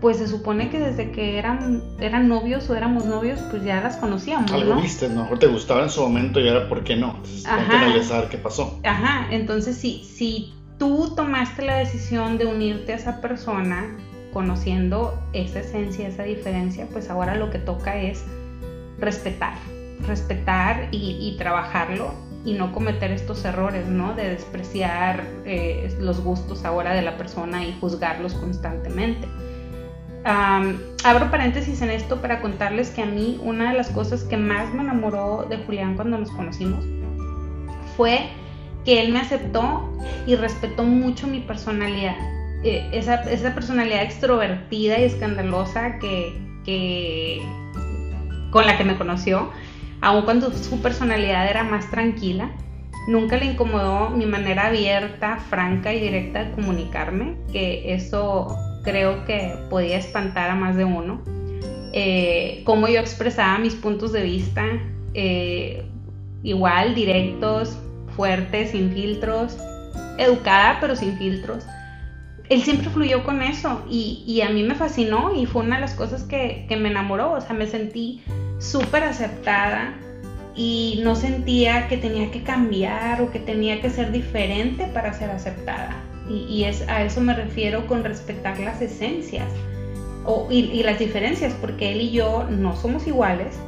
pues 0.00 0.16
se 0.16 0.26
supone 0.26 0.70
que 0.70 0.78
desde 0.78 1.10
que 1.12 1.38
eran, 1.38 1.82
eran 2.00 2.26
novios 2.28 2.68
o 2.70 2.74
éramos 2.74 3.04
novios, 3.04 3.38
pues 3.50 3.62
ya 3.62 3.80
las 3.80 3.96
conocíamos. 3.96 4.50
Algo 4.50 4.74
¿no? 4.74 4.80
viste, 4.80 5.08
mejor 5.08 5.38
te 5.38 5.46
gustaba 5.46 5.82
en 5.82 5.90
su 5.90 6.00
momento 6.00 6.40
y 6.40 6.48
ahora, 6.48 6.68
¿por 6.68 6.82
qué 6.82 6.96
no? 6.96 7.16
Entonces, 7.16 7.46
Ajá. 7.46 7.86
analizar 7.86 8.28
qué 8.30 8.38
pasó. 8.38 8.80
Ajá, 8.84 9.26
entonces 9.30 9.76
si, 9.76 10.02
si 10.04 10.54
tú 10.78 11.12
tomaste 11.14 11.62
la 11.62 11.76
decisión 11.76 12.38
de 12.38 12.46
unirte 12.46 12.94
a 12.94 12.96
esa 12.96 13.20
persona, 13.20 13.96
conociendo 14.32 15.20
esa 15.32 15.60
esencia, 15.60 16.08
esa 16.08 16.24
diferencia, 16.24 16.86
pues 16.92 17.10
ahora 17.10 17.34
lo 17.34 17.50
que 17.50 17.58
toca 17.58 17.96
es 17.96 18.24
respetar, 18.98 19.54
respetar 20.06 20.88
y, 20.90 21.34
trabajarlo 21.38 22.12
y 22.44 22.54
no 22.54 22.72
cometer 22.72 23.10
estos 23.10 23.44
errores, 23.44 23.86
¿no? 23.86 24.14
De 24.14 24.30
despreciar 24.30 25.24
eh, 25.44 25.94
los 26.00 26.22
gustos 26.22 26.64
ahora 26.64 26.94
de 26.94 27.02
la 27.02 27.16
persona 27.16 27.64
y 27.64 27.76
juzgarlos 27.80 28.34
constantemente. 28.34 29.28
Abro 30.24 31.30
paréntesis 31.30 31.80
en 31.80 31.90
esto 31.90 32.20
para 32.20 32.42
contarles 32.42 32.90
que 32.90 33.02
a 33.02 33.06
mí 33.06 33.40
una 33.42 33.70
de 33.70 33.76
las 33.76 33.88
cosas 33.88 34.22
que 34.24 34.36
más 34.36 34.72
me 34.74 34.82
enamoró 34.82 35.46
de 35.48 35.56
Julián 35.58 35.96
cuando 35.96 36.18
nos 36.18 36.30
conocimos 36.30 36.84
fue 37.96 38.28
que 38.84 39.02
él 39.02 39.12
me 39.12 39.20
aceptó 39.20 39.88
y 40.26 40.36
respetó 40.36 40.84
mucho 40.84 41.26
mi 41.26 41.40
personalidad. 41.40 42.16
Eh, 42.62 42.88
esa, 42.92 43.22
esa, 43.30 43.54
personalidad 43.54 44.02
extrovertida 44.02 44.98
y 44.98 45.04
escandalosa 45.04 45.98
que, 45.98 46.38
que, 46.64 47.42
con 48.50 48.66
la 48.66 48.76
que 48.76 48.84
me 48.84 48.98
conoció, 48.98 49.50
aun 50.02 50.22
cuando 50.22 50.52
su 50.52 50.80
personalidad 50.82 51.48
era 51.48 51.64
más 51.64 51.90
tranquila, 51.90 52.50
nunca 53.08 53.38
le 53.38 53.46
incomodó 53.46 54.10
mi 54.10 54.26
manera 54.26 54.66
abierta, 54.66 55.38
franca 55.48 55.94
y 55.94 56.00
directa 56.00 56.44
de 56.44 56.52
comunicarme, 56.52 57.36
que 57.50 57.94
eso 57.94 58.54
creo 58.84 59.24
que 59.24 59.54
podía 59.70 59.96
espantar 59.96 60.50
a 60.50 60.54
más 60.54 60.76
de 60.76 60.84
uno. 60.84 61.22
Eh, 61.92 62.62
cómo 62.64 62.88
yo 62.88 63.00
expresaba 63.00 63.58
mis 63.58 63.74
puntos 63.74 64.12
de 64.12 64.22
vista, 64.22 64.64
eh, 65.14 65.84
igual, 66.42 66.94
directos, 66.94 67.78
fuertes, 68.16 68.70
sin 68.70 68.92
filtros, 68.92 69.56
educada 70.18 70.78
pero 70.80 70.94
sin 70.94 71.16
filtros. 71.16 71.64
Él 72.50 72.62
siempre 72.62 72.90
fluyó 72.90 73.22
con 73.22 73.42
eso 73.42 73.84
y, 73.88 74.24
y, 74.26 74.40
a 74.42 74.50
mí 74.50 74.64
me 74.64 74.74
fascinó 74.74 75.32
y 75.34 75.46
fue 75.46 75.62
una 75.62 75.76
de 75.76 75.82
las 75.82 75.94
cosas 75.94 76.24
que, 76.24 76.66
que 76.68 76.76
me 76.76 76.90
enamoró, 76.90 77.32
o 77.32 77.40
sea, 77.40 77.54
me 77.54 77.68
sentí 77.68 78.20
súper 78.58 79.04
aceptada 79.04 79.94
y 80.56 81.00
no 81.04 81.14
sentía 81.14 81.86
que 81.86 81.96
tenía 81.96 82.32
que 82.32 82.42
cambiar 82.42 83.22
o 83.22 83.30
que 83.30 83.38
tenía 83.38 83.80
que 83.80 83.88
ser 83.88 84.10
diferente 84.10 84.86
para 84.92 85.12
ser 85.12 85.30
aceptada. 85.30 85.94
Y, 86.28 86.44
y 86.52 86.64
es, 86.64 86.86
a 86.88 87.04
eso 87.04 87.20
me 87.20 87.34
refiero 87.34 87.86
con 87.86 88.02
respetar 88.02 88.58
las 88.58 88.82
esencias 88.82 89.48
o, 90.24 90.48
y, 90.50 90.58
y, 90.72 90.82
las 90.82 90.98
diferencias, 90.98 91.54
porque 91.60 91.92
él 91.92 92.00
y 92.00 92.10
yo 92.10 92.44
no 92.50 92.74
somos 92.74 93.06
iguales 93.06 93.58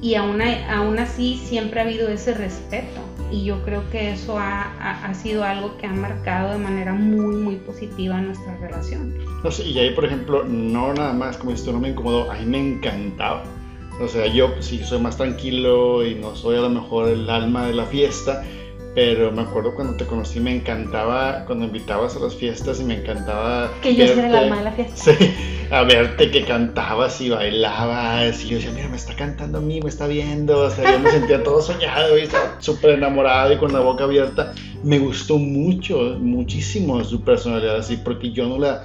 y 0.00 0.14
aún, 0.14 0.40
aún 0.40 0.98
así 0.98 1.40
siempre 1.44 1.80
ha 1.80 1.84
habido 1.84 2.08
ese 2.08 2.34
respeto. 2.34 3.00
Y 3.30 3.44
yo 3.44 3.62
creo 3.62 3.88
que 3.90 4.12
eso 4.12 4.38
ha, 4.38 4.72
ha, 4.80 5.04
ha, 5.04 5.14
sido 5.14 5.44
algo 5.44 5.76
que 5.76 5.86
ha 5.86 5.92
marcado 5.92 6.52
de 6.52 6.58
manera 6.58 6.94
muy, 6.94 7.36
muy 7.36 7.56
positiva 7.56 8.18
nuestra 8.20 8.56
relación. 8.56 9.14
No 9.44 9.50
sé, 9.50 9.64
y 9.64 9.78
ahí, 9.78 9.90
por 9.90 10.06
ejemplo, 10.06 10.44
no 10.44 10.94
nada 10.94 11.12
más, 11.12 11.36
como 11.36 11.52
esto 11.52 11.70
no 11.72 11.78
me 11.78 11.90
incomodó, 11.90 12.30
a 12.30 12.36
mí 12.36 12.46
me 12.46 12.58
encantaba. 12.58 13.44
O 14.00 14.08
sea, 14.08 14.26
yo 14.26 14.54
sí 14.60 14.80
soy 14.82 15.00
más 15.00 15.16
tranquilo 15.16 16.06
y 16.06 16.14
no 16.14 16.34
soy 16.36 16.56
a 16.56 16.60
lo 16.60 16.70
mejor 16.70 17.08
el 17.08 17.28
alma 17.28 17.66
de 17.66 17.74
la 17.74 17.84
fiesta, 17.84 18.44
pero 18.94 19.32
me 19.32 19.42
acuerdo 19.42 19.74
cuando 19.74 19.96
te 19.96 20.06
conocí 20.06 20.40
me 20.40 20.54
encantaba 20.54 21.44
cuando 21.46 21.66
invitabas 21.66 22.16
a 22.16 22.20
las 22.20 22.34
fiestas 22.34 22.80
y 22.80 22.84
me 22.84 23.00
encantaba 23.00 23.70
que 23.82 23.94
yo 23.94 24.06
soy 24.06 24.24
el 24.24 24.34
alma 24.34 24.58
de 24.58 24.64
la 24.64 24.72
fiesta 24.72 24.96
sí, 24.96 25.12
a 25.70 25.82
verte 25.82 26.30
que 26.30 26.44
cantabas 26.44 27.20
y 27.20 27.30
bailabas 27.30 28.42
y 28.42 28.48
yo 28.48 28.56
decía 28.56 28.70
mira 28.72 28.88
me 28.88 28.96
está 28.96 29.14
cantando 29.14 29.58
a 29.58 29.60
mí 29.60 29.80
me 29.80 29.88
está 29.88 30.06
viendo 30.06 30.60
o 30.60 30.70
sea 30.70 30.90
yo 30.90 30.98
me 30.98 31.10
sentía 31.10 31.42
todo 31.42 31.60
soñado 31.60 32.16
y 32.16 32.22
estaba 32.22 32.56
súper 32.58 32.92
enamorado 32.92 33.52
y 33.52 33.58
con 33.58 33.72
la 33.72 33.80
boca 33.80 34.04
abierta 34.04 34.54
me 34.82 34.98
gustó 34.98 35.38
mucho 35.38 36.16
muchísimo 36.20 37.02
su 37.04 37.22
personalidad 37.22 37.76
así 37.76 37.98
porque 37.98 38.32
yo 38.32 38.48
no 38.48 38.58
la 38.58 38.84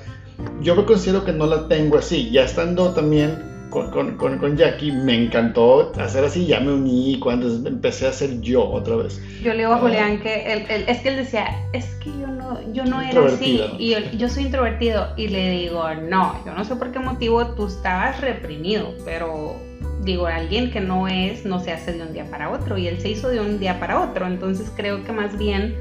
Yo 0.62 0.76
me 0.76 0.86
considero 0.86 1.24
que 1.24 1.32
no 1.32 1.46
la 1.46 1.68
tengo 1.68 1.98
así. 1.98 2.32
Ya 2.32 2.44
estando 2.44 2.92
también 2.94 3.53
con, 3.74 4.18
con, 4.18 4.38
con, 4.38 4.56
Jackie, 4.56 4.92
me 4.92 5.26
encantó 5.26 5.92
hacer 6.00 6.24
así, 6.24 6.46
ya 6.46 6.60
me 6.60 6.74
uní 6.74 7.20
cuando 7.20 7.48
empecé 7.68 8.06
a 8.06 8.10
hacer 8.10 8.40
yo 8.40 8.64
otra 8.64 8.98
vez. 8.98 9.20
Yo 9.42 9.52
le 9.54 9.60
digo 9.60 9.74
a 9.74 9.78
Julián 9.78 10.20
que 10.20 10.54
él, 10.54 10.86
es 10.88 11.00
que 11.00 11.10
él 11.10 11.16
decía, 11.16 11.48
es 11.74 11.86
que 11.96 12.12
yo 12.12 12.28
no, 12.28 12.60
yo 12.72 12.86
no 12.86 13.02
era 13.02 13.26
así, 13.26 13.60
y 13.80 13.96
yo, 14.16 14.30
soy 14.30 14.44
introvertido, 14.44 15.08
y 15.18 15.28
le 15.28 15.50
digo, 15.50 15.84
no, 16.08 16.40
yo 16.46 16.54
no 16.54 16.64
sé 16.64 16.76
por 16.76 16.92
qué 16.92 17.00
motivo 17.00 17.48
tú 17.56 17.66
estabas 17.66 18.22
reprimido, 18.22 18.94
pero 19.06 19.56
digo, 20.04 20.28
alguien 20.28 20.70
que 20.70 20.80
no 20.80 21.08
es, 21.08 21.44
no 21.44 21.60
se 21.60 21.72
hace 21.72 21.94
de 21.94 22.04
un 22.04 22.14
día 22.14 22.26
para 22.30 22.52
otro, 22.52 22.78
y 22.78 22.88
él 22.88 23.02
se 23.02 23.10
hizo 23.10 23.30
de 23.30 23.40
un 23.40 23.60
día 23.60 23.80
para 23.80 24.02
otro, 24.02 24.28
entonces 24.28 24.72
creo 24.76 25.04
que 25.04 25.12
más 25.12 25.36
bien 25.36 25.76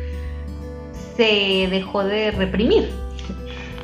se 1.17 1.69
dejó 1.71 2.05
de 2.05 2.31
reprimir. 2.31 2.89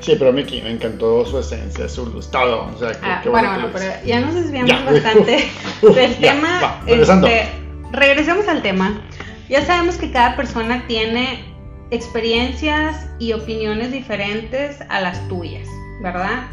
Sí, 0.00 0.14
pero 0.18 0.32
mí 0.32 0.44
me 0.62 0.70
encantó 0.70 1.24
su 1.26 1.38
esencia, 1.38 1.88
su 1.88 2.04
todo. 2.30 2.70
O 2.74 2.78
sea, 2.78 2.92
ah, 3.02 3.22
bueno, 3.28 3.50
bueno, 3.50 3.68
pero 3.72 3.86
ya 4.04 4.20
nos 4.20 4.34
desviamos 4.34 4.84
bastante 4.84 5.48
del 5.82 6.16
tema. 6.16 6.82
este, 6.86 7.48
regresemos 7.92 8.48
al 8.48 8.62
tema. 8.62 9.00
Ya 9.48 9.64
sabemos 9.64 9.96
que 9.96 10.10
cada 10.10 10.36
persona 10.36 10.84
tiene 10.86 11.44
experiencias 11.90 13.08
y 13.18 13.32
opiniones 13.32 13.92
diferentes 13.92 14.78
a 14.88 15.00
las 15.00 15.26
tuyas, 15.28 15.66
¿verdad? 16.02 16.48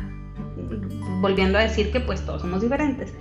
Volviendo 1.20 1.58
a 1.58 1.62
decir 1.62 1.92
que 1.92 2.00
pues 2.00 2.26
todos 2.26 2.42
somos 2.42 2.62
diferentes. 2.62 3.14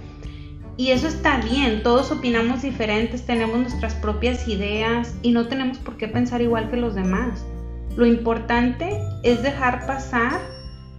Y 0.77 0.91
eso 0.91 1.07
está 1.07 1.39
bien, 1.39 1.83
todos 1.83 2.11
opinamos 2.11 2.63
diferentes, 2.63 3.25
tenemos 3.25 3.59
nuestras 3.59 3.95
propias 3.95 4.49
ideas 4.49 5.15
y 5.23 5.31
no 5.31 5.47
tenemos 5.47 5.79
por 5.79 5.97
qué 5.97 6.09
pensar 6.09 6.43
igual 6.43 6.69
que 6.71 6.77
los 6.77 6.97
demás. 6.97 7.45
Lo 7.97 8.07
importante 8.07 9.01
es 9.23 9.43
dejar 9.43 9.87
pasar 9.87 10.41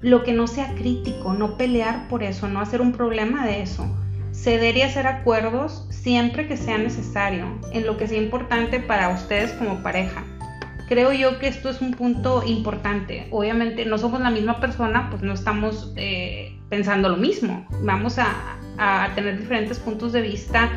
lo 0.01 0.23
que 0.23 0.33
no 0.33 0.47
sea 0.47 0.73
crítico, 0.75 1.33
no 1.33 1.57
pelear 1.57 2.07
por 2.07 2.23
eso, 2.23 2.47
no 2.47 2.61
hacer 2.61 2.79
un 2.79 2.93
problema 2.93 3.45
de 3.45 3.61
eso. 3.61 3.85
Ceder 4.31 4.77
y 4.77 4.81
hacer 4.83 5.07
acuerdos 5.07 5.87
siempre 5.89 6.47
que 6.47 6.57
sea 6.57 6.77
necesario, 6.77 7.47
en 7.71 7.85
lo 7.85 7.97
que 7.97 8.07
sea 8.07 8.21
importante 8.21 8.79
para 8.79 9.09
ustedes 9.09 9.51
como 9.53 9.81
pareja. 9.81 10.23
Creo 10.87 11.11
yo 11.11 11.39
que 11.39 11.47
esto 11.47 11.69
es 11.69 11.81
un 11.81 11.91
punto 11.91 12.43
importante. 12.45 13.27
Obviamente 13.31 13.85
no 13.85 13.97
somos 13.97 14.21
la 14.21 14.29
misma 14.29 14.59
persona, 14.59 15.09
pues 15.09 15.21
no 15.23 15.33
estamos 15.33 15.91
eh, 15.95 16.57
pensando 16.69 17.09
lo 17.09 17.17
mismo. 17.17 17.65
Vamos 17.81 18.19
a, 18.19 18.27
a 18.77 19.09
tener 19.15 19.39
diferentes 19.39 19.79
puntos 19.79 20.13
de 20.13 20.21
vista 20.21 20.69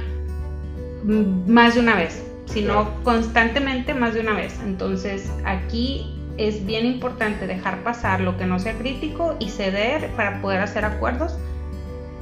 mm, 1.04 1.50
más 1.50 1.74
de 1.74 1.80
una 1.80 1.94
vez 1.94 2.27
sino 2.52 3.02
constantemente 3.04 3.94
más 3.94 4.14
de 4.14 4.20
una 4.20 4.34
vez. 4.34 4.58
Entonces 4.64 5.30
aquí 5.44 6.14
es 6.36 6.64
bien 6.64 6.86
importante 6.86 7.46
dejar 7.46 7.82
pasar 7.82 8.20
lo 8.20 8.36
que 8.36 8.46
no 8.46 8.58
sea 8.58 8.74
crítico 8.78 9.36
y 9.40 9.50
ceder 9.50 10.10
para 10.12 10.40
poder 10.40 10.60
hacer 10.60 10.84
acuerdos 10.84 11.36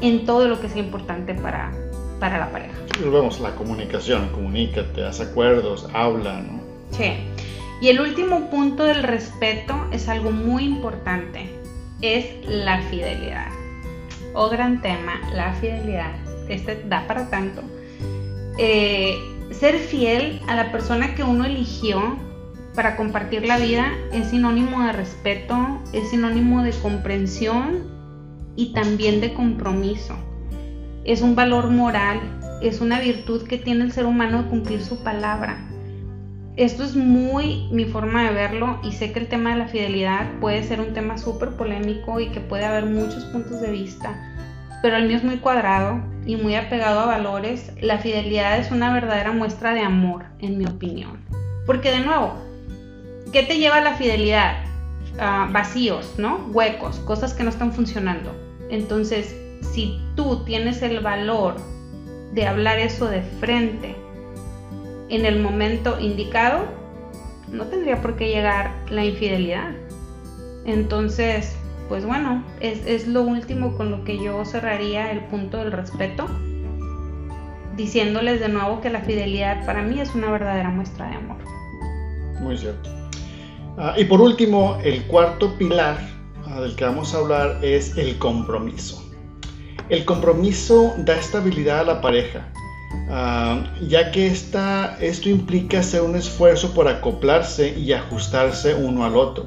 en 0.01 0.27
todo 0.27 0.49
lo 0.49 0.61
que 0.61 0.68
sea 0.68 0.83
importante 0.83 1.35
para, 1.35 1.72
para 2.18 2.39
la 2.39 2.51
pareja. 2.51 2.74
vemos 3.01 3.41
la 3.41 3.55
comunicación, 3.55 4.29
comunícate, 4.31 5.05
haz 5.05 5.20
acuerdos, 5.20 5.89
habla, 5.93 6.41
¿no? 6.41 6.61
Sí. 6.91 7.12
Y 7.81 7.89
el 7.89 8.01
último 8.01 8.49
punto 8.51 8.85
del 8.85 9.03
respeto 9.03 9.74
es 9.93 10.09
algo 10.09 10.31
muy 10.31 10.64
importante, 10.64 11.51
es 12.01 12.27
la 12.47 12.81
fidelidad. 12.83 13.49
O 14.33 14.49
gran 14.49 14.81
tema, 14.81 15.20
la 15.35 15.53
fidelidad. 15.55 16.12
Este 16.49 16.83
da 16.89 17.07
para 17.07 17.29
tanto. 17.29 17.62
Eh, 18.59 19.36
ser 19.51 19.78
fiel 19.78 20.40
a 20.49 20.57
la 20.57 20.72
persona 20.72 21.14
que 21.14 21.22
uno 21.22 21.44
eligió 21.44 22.18
para 22.74 22.97
compartir 22.97 23.47
la 23.47 23.59
vida 23.59 23.92
es 24.12 24.28
sinónimo 24.28 24.84
de 24.84 24.92
respeto, 24.92 25.57
es 25.92 26.11
sinónimo 26.11 26.62
de 26.62 26.72
comprensión 26.72 27.84
y 28.55 28.74
también 28.74 29.20
de 29.20 29.32
compromiso. 29.32 30.14
Es 31.05 31.22
un 31.22 31.34
valor 31.34 31.70
moral, 31.70 32.20
es 32.61 32.80
una 32.80 33.01
virtud 33.01 33.47
que 33.47 33.59
tiene 33.59 33.84
el 33.84 33.92
ser 33.92 34.05
humano 34.05 34.42
de 34.42 34.49
cumplir 34.51 34.82
su 34.82 35.03
palabra. 35.03 35.57
Esto 36.57 36.84
es 36.84 36.97
muy 36.97 37.68
mi 37.70 37.84
forma 37.86 38.24
de 38.24 38.34
verlo 38.34 38.78
y 38.82 38.92
sé 38.92 39.12
que 39.12 39.20
el 39.20 39.28
tema 39.28 39.51
de 39.51 39.57
la 39.57 39.68
fidelidad 39.68 40.38
puede 40.40 40.62
ser 40.62 40.80
un 40.80 40.92
tema 40.92 41.16
súper 41.16 41.51
polémico 41.51 42.20
y 42.20 42.28
que 42.28 42.40
puede 42.40 42.64
haber 42.64 42.86
muchos 42.86 43.24
puntos 43.26 43.61
de 43.61 43.70
vista 43.70 44.36
pero 44.83 44.97
el 44.97 45.07
mío 45.07 45.16
es 45.16 45.24
muy 45.24 45.39
cuadrado 45.39 46.01
y 46.27 46.37
muy 46.37 46.55
apegado 46.55 47.01
a 47.01 47.07
valores, 47.07 47.72
la 47.81 47.99
fidelidad 47.99 48.59
es 48.59 48.70
una 48.70 48.93
verdadera 48.93 49.33
muestra 49.33 49.74
de 49.74 49.81
amor, 49.81 50.24
en 50.41 50.59
mi 50.59 50.66
opinión. 50.66 51.20
Porque 51.66 51.91
de 51.91 52.01
nuevo, 52.01 52.35
¿qué 53.33 53.43
te 53.43 53.59
lleva 53.59 53.81
la 53.81 53.95
fidelidad? 53.95 54.66
vacíos, 55.51 56.14
¿no? 56.18 56.49
Huecos, 56.53 56.99
cosas 56.99 57.33
que 57.33 57.43
no 57.43 57.51
están 57.51 57.72
funcionando. 57.72 58.35
Entonces, 58.70 59.35
si 59.62 60.01
tú 60.14 60.45
tienes 60.45 60.83
el 60.83 61.01
valor 61.01 61.57
de 62.33 62.47
hablar 62.47 62.79
eso 62.79 63.09
de 63.09 63.22
frente 63.22 63.97
en 65.09 65.24
el 65.24 65.41
momento 65.41 65.99
indicado, 66.01 66.66
no 67.51 67.64
tendría 67.66 68.03
por 68.03 68.16
qué 68.16 68.29
llegar 68.29 68.74
la 68.91 69.05
infidelidad. 69.05 69.70
Entonces, 70.64 71.57
pues 71.89 72.05
bueno, 72.05 72.43
es, 72.61 73.07
lo 73.07 73.22
último 73.22 73.76
con 73.76 73.91
lo 73.91 74.05
que 74.05 74.22
yo 74.22 74.45
cerraría 74.45 75.11
el 75.12 75.20
punto 75.20 75.59
del 75.59 75.72
respeto, 75.72 76.26
diciéndoles 77.76 78.41
de 78.41 78.49
nuevo 78.49 78.80
que 78.80 78.91
la 78.91 79.03
fidelidad 79.03 79.64
para 79.66 79.82
mí 79.82 80.01
es 80.01 80.14
una 80.14 80.30
verdadera 80.30 80.70
muestra 80.70 81.09
de 81.09 81.16
amor. 81.16 81.37
Muy 82.41 82.57
cierto. 82.57 82.91
Ah, 83.78 83.95
y 83.97 84.05
por 84.05 84.20
último, 84.20 84.78
el 84.82 85.05
cuarto 85.05 85.57
pilar 85.59 85.99
ah, 86.47 86.61
del 86.61 86.74
que 86.74 86.84
vamos 86.84 87.14
a 87.14 87.18
hablar 87.18 87.59
es 87.62 87.97
el 87.97 88.18
compromiso. 88.18 89.03
El 89.89 90.05
compromiso 90.05 90.95
da 90.99 91.14
estabilidad 91.14 91.80
a 91.80 91.84
la 91.84 92.01
pareja, 92.01 92.49
ah, 93.11 93.62
ya 93.87 94.11
que 94.11 94.26
esta, 94.26 94.97
esto 95.01 95.28
implica 95.28 95.80
hacer 95.80 96.01
un 96.01 96.16
esfuerzo 96.16 96.74
por 96.74 96.89
acoplarse 96.89 97.78
y 97.78 97.93
ajustarse 97.93 98.74
uno 98.74 99.05
al 99.05 99.16
otro. 99.16 99.47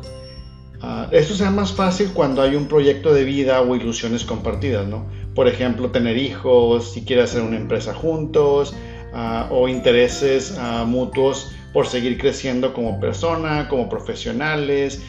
Uh, 0.81 1.13
esto 1.13 1.35
sea 1.35 1.51
más 1.51 1.73
fácil 1.73 2.11
cuando 2.13 2.41
hay 2.41 2.55
un 2.55 2.67
proyecto 2.67 3.13
de 3.13 3.25
vida 3.25 3.61
o 3.61 3.75
ilusiones 3.75 4.23
compartidas, 4.23 4.87
¿no? 4.87 5.05
Por 5.35 5.47
ejemplo, 5.47 5.91
tener 5.91 6.17
hijos, 6.17 6.93
si 6.93 7.03
quieres 7.03 7.31
hacer 7.31 7.41
una 7.41 7.57
empresa 7.57 7.93
juntos, 7.93 8.73
ah, 9.13 9.49
o 9.51 9.67
intereses 9.67 10.55
ah, 10.57 10.85
mutuos 10.87 11.51
por 11.73 11.85
seguir 11.85 12.17
creciendo 12.17 12.73
como 12.73 12.99
persona, 12.99 13.67
como 13.67 13.89
profesionales, 13.89 15.03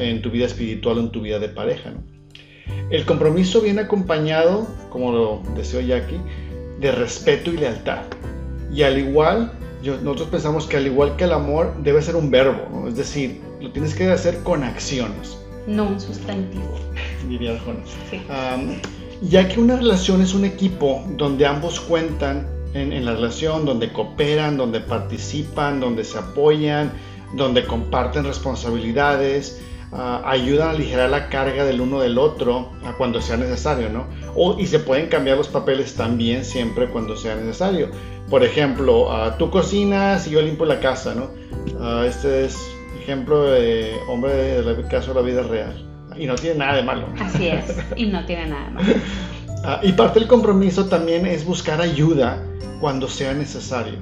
en 0.00 0.20
tu 0.20 0.30
vida 0.32 0.46
espiritual 0.46 0.98
o 0.98 1.00
en 1.00 1.10
tu 1.10 1.20
vida 1.20 1.38
de 1.38 1.48
pareja, 1.48 1.90
¿no? 1.90 2.02
El 2.90 3.04
compromiso 3.04 3.60
viene 3.60 3.82
acompañado, 3.82 4.66
como 4.90 5.12
lo 5.12 5.42
deseo 5.54 5.80
Jackie, 5.80 6.20
de 6.80 6.92
respeto 6.92 7.52
y 7.52 7.56
lealtad. 7.56 8.02
Y 8.72 8.82
al 8.82 8.98
igual, 8.98 9.52
nosotros 9.84 10.28
pensamos 10.28 10.66
que 10.66 10.76
al 10.76 10.86
igual 10.86 11.16
que 11.16 11.24
el 11.24 11.32
amor 11.32 11.74
debe 11.82 12.00
ser 12.02 12.16
un 12.16 12.30
verbo, 12.30 12.68
¿no? 12.72 12.88
es 12.88 12.96
decir, 12.96 13.40
lo 13.60 13.70
tienes 13.70 13.94
que 13.94 14.10
hacer 14.10 14.42
con 14.42 14.62
acciones. 14.64 15.38
No 15.66 15.84
un 15.84 16.00
sustantivo. 16.00 16.78
Diría 17.28 17.58
sí. 18.10 18.20
ya 19.22 19.48
que 19.48 19.60
una 19.60 19.76
relación 19.76 20.20
es 20.20 20.34
un 20.34 20.44
equipo 20.44 21.02
donde 21.16 21.46
ambos 21.46 21.80
cuentan 21.80 22.46
en, 22.74 23.04
la 23.04 23.12
relación, 23.12 23.64
donde 23.64 23.92
cooperan, 23.92 24.56
donde 24.56 24.80
participan, 24.80 25.80
donde 25.80 26.04
se 26.04 26.18
apoyan, 26.18 26.92
donde 27.34 27.64
comparten 27.64 28.24
responsabilidades, 28.24 29.62
uh, 29.92 30.26
ayudan 30.26 30.68
a 30.68 30.70
aligerar 30.72 31.10
la 31.10 31.28
carga 31.28 31.64
del 31.64 31.80
uno 31.80 32.00
del 32.00 32.18
otro 32.18 32.72
cuando 32.98 33.20
sea 33.20 33.36
necesario, 33.36 33.88
¿no? 33.90 34.06
O, 34.34 34.58
y 34.58 34.66
se 34.66 34.80
pueden 34.80 35.08
cambiar 35.08 35.36
los 35.36 35.48
papeles 35.48 35.94
también 35.94 36.44
siempre 36.44 36.88
cuando 36.88 37.16
sea 37.16 37.36
necesario. 37.36 37.90
Por 38.34 38.42
ejemplo, 38.42 39.06
uh, 39.06 39.38
tú 39.38 39.48
cocinas 39.48 40.26
y 40.26 40.30
yo 40.30 40.42
limpio 40.42 40.66
la 40.66 40.80
casa, 40.80 41.14
¿no? 41.14 41.30
este 42.02 42.46
es 42.46 42.58
ejemplo 43.00 43.44
de 43.44 43.94
hombre 44.08 44.60
del 44.60 44.88
caso 44.88 45.14
de 45.14 45.20
la 45.20 45.24
vida 45.24 45.42
real. 45.44 45.88
Y 46.16 46.26
no 46.26 46.34
tiene 46.34 46.58
nada 46.58 46.74
de 46.74 46.82
malo. 46.82 47.06
Así 47.20 47.46
es, 47.46 47.76
y 47.94 48.06
no 48.06 48.26
tiene 48.26 48.48
nada 48.48 48.64
de 48.64 48.70
malo. 48.72 48.86
Ah, 49.66 49.78
y 49.84 49.92
parte 49.92 50.18
del 50.18 50.28
compromiso 50.28 50.86
también 50.86 51.26
es 51.26 51.46
buscar 51.46 51.80
ayuda 51.80 52.42
cuando 52.80 53.06
sea 53.06 53.32
necesario. 53.34 54.00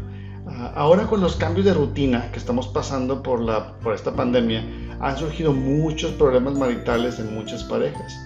Ah, 0.49 0.73
ahora 0.77 1.07
con 1.07 1.21
los 1.21 1.37
cambios 1.37 1.67
de 1.67 1.75
rutina 1.75 2.31
que 2.33 2.39
estamos 2.39 2.69
pasando 2.69 3.23
por, 3.23 3.39
la, 3.39 3.75
por 3.81 3.95
esta 3.95 4.15
pandemia, 4.15 4.65
han 4.99 5.19
surgido 5.19 5.53
muchos 5.53 6.11
problemas 6.13 6.55
maritales 6.55 7.19
en 7.19 7.35
muchas 7.35 7.65
parejas. 7.65 8.19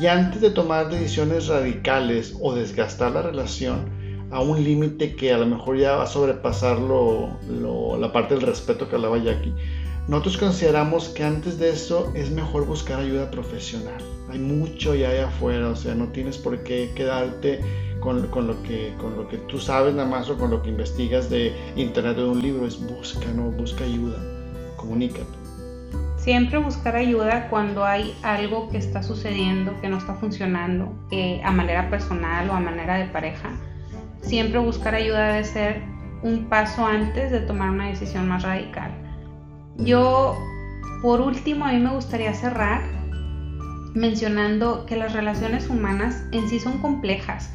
Y 0.00 0.06
antes 0.06 0.40
de 0.40 0.50
tomar 0.50 0.88
decisiones 0.88 1.48
radicales 1.48 2.36
o 2.40 2.54
desgastar 2.54 3.10
la 3.10 3.22
relación 3.22 3.97
a 4.30 4.40
un 4.40 4.62
límite 4.62 5.16
que 5.16 5.32
a 5.32 5.38
lo 5.38 5.46
mejor 5.46 5.78
ya 5.78 5.96
va 5.96 6.02
a 6.04 6.06
sobrepasar 6.06 6.78
la 6.80 8.12
parte 8.12 8.34
del 8.34 8.42
respeto 8.44 8.88
que 8.88 8.96
hablaba 8.96 9.18
Jackie, 9.18 9.54
nosotros 10.08 10.38
consideramos 10.38 11.10
que 11.10 11.22
antes 11.22 11.58
de 11.58 11.70
eso 11.70 12.10
es 12.14 12.30
mejor 12.30 12.66
buscar 12.66 13.00
ayuda 13.00 13.30
profesional. 13.30 14.02
Hay 14.30 14.38
mucho 14.38 14.94
ya 14.94 15.10
allá 15.10 15.28
afuera, 15.28 15.68
o 15.68 15.76
sea, 15.76 15.94
no 15.94 16.08
tienes 16.08 16.38
por 16.38 16.62
qué 16.62 16.90
quedarte 16.94 17.60
con, 18.00 18.22
lo 18.22 18.62
que, 18.62 18.94
con 18.98 19.16
lo 19.16 19.28
que 19.28 19.36
tú 19.36 19.58
sabes 19.58 19.94
nada 19.94 20.08
más 20.08 20.30
o 20.30 20.38
con 20.38 20.50
lo 20.50 20.62
que 20.62 20.70
investigas 20.70 21.28
de 21.28 21.54
internet 21.76 22.16
o 22.18 22.22
de 22.22 22.28
un 22.30 22.42
libro. 22.42 22.66
Es 22.66 22.80
busca, 22.80 23.26
¿no? 23.34 23.50
Busca 23.50 23.84
ayuda, 23.84 24.16
comunícate. 24.76 25.26
Siempre 26.16 26.58
buscar 26.58 26.96
ayuda 26.96 27.48
cuando 27.48 27.84
hay 27.84 28.14
algo 28.22 28.70
que 28.70 28.78
está 28.78 29.02
sucediendo, 29.02 29.78
que 29.80 29.88
no 29.88 29.98
está 29.98 30.14
funcionando 30.14 30.92
a 31.44 31.50
manera 31.52 31.90
personal 31.90 32.48
o 32.50 32.54
a 32.54 32.60
manera 32.60 32.96
de 32.96 33.06
pareja. 33.06 33.50
Siempre 34.22 34.58
buscar 34.58 34.94
ayuda 34.94 35.28
debe 35.28 35.44
ser 35.44 35.82
un 36.22 36.46
paso 36.48 36.86
antes 36.86 37.30
de 37.30 37.40
tomar 37.40 37.70
una 37.70 37.88
decisión 37.88 38.28
más 38.28 38.42
radical. 38.42 38.90
Yo, 39.76 40.36
por 41.02 41.20
último, 41.20 41.64
a 41.64 41.72
mí 41.72 41.78
me 41.78 41.90
gustaría 41.90 42.34
cerrar 42.34 42.82
mencionando 43.94 44.86
que 44.86 44.96
las 44.96 45.12
relaciones 45.12 45.68
humanas 45.68 46.24
en 46.32 46.48
sí 46.48 46.60
son 46.60 46.78
complejas, 46.78 47.52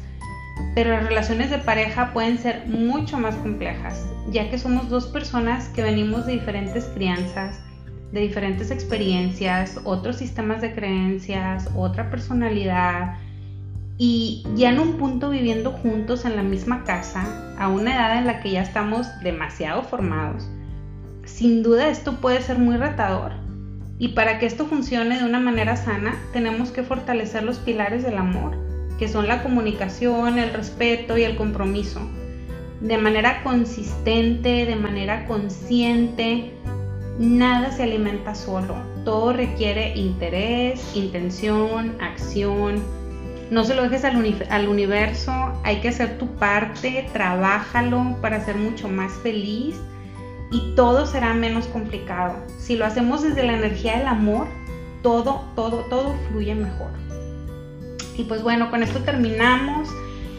pero 0.74 0.90
las 0.90 1.04
relaciones 1.04 1.50
de 1.50 1.58
pareja 1.58 2.12
pueden 2.12 2.38
ser 2.38 2.66
mucho 2.66 3.18
más 3.18 3.34
complejas, 3.36 4.06
ya 4.30 4.50
que 4.50 4.58
somos 4.58 4.88
dos 4.88 5.06
personas 5.06 5.68
que 5.68 5.82
venimos 5.82 6.26
de 6.26 6.32
diferentes 6.32 6.84
crianzas, 6.86 7.60
de 8.12 8.20
diferentes 8.20 8.70
experiencias, 8.70 9.80
otros 9.84 10.16
sistemas 10.16 10.60
de 10.60 10.74
creencias, 10.74 11.68
otra 11.76 12.10
personalidad 12.10 13.16
y 13.96 14.44
ya 14.56 14.70
en 14.70 14.80
un 14.80 14.94
punto 14.94 15.30
viviendo 15.30 15.72
juntos 15.72 16.24
en 16.24 16.36
la 16.36 16.42
misma 16.42 16.84
casa, 16.84 17.54
a 17.58 17.68
una 17.68 17.94
edad 17.94 18.18
en 18.18 18.26
la 18.26 18.40
que 18.40 18.50
ya 18.50 18.62
estamos 18.62 19.06
demasiado 19.22 19.82
formados. 19.82 20.48
Sin 21.24 21.62
duda 21.62 21.88
esto 21.88 22.20
puede 22.20 22.42
ser 22.42 22.58
muy 22.58 22.76
retador 22.76 23.32
y 23.98 24.08
para 24.08 24.38
que 24.38 24.46
esto 24.46 24.66
funcione 24.66 25.18
de 25.18 25.24
una 25.24 25.40
manera 25.40 25.76
sana 25.76 26.16
tenemos 26.32 26.70
que 26.70 26.82
fortalecer 26.82 27.44
los 27.44 27.58
pilares 27.58 28.02
del 28.02 28.18
amor, 28.18 28.56
que 28.98 29.08
son 29.08 29.28
la 29.28 29.42
comunicación, 29.42 30.38
el 30.38 30.52
respeto 30.52 31.16
y 31.16 31.22
el 31.22 31.36
compromiso, 31.36 32.00
de 32.80 32.98
manera 32.98 33.42
consistente, 33.42 34.66
de 34.66 34.76
manera 34.76 35.26
consciente, 35.26 36.52
Nada 37.18 37.70
se 37.70 37.84
alimenta 37.84 38.34
solo, 38.34 38.74
todo 39.04 39.32
requiere 39.32 39.96
interés, 39.96 40.96
intención, 40.96 41.94
acción. 42.00 42.82
No 43.50 43.64
se 43.64 43.74
lo 43.74 43.82
dejes 43.82 44.04
al, 44.04 44.68
universo, 44.68 45.32
hay 45.64 45.80
que 45.80 45.88
hacer 45.88 46.18
tu 46.18 46.26
parte, 46.36 47.08
trabájalo 47.12 48.16
para 48.20 48.44
ser 48.44 48.56
mucho 48.56 48.88
más 48.88 49.12
feliz 49.22 49.76
y 50.50 50.74
todo 50.74 51.06
será 51.06 51.34
menos 51.34 51.66
complicado. 51.66 52.34
Si 52.58 52.76
lo 52.76 52.86
hacemos 52.86 53.22
desde 53.22 53.44
la 53.44 53.54
energía 53.54 53.98
del 53.98 54.06
amor, 54.06 54.46
todo, 55.02 55.44
todo, 55.54 55.84
todo 55.90 56.14
fluye 56.28 56.54
mejor. 56.54 56.90
Y 58.16 58.24
pues 58.24 58.42
bueno, 58.42 58.70
con 58.70 58.82
esto 58.82 59.00
terminamos, 59.00 59.88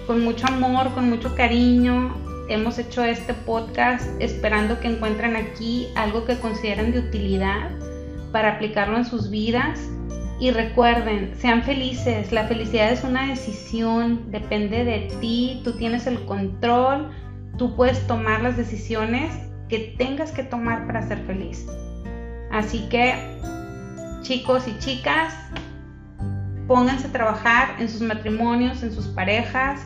con 0.07 0.23
mucho 0.23 0.47
amor, 0.47 0.93
con 0.93 1.09
mucho 1.09 1.35
cariño 1.35 2.25
hemos 2.47 2.77
hecho 2.77 3.03
este 3.03 3.33
podcast 3.33 4.05
esperando 4.19 4.79
que 4.79 4.87
encuentren 4.87 5.35
aquí 5.35 5.87
algo 5.95 6.25
que 6.25 6.37
consideren 6.37 6.91
de 6.91 6.99
utilidad 6.99 7.71
para 8.31 8.53
aplicarlo 8.53 8.97
en 8.97 9.05
sus 9.05 9.29
vidas. 9.29 9.79
Y 10.39 10.51
recuerden, 10.51 11.33
sean 11.37 11.63
felices. 11.63 12.31
La 12.31 12.47
felicidad 12.47 12.91
es 12.91 13.03
una 13.03 13.27
decisión, 13.27 14.31
depende 14.31 14.83
de 14.83 15.09
ti, 15.21 15.61
tú 15.63 15.73
tienes 15.73 16.07
el 16.07 16.25
control, 16.25 17.09
tú 17.57 17.75
puedes 17.75 18.05
tomar 18.07 18.41
las 18.41 18.57
decisiones 18.57 19.33
que 19.69 19.95
tengas 19.97 20.31
que 20.31 20.43
tomar 20.43 20.85
para 20.87 21.07
ser 21.07 21.19
feliz. 21.25 21.65
Así 22.51 22.87
que, 22.89 23.15
chicos 24.21 24.67
y 24.67 24.77
chicas, 24.79 25.33
pónganse 26.67 27.07
a 27.07 27.11
trabajar 27.11 27.75
en 27.79 27.89
sus 27.89 28.01
matrimonios, 28.01 28.83
en 28.83 28.93
sus 28.93 29.07
parejas 29.07 29.85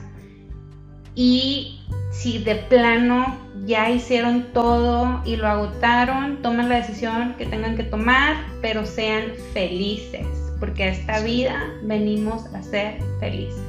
y 1.15 1.79
si 2.11 2.39
de 2.39 2.55
plano 2.55 3.37
ya 3.65 3.89
hicieron 3.89 4.47
todo 4.53 5.21
y 5.25 5.35
lo 5.35 5.47
agotaron, 5.47 6.41
tomen 6.41 6.69
la 6.69 6.77
decisión 6.77 7.35
que 7.37 7.45
tengan 7.45 7.75
que 7.75 7.83
tomar, 7.83 8.35
pero 8.61 8.85
sean 8.85 9.33
felices, 9.53 10.25
porque 10.59 10.83
a 10.83 10.87
esta 10.87 11.19
vida 11.21 11.55
venimos 11.83 12.45
a 12.53 12.63
ser 12.63 12.99
felices. 13.19 13.61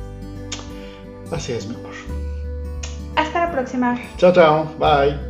Así 1.31 1.53
es, 1.53 1.67
mi 1.67 1.75
amor. 1.75 1.95
Hasta 3.17 3.47
la 3.47 3.53
próxima. 3.53 3.99
Chao, 4.17 4.33
chao. 4.33 4.65
Bye. 4.79 5.30